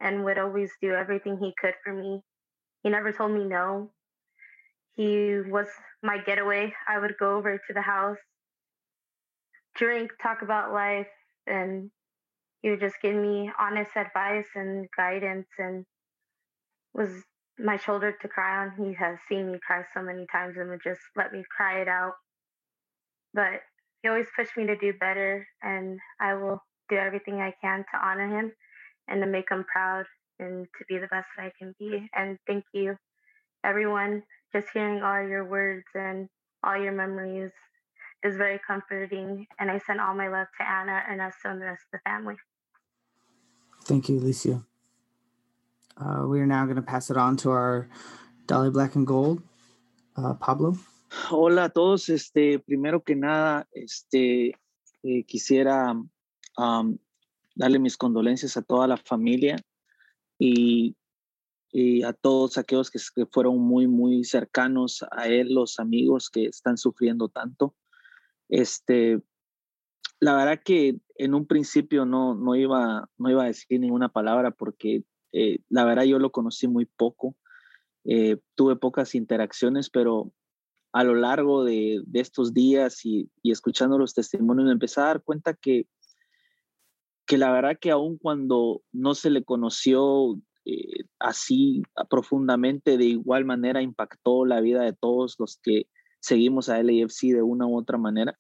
[0.01, 2.21] and would always do everything he could for me.
[2.83, 3.91] He never told me no.
[4.97, 5.67] He was
[6.03, 6.73] my getaway.
[6.87, 8.19] I would go over to the house,
[9.75, 11.09] drink, talk about life,
[11.47, 11.91] and
[12.63, 15.85] he would just give me honest advice and guidance and
[16.93, 17.11] was
[17.59, 18.73] my shoulder to cry on.
[18.79, 21.89] He has seen me cry so many times and would just let me cry it
[21.89, 22.13] out.
[23.33, 23.63] But
[24.05, 28.07] he always pushed me to do better, and I will do everything I can to
[28.07, 28.53] honor him
[29.09, 30.05] and to make him proud
[30.39, 32.07] and to be the best that I can be.
[32.15, 32.97] And thank you,
[33.65, 34.23] everyone.
[34.53, 36.29] Just hearing all your words and
[36.63, 37.51] all your memories
[38.23, 39.47] is very comforting.
[39.59, 42.11] And I send all my love to Anna, and us and the rest of the
[42.11, 42.35] family.
[43.85, 44.63] Thank you, Alicia.
[45.97, 47.89] Uh, we are now going to pass it on to our
[48.47, 49.43] Dolly Black and Gold,
[50.15, 50.77] uh, Pablo.
[51.31, 52.09] Hola a todos.
[52.09, 54.53] Este, primero que nada, este,
[55.03, 55.95] eh, quisiera
[57.57, 59.57] darle mis condolencias a toda la familia
[60.39, 60.97] y,
[61.73, 66.47] y a todos aquellos que, que, fueron muy, muy cercanos a él, los amigos que
[66.47, 67.75] están sufriendo tanto.
[68.49, 69.21] Este,
[70.21, 74.51] la verdad que en un principio no, no, iba, no iba a decir ninguna palabra
[74.53, 77.37] porque eh, la verdad yo lo conocí muy poco.
[78.05, 80.33] Eh, tuve pocas interacciones, pero
[80.95, 85.23] a lo largo de, de estos días y, escuchando los testimonios me empecé a dar
[85.23, 85.87] cuenta que
[87.27, 93.45] que la verdad que aun cuando no se le conoció eh, así profundamente, de igual
[93.45, 95.89] manera impactó la vida de todos los que
[96.21, 98.39] seguimos a LAFC de una u otra manera.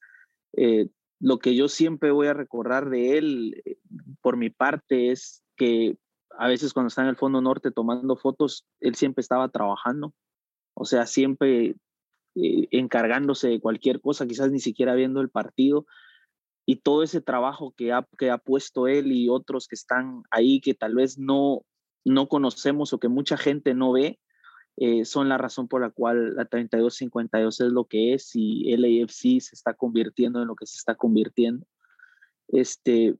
[0.53, 3.79] Eh, lo que yo siempre voy a recordar de él, eh,
[4.21, 5.97] por mi parte, es que
[6.39, 10.13] a veces cuando está en el Fondo Norte tomando fotos, él siempre estaba trabajando,
[10.75, 11.75] o sea, siempre
[12.35, 15.87] encargándose de cualquier cosa, quizás ni siquiera viendo el partido,
[16.67, 20.61] y todo ese trabajo que ha, que ha puesto él y otros que están ahí
[20.61, 21.63] que tal vez no,
[22.05, 24.19] no conocemos o que mucha gente no ve,
[24.77, 28.85] eh, son la razón por la cual la 3252 es lo que es y el
[28.85, 31.67] AFC se está convirtiendo en lo que se está convirtiendo.
[32.49, 33.17] Este,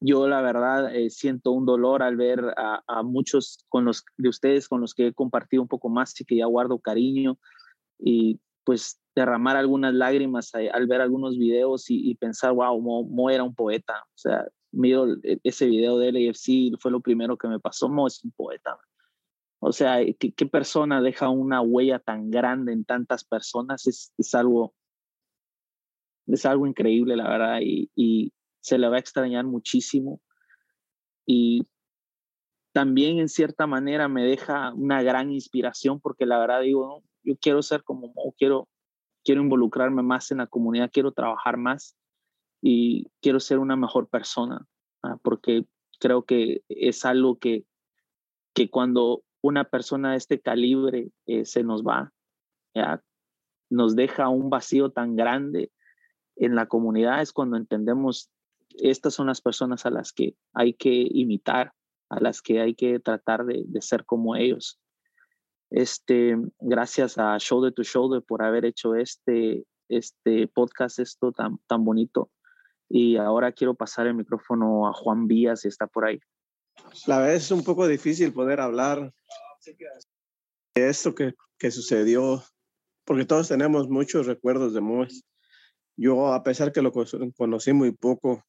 [0.00, 4.28] yo la verdad eh, siento un dolor al ver a, a, muchos con los, de
[4.28, 7.38] ustedes con los que he compartido un poco más y que ya guardo cariño
[7.98, 13.54] y pues derramar algunas lágrimas al ver algunos videos y, pensar, wow, Mo, era un
[13.54, 14.02] poeta.
[14.08, 18.08] O sea, miro e, ese video de LAFC, fue lo primero que me pasó, Mo
[18.08, 18.76] es un poeta.
[19.60, 23.86] O sea, ¿qué, qué persona deja una huella tan grande en tantas personas?
[23.86, 24.74] Es, es, algo,
[26.26, 30.20] es algo increíble, la verdad, y, y se le va a extrañar muchísimo.
[31.24, 31.68] Y
[32.72, 37.60] también en cierta manera me deja una gran inspiración porque la verdad digo, yo quiero
[37.62, 38.68] ser como Mo, quiero,
[39.24, 41.96] quiero involucrarme más en la comunidad, quiero trabajar más
[42.62, 44.66] y quiero ser una mejor persona,
[45.02, 45.18] ¿ah?
[45.22, 45.66] porque
[45.98, 47.66] creo que es algo que,
[48.54, 52.12] que cuando una persona de este calibre eh, se nos va,
[52.74, 53.02] ¿ya?
[53.68, 55.72] nos deja un vacío tan grande
[56.36, 58.30] en la comunidad, es cuando entendemos,
[58.78, 61.72] estas son las personas a las que hay que imitar,
[62.08, 64.78] a las que hay que tratar de, de ser como ellos.
[65.70, 71.84] Este, gracias a Shoulder to Shoulder por haber hecho este, este podcast, esto tan, tan
[71.84, 72.30] bonito.
[72.88, 76.20] Y ahora quiero pasar el micrófono a Juan Vías, si está por ahí.
[77.06, 79.12] la verdad es un poco difícil poder hablar
[80.74, 82.42] de esto que, que sucedió,
[83.04, 85.24] porque todos tenemos muchos recuerdos de Moes.
[85.96, 88.44] Yo, a pesar que lo conocí muy poco,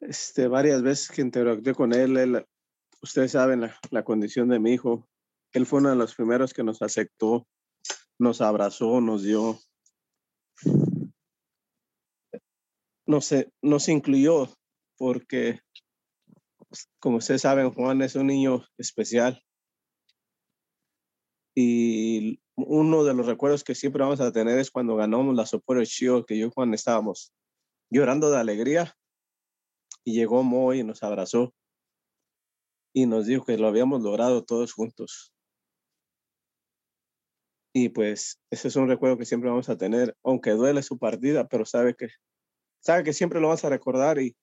[0.00, 2.46] este, varias veces que interactué con él, él
[3.02, 5.08] ustedes saben la, la, condición de mi hijo.
[5.52, 7.46] Él fue uno de los primeros que nos aceptó,
[8.18, 9.58] nos abrazó, nos dio,
[13.06, 14.48] nos, nos incluyó,
[14.96, 15.60] porque
[17.00, 19.42] como ustedes saben, Juan es un niño especial.
[21.54, 25.86] Y uno de los recuerdos que siempre vamos a tener es cuando ganamos la Supporter
[25.86, 27.32] Shield, que yo y Juan estábamos
[27.90, 28.94] llorando de alegría.
[30.04, 31.54] Y llegó Moy y nos abrazó.
[32.92, 35.32] Y nos dijo que lo habíamos logrado todos juntos.
[37.74, 41.48] Y pues ese es un recuerdo que siempre vamos a tener, aunque duele su partida,
[41.48, 42.08] pero sabe que,
[42.80, 44.36] sabe que siempre lo vamos a recordar y,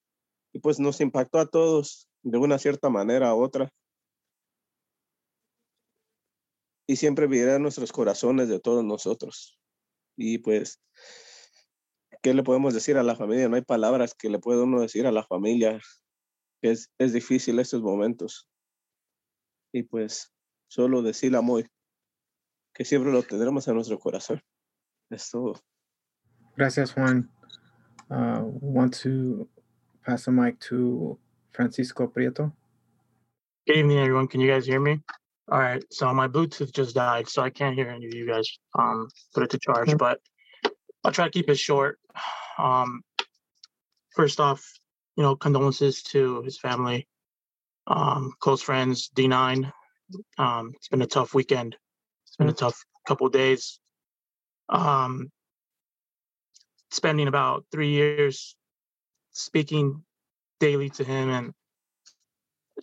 [0.51, 3.71] y pues nos impactó a todos de una cierta manera u otra.
[6.87, 9.59] Y siempre vivirá en nuestros corazones de todos nosotros.
[10.17, 10.81] Y pues,
[12.23, 13.47] ¿qué le podemos decir a la familia?
[13.47, 15.79] No hay palabras que le pueda uno decir a la familia.
[16.61, 18.47] Es, es difícil estos momentos.
[19.71, 20.33] Y pues,
[20.67, 21.69] solo decirle a Moy
[22.73, 24.41] que siempre lo tendremos en nuestro corazón.
[25.09, 25.59] Es todo.
[26.55, 27.29] Gracias, Juan.
[28.09, 29.47] Uh, want to
[30.05, 31.17] pass the mic to
[31.51, 32.51] Francisco Prieto.
[33.67, 34.27] Good evening, everyone.
[34.27, 35.01] Can you guys hear me?
[35.51, 35.83] All right.
[35.91, 38.47] So my Bluetooth just died, so I can't hear any of you guys.
[38.77, 40.19] Um, put it to charge, but
[41.03, 41.99] I'll try to keep it short.
[42.57, 43.01] Um,
[44.15, 44.78] first off,
[45.19, 47.05] you know, condolences to his family,
[47.87, 49.69] um, close friends, D9.
[50.37, 51.75] Um, it's been a tough weekend.
[52.25, 53.81] It's been a tough couple days.
[54.69, 55.29] Um,
[56.89, 58.55] spending about three years
[59.31, 60.03] speaking
[60.61, 61.51] daily to him and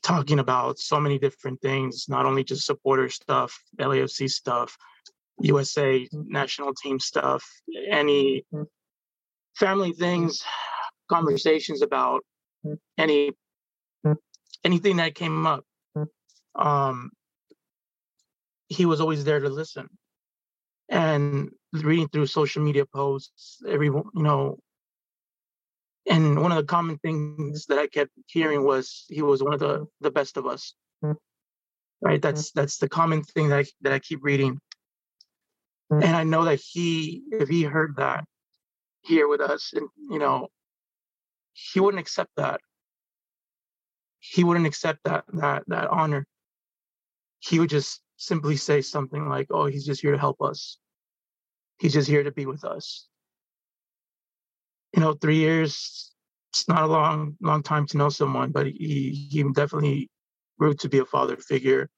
[0.02, 4.76] talking about so many different things, not only just supporter stuff, LAFC stuff,
[5.40, 7.42] USA national team stuff,
[7.90, 8.44] any
[9.54, 10.44] family things,
[11.08, 12.22] conversations about
[12.98, 13.32] any
[14.64, 15.64] anything that came up.
[16.54, 17.10] Um,
[18.68, 19.88] he was always there to listen.
[20.88, 24.58] And reading through social media posts, every you know,
[26.08, 29.60] and one of the common things that I kept hearing was he was one of
[29.60, 30.74] the the best of us.
[32.00, 32.20] Right.
[32.20, 34.60] That's that's the common thing that I, that I keep reading.
[35.90, 38.24] And I know that he, if he heard that
[39.02, 40.48] here with us, and you know,
[41.56, 42.60] he wouldn't accept that.
[44.20, 46.26] He wouldn't accept that that that honor.
[47.40, 50.78] He would just simply say something like, "Oh, he's just here to help us.
[51.78, 53.08] He's just here to be with us."
[54.96, 56.10] you know, three years,
[56.50, 60.10] it's not a long, long time to know someone, but he, he definitely
[60.58, 61.88] grew to be a father figure.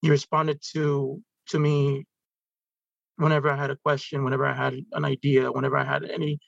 [0.00, 2.06] He responded to, to me
[3.16, 6.38] whenever I had a question, whenever I had an idea, whenever I had any,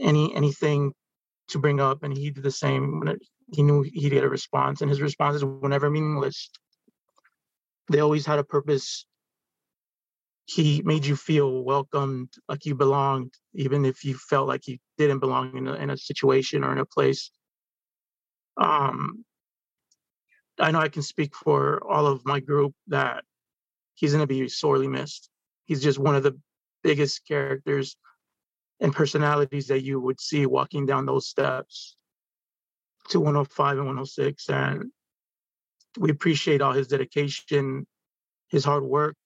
[0.00, 0.92] any, anything
[1.48, 2.02] to bring up.
[2.02, 3.22] And he did the same when it,
[3.52, 6.50] he knew he'd get a response and his responses were never meaningless.
[7.90, 9.04] They always had a purpose
[10.46, 15.20] he made you feel welcomed, like you belonged, even if you felt like you didn't
[15.20, 17.30] belong in a, in a situation or in a place.
[18.56, 19.24] Um,
[20.58, 23.24] I know I can speak for all of my group that
[23.94, 25.30] he's going to be sorely missed.
[25.64, 26.38] He's just one of the
[26.82, 27.96] biggest characters
[28.80, 31.96] and personalities that you would see walking down those steps
[33.08, 34.48] to 105 and 106.
[34.48, 34.90] And
[35.98, 37.86] we appreciate all his dedication,
[38.48, 39.16] his hard work,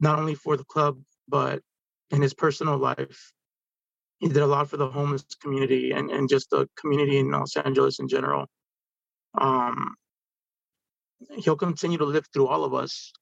[0.00, 0.98] not only for the club,
[1.28, 1.62] but
[2.10, 3.32] in his personal life.
[4.18, 7.56] He did a lot for the homeless community and, and just the community in Los
[7.56, 8.46] Angeles in general.
[9.36, 9.96] Um,
[11.36, 13.12] he'll continue to live through all of us,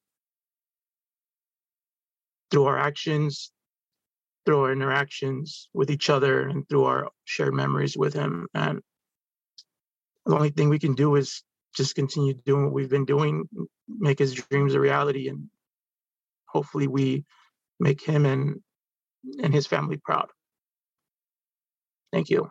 [2.50, 3.50] through our actions,
[4.44, 8.48] through our interactions with each other, and through our shared memories with him.
[8.54, 8.80] And
[10.26, 11.42] the only thing we can do is
[11.74, 13.48] just continue doing what we've been doing,
[13.88, 15.48] make his dreams a reality, and
[16.46, 17.24] hopefully we
[17.80, 18.60] make him and
[19.42, 20.28] and his family proud.
[22.12, 22.50] Thank you.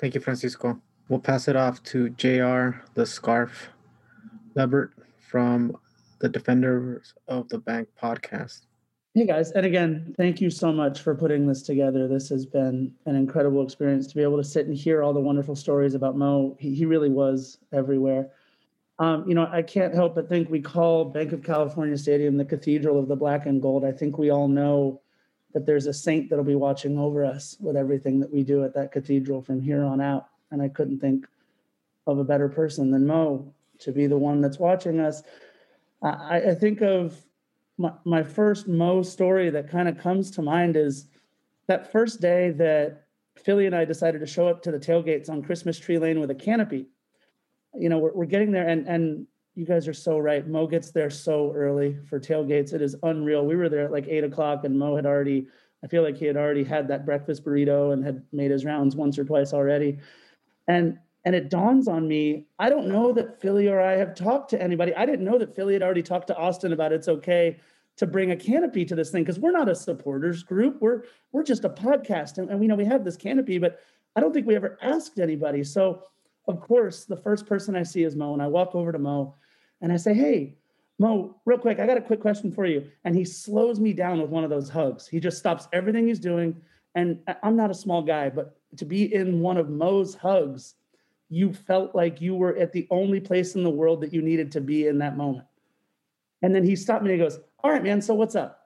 [0.00, 0.80] Thank you, Francisco.
[1.08, 3.68] We'll pass it off to JR, the scarf
[4.56, 5.76] Lebert from
[6.20, 8.62] the Defenders of the Bank podcast.
[9.14, 12.08] Hey guys, and again, thank you so much for putting this together.
[12.08, 15.20] This has been an incredible experience to be able to sit and hear all the
[15.20, 16.56] wonderful stories about Mo.
[16.58, 18.30] He, he really was everywhere.
[18.98, 22.44] Um, you know, I can't help but think we call Bank of California Stadium the
[22.46, 23.84] Cathedral of the Black and Gold.
[23.84, 25.02] I think we all know
[25.52, 28.72] that there's a saint that'll be watching over us with everything that we do at
[28.72, 30.28] that cathedral from here on out.
[30.52, 31.26] And I couldn't think
[32.06, 35.22] of a better person than Mo to be the one that's watching us.
[36.00, 37.22] I, I think of
[37.82, 41.08] my, my first Mo story that kind of comes to mind is
[41.66, 43.06] that first day that
[43.36, 46.30] Philly and I decided to show up to the tailgates on Christmas Tree Lane with
[46.30, 46.86] a canopy.
[47.74, 49.26] You know, we're, we're getting there, and and
[49.56, 50.46] you guys are so right.
[50.46, 52.72] Mo gets there so early for tailgates.
[52.72, 53.44] It is unreal.
[53.44, 55.48] We were there at like eight o'clock, and Mo had already.
[55.82, 58.94] I feel like he had already had that breakfast burrito and had made his rounds
[58.94, 59.98] once or twice already.
[60.68, 64.50] And and it dawns on me, I don't know that Philly or I have talked
[64.50, 64.94] to anybody.
[64.94, 67.58] I didn't know that Philly had already talked to Austin about it's okay
[67.96, 70.78] to bring a canopy to this thing because we're not a supporters group.
[70.80, 73.80] We're we're just a podcast, and, and we know we have this canopy, but
[74.16, 75.64] I don't think we ever asked anybody.
[75.64, 76.04] So,
[76.48, 79.34] of course, the first person I see is Mo, and I walk over to Mo,
[79.80, 80.56] and I say, "Hey,
[80.98, 84.20] Mo, real quick, I got a quick question for you." And he slows me down
[84.20, 85.06] with one of those hugs.
[85.06, 86.60] He just stops everything he's doing,
[86.94, 90.74] and uh, I'm not a small guy, but to be in one of Mo's hugs,
[91.28, 94.52] you felt like you were at the only place in the world that you needed
[94.52, 95.46] to be in that moment.
[96.42, 98.62] And then he stopped me and he goes, all right, man, so what's up?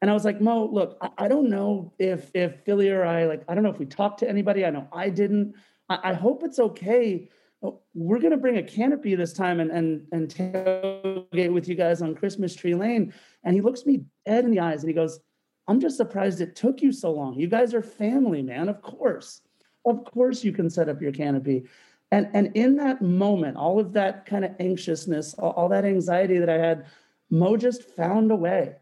[0.00, 3.24] And I was like, Mo, look, I, I, don't know if if Philly or I
[3.24, 4.64] like, I don't know if we talked to anybody.
[4.64, 5.54] I know I didn't.
[5.88, 7.28] I, I hope it's okay.
[7.62, 12.00] Oh, we're gonna bring a canopy this time and and and tailgate with you guys
[12.00, 13.12] on Christmas Tree Lane.
[13.42, 15.18] And he looks me dead in the eyes and he goes,
[15.66, 17.34] I'm just surprised it took you so long.
[17.34, 18.68] You guys are family, man.
[18.68, 19.42] Of course.
[19.84, 21.64] Of course you can set up your canopy.
[22.12, 26.38] And and in that moment, all of that kind of anxiousness, all, all that anxiety
[26.38, 26.86] that I had
[27.30, 28.76] Mo just found a way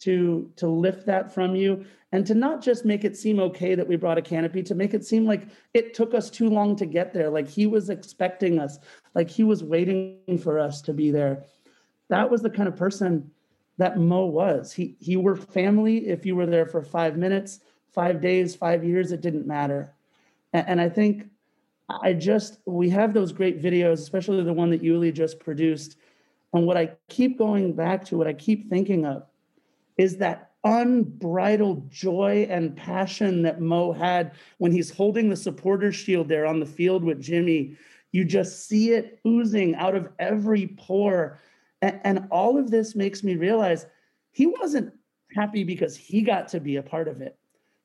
[0.00, 3.86] to to lift that from you and to not just make it seem okay that
[3.86, 6.86] we brought a canopy to make it seem like it took us too long to
[6.86, 7.30] get there.
[7.30, 8.78] Like he was expecting us.
[9.14, 11.44] Like he was waiting for us to be there.
[12.08, 13.30] That was the kind of person
[13.78, 14.72] that mo was.
[14.72, 16.08] He he were family.
[16.08, 17.60] If you were there for five minutes
[17.92, 19.94] five days five years it didn't matter.
[20.52, 21.28] And, and i think
[21.88, 25.96] i just we have those great videos especially the one that yuli just produced
[26.52, 29.24] and what I keep going back to, what I keep thinking of,
[29.96, 36.28] is that unbridled joy and passion that Mo had when he's holding the supporter shield
[36.28, 37.76] there on the field with Jimmy.
[38.12, 41.38] You just see it oozing out of every pore.
[41.80, 43.86] And, and all of this makes me realize
[44.30, 44.92] he wasn't
[45.34, 47.36] happy because he got to be a part of it.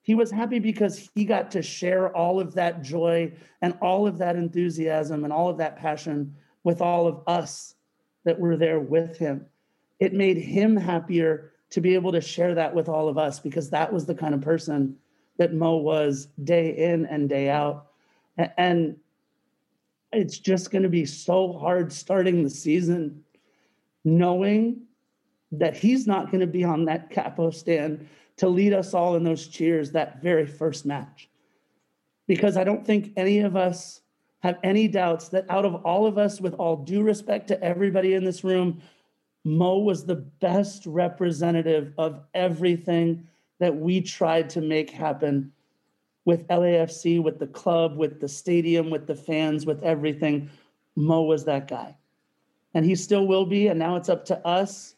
[0.04, 4.18] He was happy because he got to share all of that joy and all of
[4.20, 7.76] that enthusiasm and all of that passion with all of us
[8.28, 9.46] that were there with him.
[10.02, 13.70] It made him happier to be able to share that with all of us because
[13.70, 14.98] that was the kind of person
[15.38, 17.88] that Mo was day in and day out.
[18.58, 18.98] And
[20.12, 23.24] it's just going to be so hard starting the season
[24.04, 24.82] knowing
[25.54, 29.24] that he's not going to be on that capo stand to lead us all in
[29.24, 31.30] those cheers that very first match.
[32.28, 34.02] Because I don't think any of us
[34.40, 38.14] have any doubts that out of all of us, with all due respect to everybody
[38.14, 38.82] in this room,
[39.44, 43.28] Mo was the best representative of everything
[43.60, 45.52] that we tried to make happen
[46.26, 50.50] with LAFC, with the club, with the stadium, with the fans, with everything.
[50.96, 51.96] Mo was that guy.
[52.74, 53.68] And he still will be.
[53.68, 54.96] And now it's up to us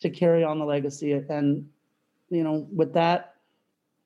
[0.00, 1.12] to carry on the legacy.
[1.12, 1.68] And,
[2.28, 3.36] you know, with that,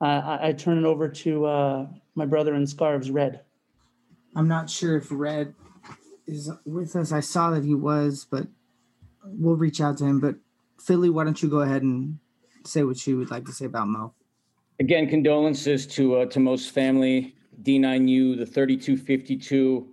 [0.02, 3.40] uh, I, I, turn it over to uh, my brother in scarves, Red.
[4.36, 5.54] I'm not sure if Red
[6.26, 7.12] is with us.
[7.12, 8.46] I saw that he was, but
[9.24, 10.20] we'll reach out to him.
[10.20, 10.36] But
[10.78, 12.18] Philly, why don't you go ahead and
[12.64, 14.14] say what you would like to say about Mo?
[14.78, 19.86] Again, condolences to uh, to Mo's family, D9U, the 3252,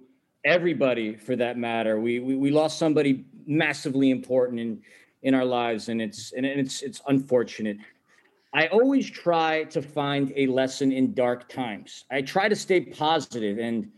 [0.46, 2.00] everybody for that matter.
[2.00, 4.82] We, we we lost somebody massively important in
[5.24, 7.78] in our lives, and it's and it's it's unfortunate.
[8.54, 12.06] I always try to find a lesson in dark times.
[12.10, 13.92] I try to stay positive and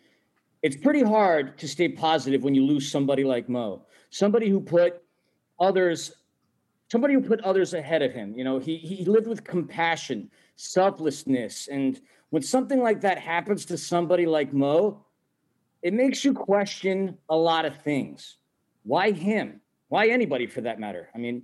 [0.61, 5.02] it's pretty hard to stay positive when you lose somebody like Mo, somebody who put
[5.60, 6.11] others,
[6.91, 8.34] somebody who put others ahead of him.
[8.36, 11.99] You know, he he lived with compassion, selflessness, and
[12.30, 15.03] when something like that happens to somebody like Mo,
[15.81, 18.38] it makes you question a lot of things.
[18.84, 19.61] Why him?
[19.88, 21.10] Why anybody for that matter?
[21.15, 21.44] I mean,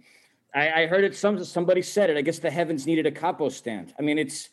[0.54, 1.16] I, I heard it.
[1.16, 2.18] Some somebody said it.
[2.18, 3.94] I guess the heavens needed a capo stand.
[3.98, 4.50] I mean, it's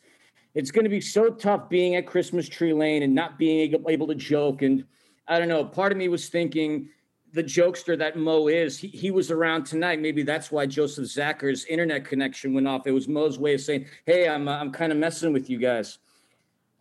[0.54, 4.06] it's going to be so tough being at Christmas Tree Lane and not being able
[4.06, 4.62] to joke.
[4.62, 4.84] And
[5.28, 6.88] I don't know, part of me was thinking
[7.32, 10.00] the jokester that Mo is, he, he was around tonight.
[10.00, 12.86] Maybe that's why Joseph Zacher's internet connection went off.
[12.86, 15.58] It was Mo's way of saying, hey, I'm, uh, I'm kind of messing with you
[15.58, 15.98] guys.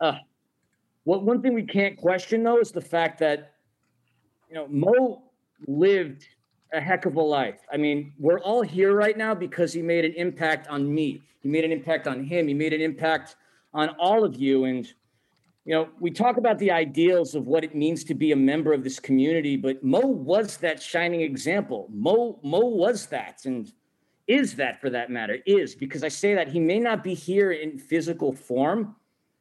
[0.00, 0.16] Uh,
[1.04, 3.54] what one thing we can't question, though, is the fact that,
[4.50, 5.22] you know, Mo
[5.66, 6.26] lived
[6.74, 7.60] a heck of a life.
[7.72, 11.22] I mean, we're all here right now because he made an impact on me.
[11.40, 12.46] He made an impact on him.
[12.46, 13.36] He made an impact
[13.74, 14.64] on all of you.
[14.64, 14.86] And
[15.64, 18.72] you know, we talk about the ideals of what it means to be a member
[18.72, 21.88] of this community, but Mo was that shining example.
[21.92, 23.72] Mo Mo was that, and
[24.26, 27.52] is that for that matter is because I say that he may not be here
[27.52, 28.96] in physical form,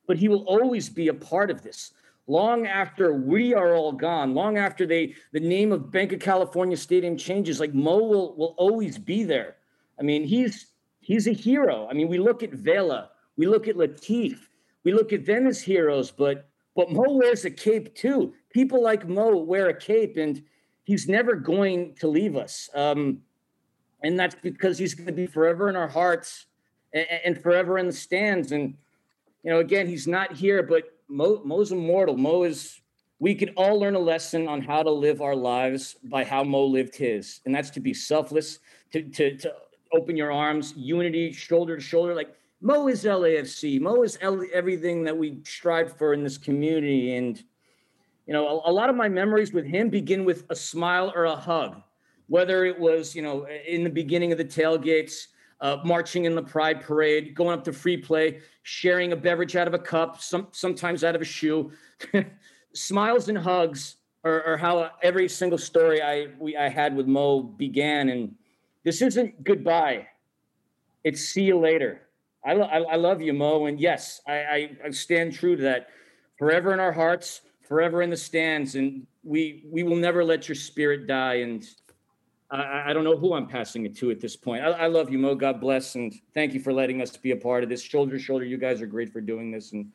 [0.08, 1.94] but he will always be a part of this.
[2.28, 6.78] Long after we are all gone, long after they the name of Bank of California
[6.78, 9.56] Stadium changes, like Mo will will always be there.
[10.00, 10.68] I mean, he's
[11.00, 11.88] he's a hero.
[11.90, 13.10] I mean, we look at Vela,
[13.42, 14.38] we look at Latif,
[14.84, 18.36] we look at them as heroes, but but Mo wears a cape too.
[18.52, 20.44] People like Mo wear a cape, and
[20.84, 22.70] he's never going to leave us.
[22.76, 23.22] Um,
[24.04, 26.46] and that's because he's going to be forever in our hearts
[26.94, 28.52] and, and, forever in the stands.
[28.52, 28.76] And
[29.44, 32.18] you know, again, he's not here, but Mo, Mo's immortal.
[32.18, 32.80] Mo is.
[33.18, 36.64] We can all learn a lesson on how to live our lives by how Mo
[36.66, 38.60] lived his, and that's to be selfless,
[38.94, 39.54] to to to
[39.94, 43.82] open your arms, unity, shoulder to shoulder, like Mo is LAFC.
[43.82, 47.16] Mo is L- everything that we strive for in this community.
[47.16, 47.44] And,
[48.28, 51.26] you know, a, a, lot of my memories with him begin with a smile or
[51.26, 51.82] a hug,
[52.28, 55.28] whether it was, you know, in the beginning of the tailgates,
[55.60, 59.68] uh, marching in the pride parade, going up to free play, sharing a beverage out
[59.68, 61.72] of a cup, some, sometimes out of a shoe.
[62.74, 67.42] Smiles and hugs are, are, how every single story I, we, I had with Mo
[67.42, 68.10] began.
[68.10, 68.36] And
[68.84, 70.08] this isn't goodbye.
[71.04, 72.02] It's see you later
[72.46, 73.66] I, I, I love you, Mo.
[73.66, 75.90] And yes, I, I, stand true to that.
[76.38, 78.76] Forever in our hearts, forever in the stands.
[78.76, 81.36] And we, we will never let your spirit die.
[81.36, 81.68] And
[82.50, 84.64] I, I don't know who I'm passing it to at this point.
[84.64, 85.36] I, I love you, Mo.
[85.36, 85.96] God bless.
[85.96, 87.82] And thank you for letting us be a part of this.
[87.82, 89.72] Shoulder to shoulder, you guys are great for doing this.
[89.74, 89.92] And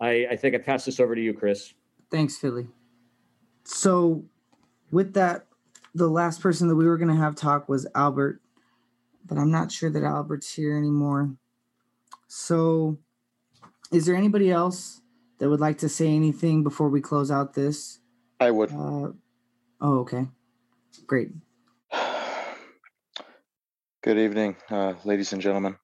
[0.00, 1.74] I, I think I pass this over to you, Chris.
[2.10, 2.68] Thanks, Philly.
[3.64, 4.24] So,
[4.90, 5.46] with that,
[5.94, 8.40] the last person that we were going to have talk was Albert,
[9.26, 11.30] but I'm not sure that Albert's here anymore.
[12.34, 12.96] So,
[13.92, 15.02] is there anybody else
[15.38, 17.98] that would like to say anything before we close out this?
[18.40, 18.72] I would.
[18.72, 19.12] Uh,
[19.82, 20.26] oh, okay.
[21.06, 21.28] Great.
[24.02, 25.76] Good evening, uh, ladies and gentlemen.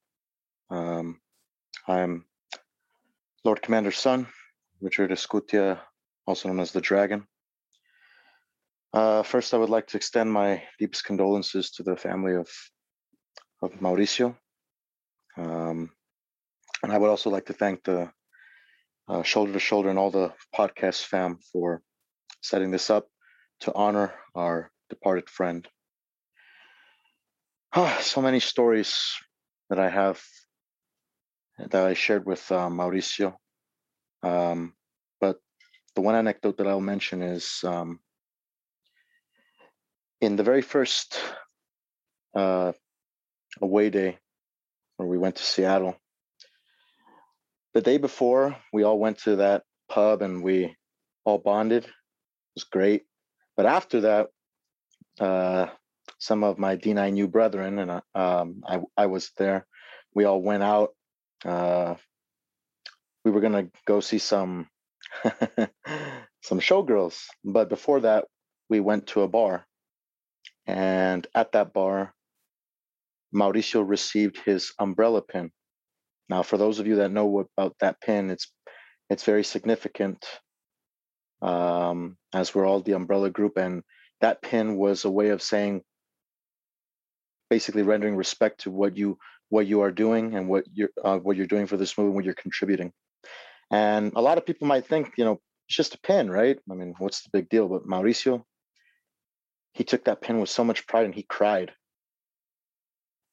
[0.70, 1.20] Um,
[1.86, 2.24] I'm
[3.44, 4.26] Lord Commander's son,
[4.80, 5.80] Richard Escutia,
[6.26, 7.26] also known as the Dragon.
[8.94, 12.48] Uh, first, I would like to extend my deepest condolences to the family of
[13.60, 14.34] of Mauricio.
[15.36, 15.90] Um,
[16.88, 18.10] and I would also like to thank the
[19.08, 21.82] uh, Shoulder to Shoulder and all the podcast fam for
[22.40, 23.06] setting this up
[23.60, 25.68] to honor our departed friend.
[27.76, 29.18] Oh, so many stories
[29.68, 30.18] that I have
[31.58, 33.34] that I shared with uh, Mauricio.
[34.22, 34.72] Um,
[35.20, 35.36] but
[35.94, 38.00] the one anecdote that I'll mention is um,
[40.22, 41.20] in the very first
[42.34, 42.72] uh,
[43.60, 44.16] away day
[44.96, 45.94] where we went to Seattle,
[47.78, 50.74] the day before, we all went to that pub and we
[51.24, 51.84] all bonded.
[51.84, 51.90] It
[52.56, 53.04] was great.
[53.56, 54.26] But after that,
[55.20, 55.66] uh,
[56.18, 59.64] some of my D9U brethren and uh, um, I, I was there.
[60.12, 60.90] We all went out.
[61.44, 61.94] Uh,
[63.24, 64.66] we were gonna go see some
[66.42, 68.24] some showgirls, but before that,
[68.68, 69.64] we went to a bar,
[70.66, 72.12] and at that bar,
[73.32, 75.52] Mauricio received his umbrella pin
[76.28, 78.52] now, for those of you that know about that pin, it's
[79.08, 80.24] it's very significant,
[81.40, 83.82] um, as we're all the umbrella group, and
[84.20, 85.82] that pin was a way of saying,
[87.48, 89.18] basically rendering respect to what you
[89.48, 92.24] what you are doing and what you're uh, what you're doing for this movement, what
[92.24, 92.92] you're contributing.
[93.70, 96.58] And a lot of people might think, you know, it's just a pin, right?
[96.70, 97.68] I mean, what's the big deal?
[97.68, 98.42] But Mauricio,
[99.72, 101.72] he took that pin with so much pride and he cried.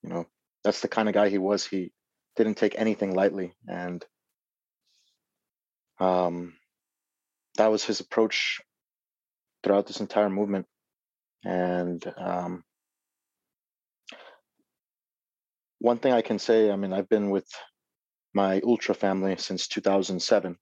[0.03, 0.27] You know,
[0.63, 1.65] that's the kind of guy he was.
[1.65, 1.91] He
[2.35, 4.05] didn't take anything lightly and
[5.99, 6.53] um,
[7.57, 8.61] that was his approach
[9.63, 10.65] throughout this entire movement
[11.43, 12.63] and um,
[15.79, 17.47] one thing i can say i mean i've been with
[18.33, 20.57] my ultra family since 2007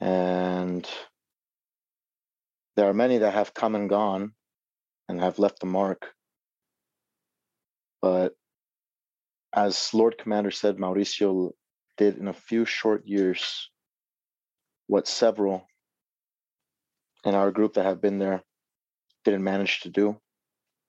[0.00, 0.88] and
[2.76, 4.32] there are many that have come and gone
[5.08, 6.12] and have left the mark
[8.00, 8.32] but
[9.52, 11.52] as Lord Commander said, Mauricio
[11.96, 13.70] did in a few short years
[14.86, 15.66] what several
[17.24, 18.42] in our group that have been there
[19.24, 20.16] didn't manage to do.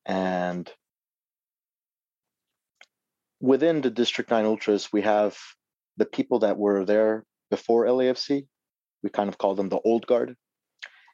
[0.06, 0.72] And
[3.40, 5.38] within the District 9 Ultras, we have
[5.98, 8.48] the people that were there before LAFC.
[9.04, 10.36] We kind of call them the old guard.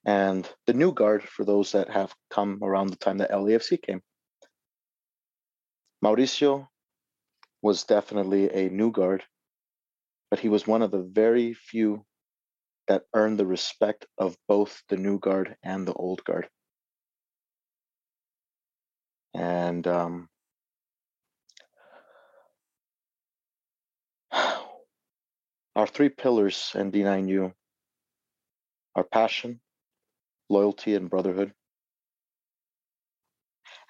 [0.05, 4.01] And the new guard for those that have come around the time that LAFC came.
[6.03, 6.67] Mauricio
[7.61, 9.23] was definitely a new guard
[10.29, 12.05] but he was one of the very few
[12.87, 16.49] that earned the respect of both the new guard and the old guard.
[19.33, 20.29] And um,
[24.31, 27.53] our three pillars in D9U
[28.95, 29.59] are passion,
[30.49, 31.53] loyalty, and brotherhood.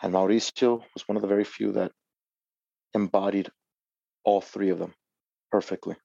[0.01, 1.91] And Mauricio was one of the very few that
[2.93, 3.49] embodied
[4.23, 4.93] all three of them
[5.51, 5.95] perfectly.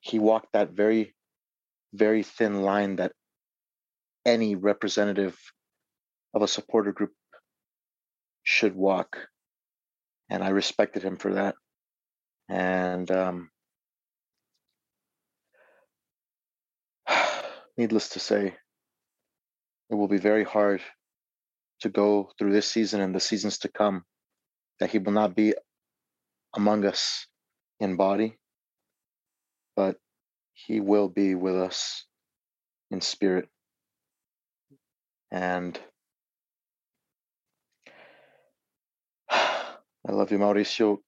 [0.00, 1.14] He walked that very,
[1.92, 3.12] very thin line that
[4.24, 5.38] any representative
[6.34, 7.12] of a supporter group
[8.42, 9.28] should walk.
[10.28, 11.54] And I respected him for that.
[12.48, 13.50] And um,
[17.78, 18.54] needless to say,
[19.90, 20.82] it will be very hard
[21.80, 24.04] to go through this season and the seasons to come
[24.80, 25.54] that he will not be
[26.54, 27.26] among us
[27.80, 28.36] in body,
[29.76, 29.96] but
[30.54, 32.04] he will be with us
[32.90, 33.48] in spirit.
[35.30, 35.78] And
[39.30, 39.76] I
[40.08, 40.98] love you, Mauricio.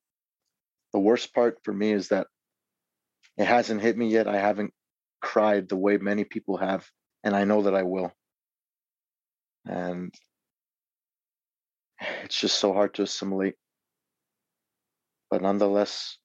[0.92, 2.26] The worst part for me is that
[3.36, 4.28] it hasn't hit me yet.
[4.28, 4.72] I haven't
[5.20, 6.86] cried the way many people have,
[7.24, 8.12] and I know that I will.
[9.66, 10.14] And
[12.00, 13.54] it's just so hard to assimilate.
[15.30, 16.18] But nonetheless,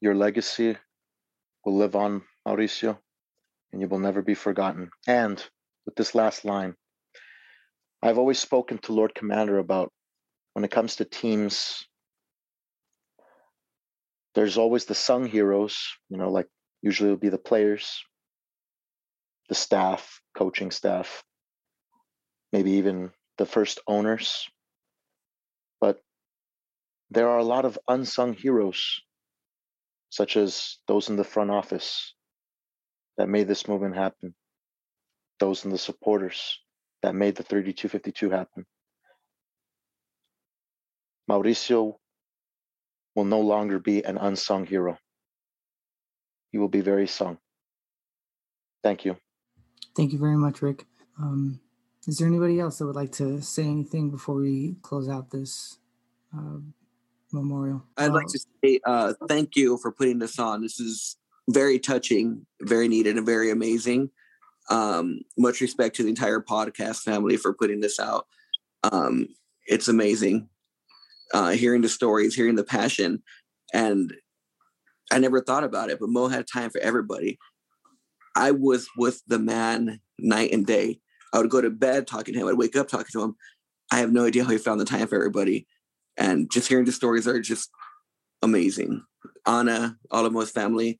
[0.00, 0.76] your legacy
[1.64, 2.98] will live on, Mauricio,
[3.72, 4.90] and you will never be forgotten.
[5.06, 5.42] And
[5.84, 6.74] with this last line,
[8.02, 9.90] I've always spoken to Lord Commander about
[10.52, 11.86] when it comes to teams,
[14.34, 15.76] there's always the sung heroes,
[16.08, 16.46] you know, like
[16.82, 18.02] usually it'll be the players,
[19.48, 21.24] the staff, coaching staff,
[22.52, 24.48] maybe even the first owners.
[25.80, 26.00] But
[27.10, 29.00] there are a lot of unsung heroes,
[30.08, 32.14] such as those in the front office
[33.16, 34.34] that made this movement happen,
[35.38, 36.58] those in the supporters
[37.02, 38.66] that made the 3252 happen.
[41.30, 41.96] Mauricio
[43.14, 44.98] will no longer be an unsung hero.
[46.52, 47.38] He will be very sung.
[48.82, 49.16] Thank you.
[49.96, 50.86] Thank you very much, Rick.
[51.20, 51.60] Um,
[52.06, 55.78] is there anybody else that would like to say anything before we close out this
[56.36, 56.58] uh,
[57.32, 57.82] memorial?
[57.96, 60.62] I'd like to say uh, thank you for putting this on.
[60.62, 61.16] This is
[61.48, 64.10] very touching, very needed, and very amazing.
[64.70, 68.26] Um, much respect to the entire podcast family for putting this out.
[68.90, 69.28] Um,
[69.66, 70.48] it's amazing
[71.34, 73.22] uh, hearing the stories, hearing the passion,
[73.72, 74.14] and
[75.12, 77.38] I never thought about it, but Mo had time for everybody.
[78.34, 81.00] I was with the man night and day.
[81.32, 82.48] I would go to bed talking to him.
[82.48, 83.36] I'd wake up talking to him.
[83.90, 85.66] I have no idea how he found the time for everybody.
[86.16, 87.70] And just hearing the stories are just
[88.42, 89.04] amazing.
[89.46, 90.98] Anna, all of Mo's family,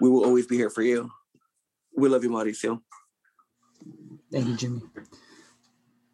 [0.00, 1.10] we will always be here for you.
[1.96, 2.80] We love you, Mauricio.
[4.32, 4.82] Thank you, Jimmy.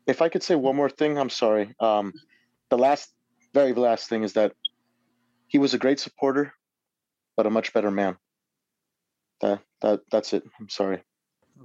[0.06, 1.74] If I could say one more thing, I'm sorry.
[1.80, 2.12] Um,
[2.70, 3.10] the last,
[3.54, 4.52] very last thing is that
[5.48, 6.52] he was a great supporter,
[7.36, 8.16] but a much better man
[9.40, 10.44] that that that's it.
[10.58, 11.02] I'm sorry.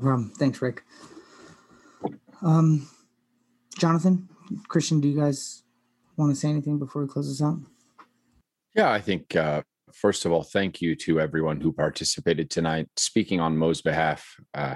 [0.03, 0.83] Um, thanks, Rick.
[2.41, 2.87] Um,
[3.77, 4.29] Jonathan,
[4.67, 5.63] Christian, do you guys
[6.17, 7.59] want to say anything before we close this out?
[8.75, 9.61] Yeah, I think uh,
[9.93, 12.87] first of all, thank you to everyone who participated tonight.
[12.97, 14.75] Speaking on Mo's behalf, uh,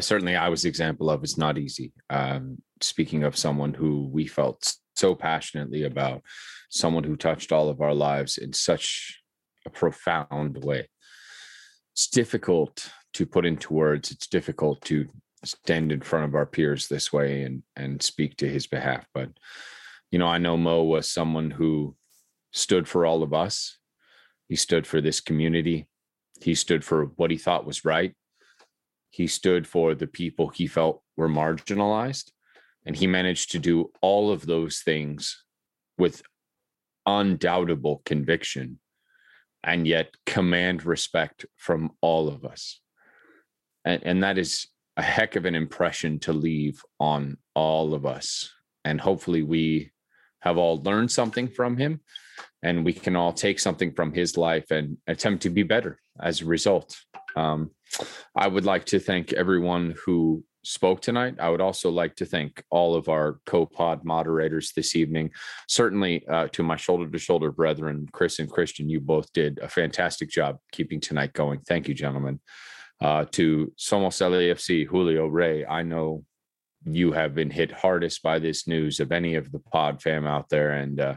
[0.00, 1.92] certainly I was the example of it's not easy.
[2.08, 6.22] Um, speaking of someone who we felt so passionately about,
[6.70, 9.20] someone who touched all of our lives in such
[9.66, 10.88] a profound way
[12.00, 14.10] it's difficult to put into words.
[14.10, 15.06] It's difficult to
[15.44, 19.06] stand in front of our peers this way and and speak to his behalf.
[19.14, 19.30] But
[20.10, 21.96] you know, I know Mo was someone who
[22.52, 23.78] stood for all of us.
[24.48, 25.86] He stood for this community.
[26.42, 28.14] He stood for what he thought was right.
[29.10, 32.30] He stood for the people he felt were marginalized.
[32.86, 35.44] And he managed to do all of those things
[35.98, 36.22] with
[37.06, 38.80] undoubtable conviction
[39.62, 42.80] and yet command respect from all of us.
[43.84, 44.68] And, and that is
[45.00, 48.52] a heck of an impression to leave on all of us.
[48.84, 49.92] And hopefully, we
[50.40, 52.00] have all learned something from him
[52.62, 56.42] and we can all take something from his life and attempt to be better as
[56.42, 56.98] a result.
[57.34, 57.70] Um,
[58.36, 61.36] I would like to thank everyone who spoke tonight.
[61.40, 65.30] I would also like to thank all of our co-pod moderators this evening.
[65.66, 70.58] Certainly uh, to my shoulder-to-shoulder brethren, Chris and Christian, you both did a fantastic job
[70.72, 71.60] keeping tonight going.
[71.60, 72.40] Thank you, gentlemen.
[73.00, 76.24] Uh, to Somos LAFC, Julio Ray, I know
[76.84, 80.48] you have been hit hardest by this news of any of the pod fam out
[80.48, 81.16] there, and uh,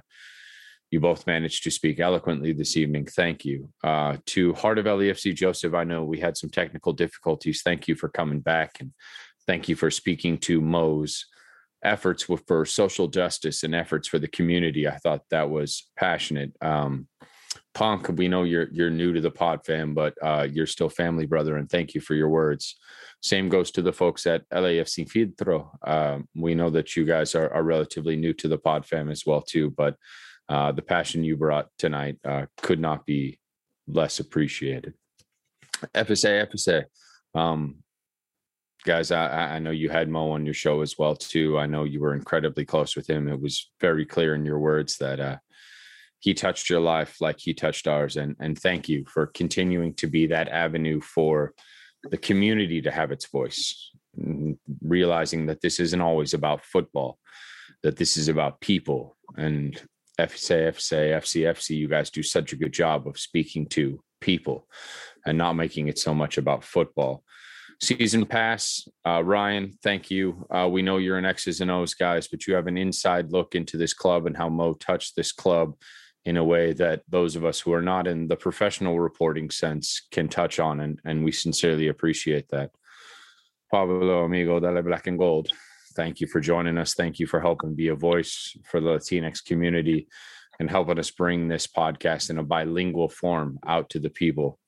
[0.92, 3.06] you both managed to speak eloquently this evening.
[3.06, 3.70] Thank you.
[3.84, 7.62] Uh, to Heart of LAFC, Joseph, I know we had some technical difficulties.
[7.64, 8.94] Thank you for coming back and
[9.48, 11.26] thank you for speaking to Mo's
[11.84, 14.88] efforts for social justice and efforts for the community.
[14.88, 16.54] I thought that was passionate.
[16.62, 17.08] Um,
[17.74, 21.26] Punk, we know you're you're new to the pod fam, but uh, you're still family
[21.26, 22.76] brother, and thank you for your words.
[23.22, 25.70] Same goes to the folks at LAFC Filtro.
[25.82, 29.26] Uh, we know that you guys are, are relatively new to the pod fam as
[29.26, 29.96] well too, but
[30.50, 33.40] uh, the passion you brought tonight uh, could not be
[33.88, 34.94] less appreciated.
[35.96, 36.84] FSA, FSA.
[37.34, 37.78] Um,
[38.86, 41.58] guys, I, I know you had Mo on your show as well too.
[41.58, 43.28] I know you were incredibly close with him.
[43.28, 45.38] It was very clear in your words that uh,
[46.24, 50.08] he touched your life like he touched ours, and and thank you for continuing to
[50.08, 51.54] be that avenue for
[52.10, 53.92] the community to have its voice,
[54.82, 57.20] realizing that this isn't always about football,
[57.82, 59.82] that this is about people and
[60.18, 64.68] FSA, FSA, FCFC, you guys do such a good job of speaking to people
[65.26, 67.24] and not making it so much about football.
[67.82, 70.46] Season pass, uh, Ryan, thank you.
[70.50, 73.56] Uh, we know you're an X's and O's guys, but you have an inside look
[73.56, 75.76] into this club and how Mo touched this club
[76.26, 80.08] in a way that those of us who are not in the professional reporting sense
[80.12, 80.80] can touch on.
[80.80, 82.72] And, and we sincerely appreciate that.
[83.72, 85.50] Pablo, amigo, dale black and gold
[85.96, 86.94] thank you for joining us.
[86.94, 90.08] Thank you for helping be a voice for the Latinx community
[90.60, 94.60] and helping us bring this podcast in a bilingual form out to the people.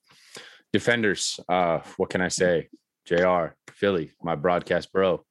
[0.74, 2.70] Defenders, uh, what can I say?
[3.06, 5.24] JR, Philly, my broadcast bro.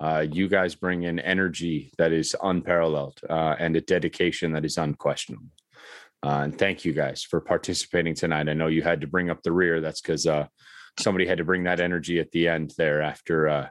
[0.00, 4.76] Uh, you guys bring in energy that is unparalleled uh, and a dedication that is
[4.76, 5.46] unquestionable.
[6.24, 8.48] Uh, and thank you guys for participating tonight.
[8.48, 9.80] I know you had to bring up the rear.
[9.80, 10.46] That's because uh,
[10.98, 13.68] somebody had to bring that energy at the end there after uh,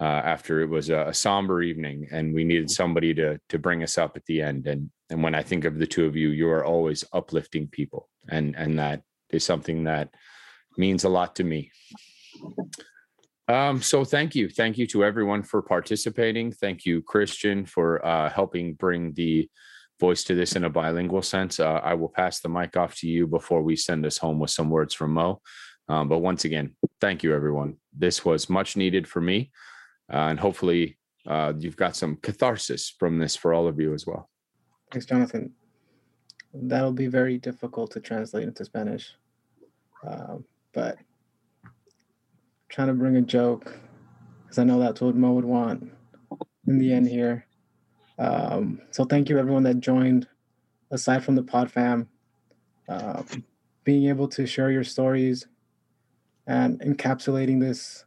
[0.00, 3.82] uh, after it was a, a, somber evening and we needed somebody to to bring
[3.82, 4.66] us up at the end.
[4.66, 8.08] And and when i think of the two of you you are always uplifting people
[8.28, 10.08] and and that is something that
[10.76, 11.70] means a lot to me.
[13.46, 14.48] Um so thank you.
[14.48, 16.50] Thank you to everyone for participating.
[16.50, 19.48] Thank you christian for uh helping bring the
[20.00, 23.06] voice to this in a bilingual sense uh, i will pass the mic off to
[23.06, 25.40] you before we send us home with some words from mo
[25.88, 29.50] um, but once again thank you everyone this was much needed for me
[30.12, 34.06] uh, and hopefully uh, you've got some catharsis from this for all of you as
[34.06, 34.28] well.
[34.90, 35.52] Thanks, Jonathan.
[36.52, 39.14] That'll be very difficult to translate into Spanish,
[40.06, 40.36] uh,
[40.72, 40.98] but
[42.68, 43.76] trying to bring a joke
[44.42, 45.90] because I know that's what Mo would want
[46.68, 47.46] in the end here.
[48.18, 50.28] Um, so thank you everyone that joined.
[50.90, 52.08] Aside from the Pod Fam,
[52.88, 53.22] uh,
[53.82, 55.46] being able to share your stories
[56.46, 58.04] and encapsulating this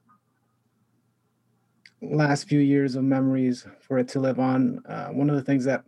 [2.02, 4.82] last few years of memories for it to live on.
[4.88, 5.84] Uh, one of the things that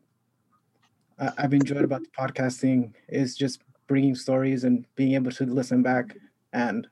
[1.38, 6.16] I've enjoyed about the podcasting is just bringing stories and being able to listen back.
[6.54, 6.88] And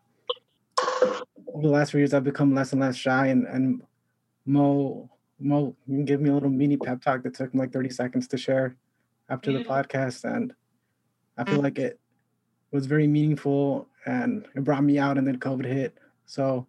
[1.53, 3.27] over the last few years, I've become less and less shy.
[3.27, 3.81] And, and
[4.45, 5.09] Mo,
[5.39, 7.89] Mo, you can give me a little mini pep talk that took me like 30
[7.89, 8.75] seconds to share
[9.29, 10.23] after the podcast.
[10.23, 10.53] And
[11.37, 11.99] I feel like it
[12.71, 15.17] was very meaningful and it brought me out.
[15.17, 15.97] And then COVID hit.
[16.25, 16.67] So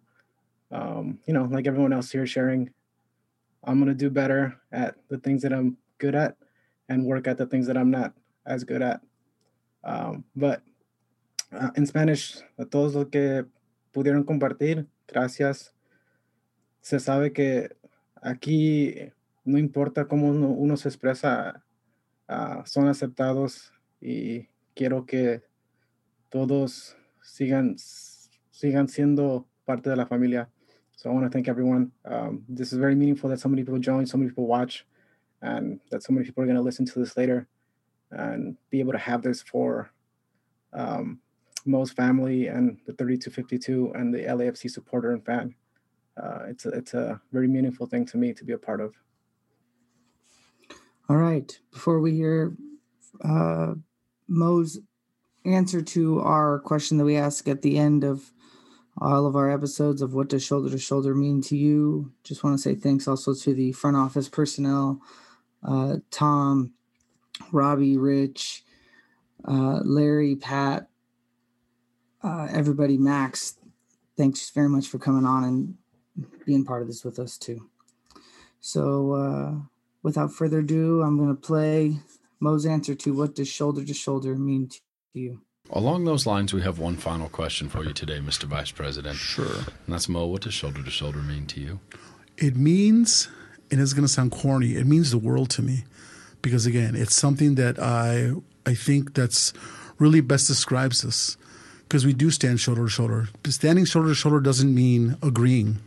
[0.71, 2.69] um, you know, like everyone else here sharing,
[3.63, 6.37] I'm gonna do better at the things that I'm good at
[6.87, 8.13] and work at the things that I'm not
[8.45, 9.01] as good at.
[9.83, 10.61] Um, but
[11.51, 13.45] uh, en Spanish, a todos los que
[13.93, 15.71] pudieron compartir, gracias.
[16.81, 17.69] Se sabe que
[18.21, 19.11] aquí
[19.45, 21.63] no importa cómo uno, uno se expresa,
[22.29, 23.71] uh, son aceptados
[24.01, 25.41] y quiero que
[26.29, 27.75] todos sigan,
[28.51, 30.49] sigan siendo parte de la familia.
[30.95, 31.91] So I want to thank everyone.
[32.05, 34.85] Um, this is very meaningful that so many people join, so many people watch,
[35.41, 37.47] and that so many people are going to listen to this later
[38.11, 39.91] and be able to have this for
[40.73, 41.19] um,
[41.95, 45.55] family and the 3252 and the LAFC supporter and fan.
[46.21, 48.95] Uh, it's a, it's a very meaningful thing to me to be a part of.
[51.07, 51.57] All right.
[51.71, 52.55] Before we hear
[53.23, 53.73] uh,
[54.27, 54.79] Mo's
[55.45, 58.31] answer to our question that we ask at the end of
[59.01, 62.11] all of our episodes of what does shoulder to shoulder mean to you.
[62.23, 64.99] Just want to say thanks also to the front office personnel,
[65.63, 66.73] uh, Tom,
[67.51, 68.63] Robbie, Rich,
[69.47, 70.89] uh, Larry, Pat,
[72.21, 73.55] uh, everybody, Max.
[74.17, 75.75] Thanks very much for coming on and
[76.45, 77.69] being part of this with us too.
[78.61, 79.53] So, uh,
[80.03, 81.97] without further ado, I'm going to play
[82.39, 84.79] Mo's answer to what does shoulder to shoulder mean to
[85.13, 85.41] you.
[85.71, 88.45] Along those lines, we have one final question for you today, Mr.
[88.45, 89.15] Vice President.
[89.15, 89.45] Sure.
[89.45, 90.25] And that's Mo.
[90.25, 91.79] What does shoulder to shoulder mean to you?
[92.37, 93.29] It means,
[93.69, 95.83] and it's going to sound corny, it means the world to me.
[96.41, 98.31] Because again, it's something that I
[98.65, 99.53] I think that's
[99.99, 101.37] really best describes us
[101.83, 103.27] because we do stand shoulder to shoulder.
[103.43, 105.79] But standing shoulder to shoulder doesn't mean agreeing.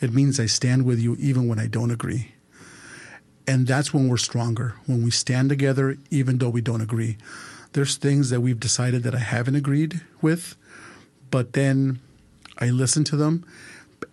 [0.00, 2.32] It means I stand with you even when I don't agree.
[3.46, 7.18] And that's when we're stronger, when we stand together even though we don't agree.
[7.72, 10.56] There's things that we've decided that I haven't agreed with,
[11.30, 11.98] but then
[12.58, 13.44] I listen to them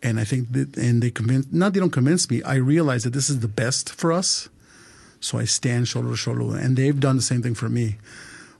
[0.04, 3.14] and I think that, and they convince, not they don't convince me, I realize that
[3.14, 4.50] this is the best for us.
[5.20, 6.58] So I stand shoulder to shoulder.
[6.58, 7.98] And they've done the same thing for me,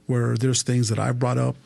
[0.06, 1.56] where there's things that I've brought up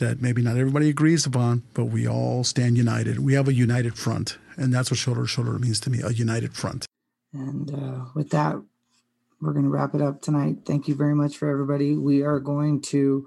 [0.00, 3.20] that maybe not everybody agrees upon, but we all stand united.
[3.20, 4.36] We have a united front.
[4.56, 6.84] And that's what shoulder to shoulder means to me a united front.
[7.32, 8.60] And uh, with that,
[9.40, 10.58] we're going to wrap it up tonight.
[10.66, 11.96] Thank you very much for everybody.
[11.96, 13.26] We are going to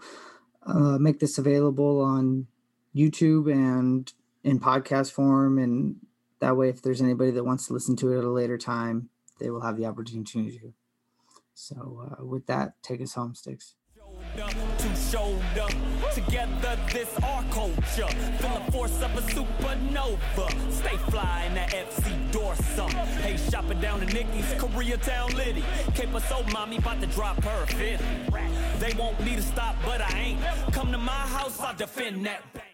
[0.66, 2.48] uh, make this available on
[2.95, 4.12] YouTube and
[4.44, 5.58] in podcast form.
[5.58, 5.95] And
[6.40, 9.10] that way, if there's anybody that wants to listen to it at a later time,
[9.40, 10.74] they will have the opportunity to.
[11.56, 13.76] So, uh, with that, take us home, Sticks.
[15.14, 15.68] Two shoulder
[16.11, 18.07] together, this our culture.
[18.40, 20.72] Feel the force of a supernova.
[20.72, 22.90] Stay fly in that FC Dorsa.
[23.22, 25.64] Hey, shopping down to Nikki's Koreatown Liddy.
[25.94, 28.02] Cape so mommy about to drop her fit.
[28.80, 30.73] They want me to stop, but I ain't.
[30.73, 32.73] Come to my house, I'll defend that.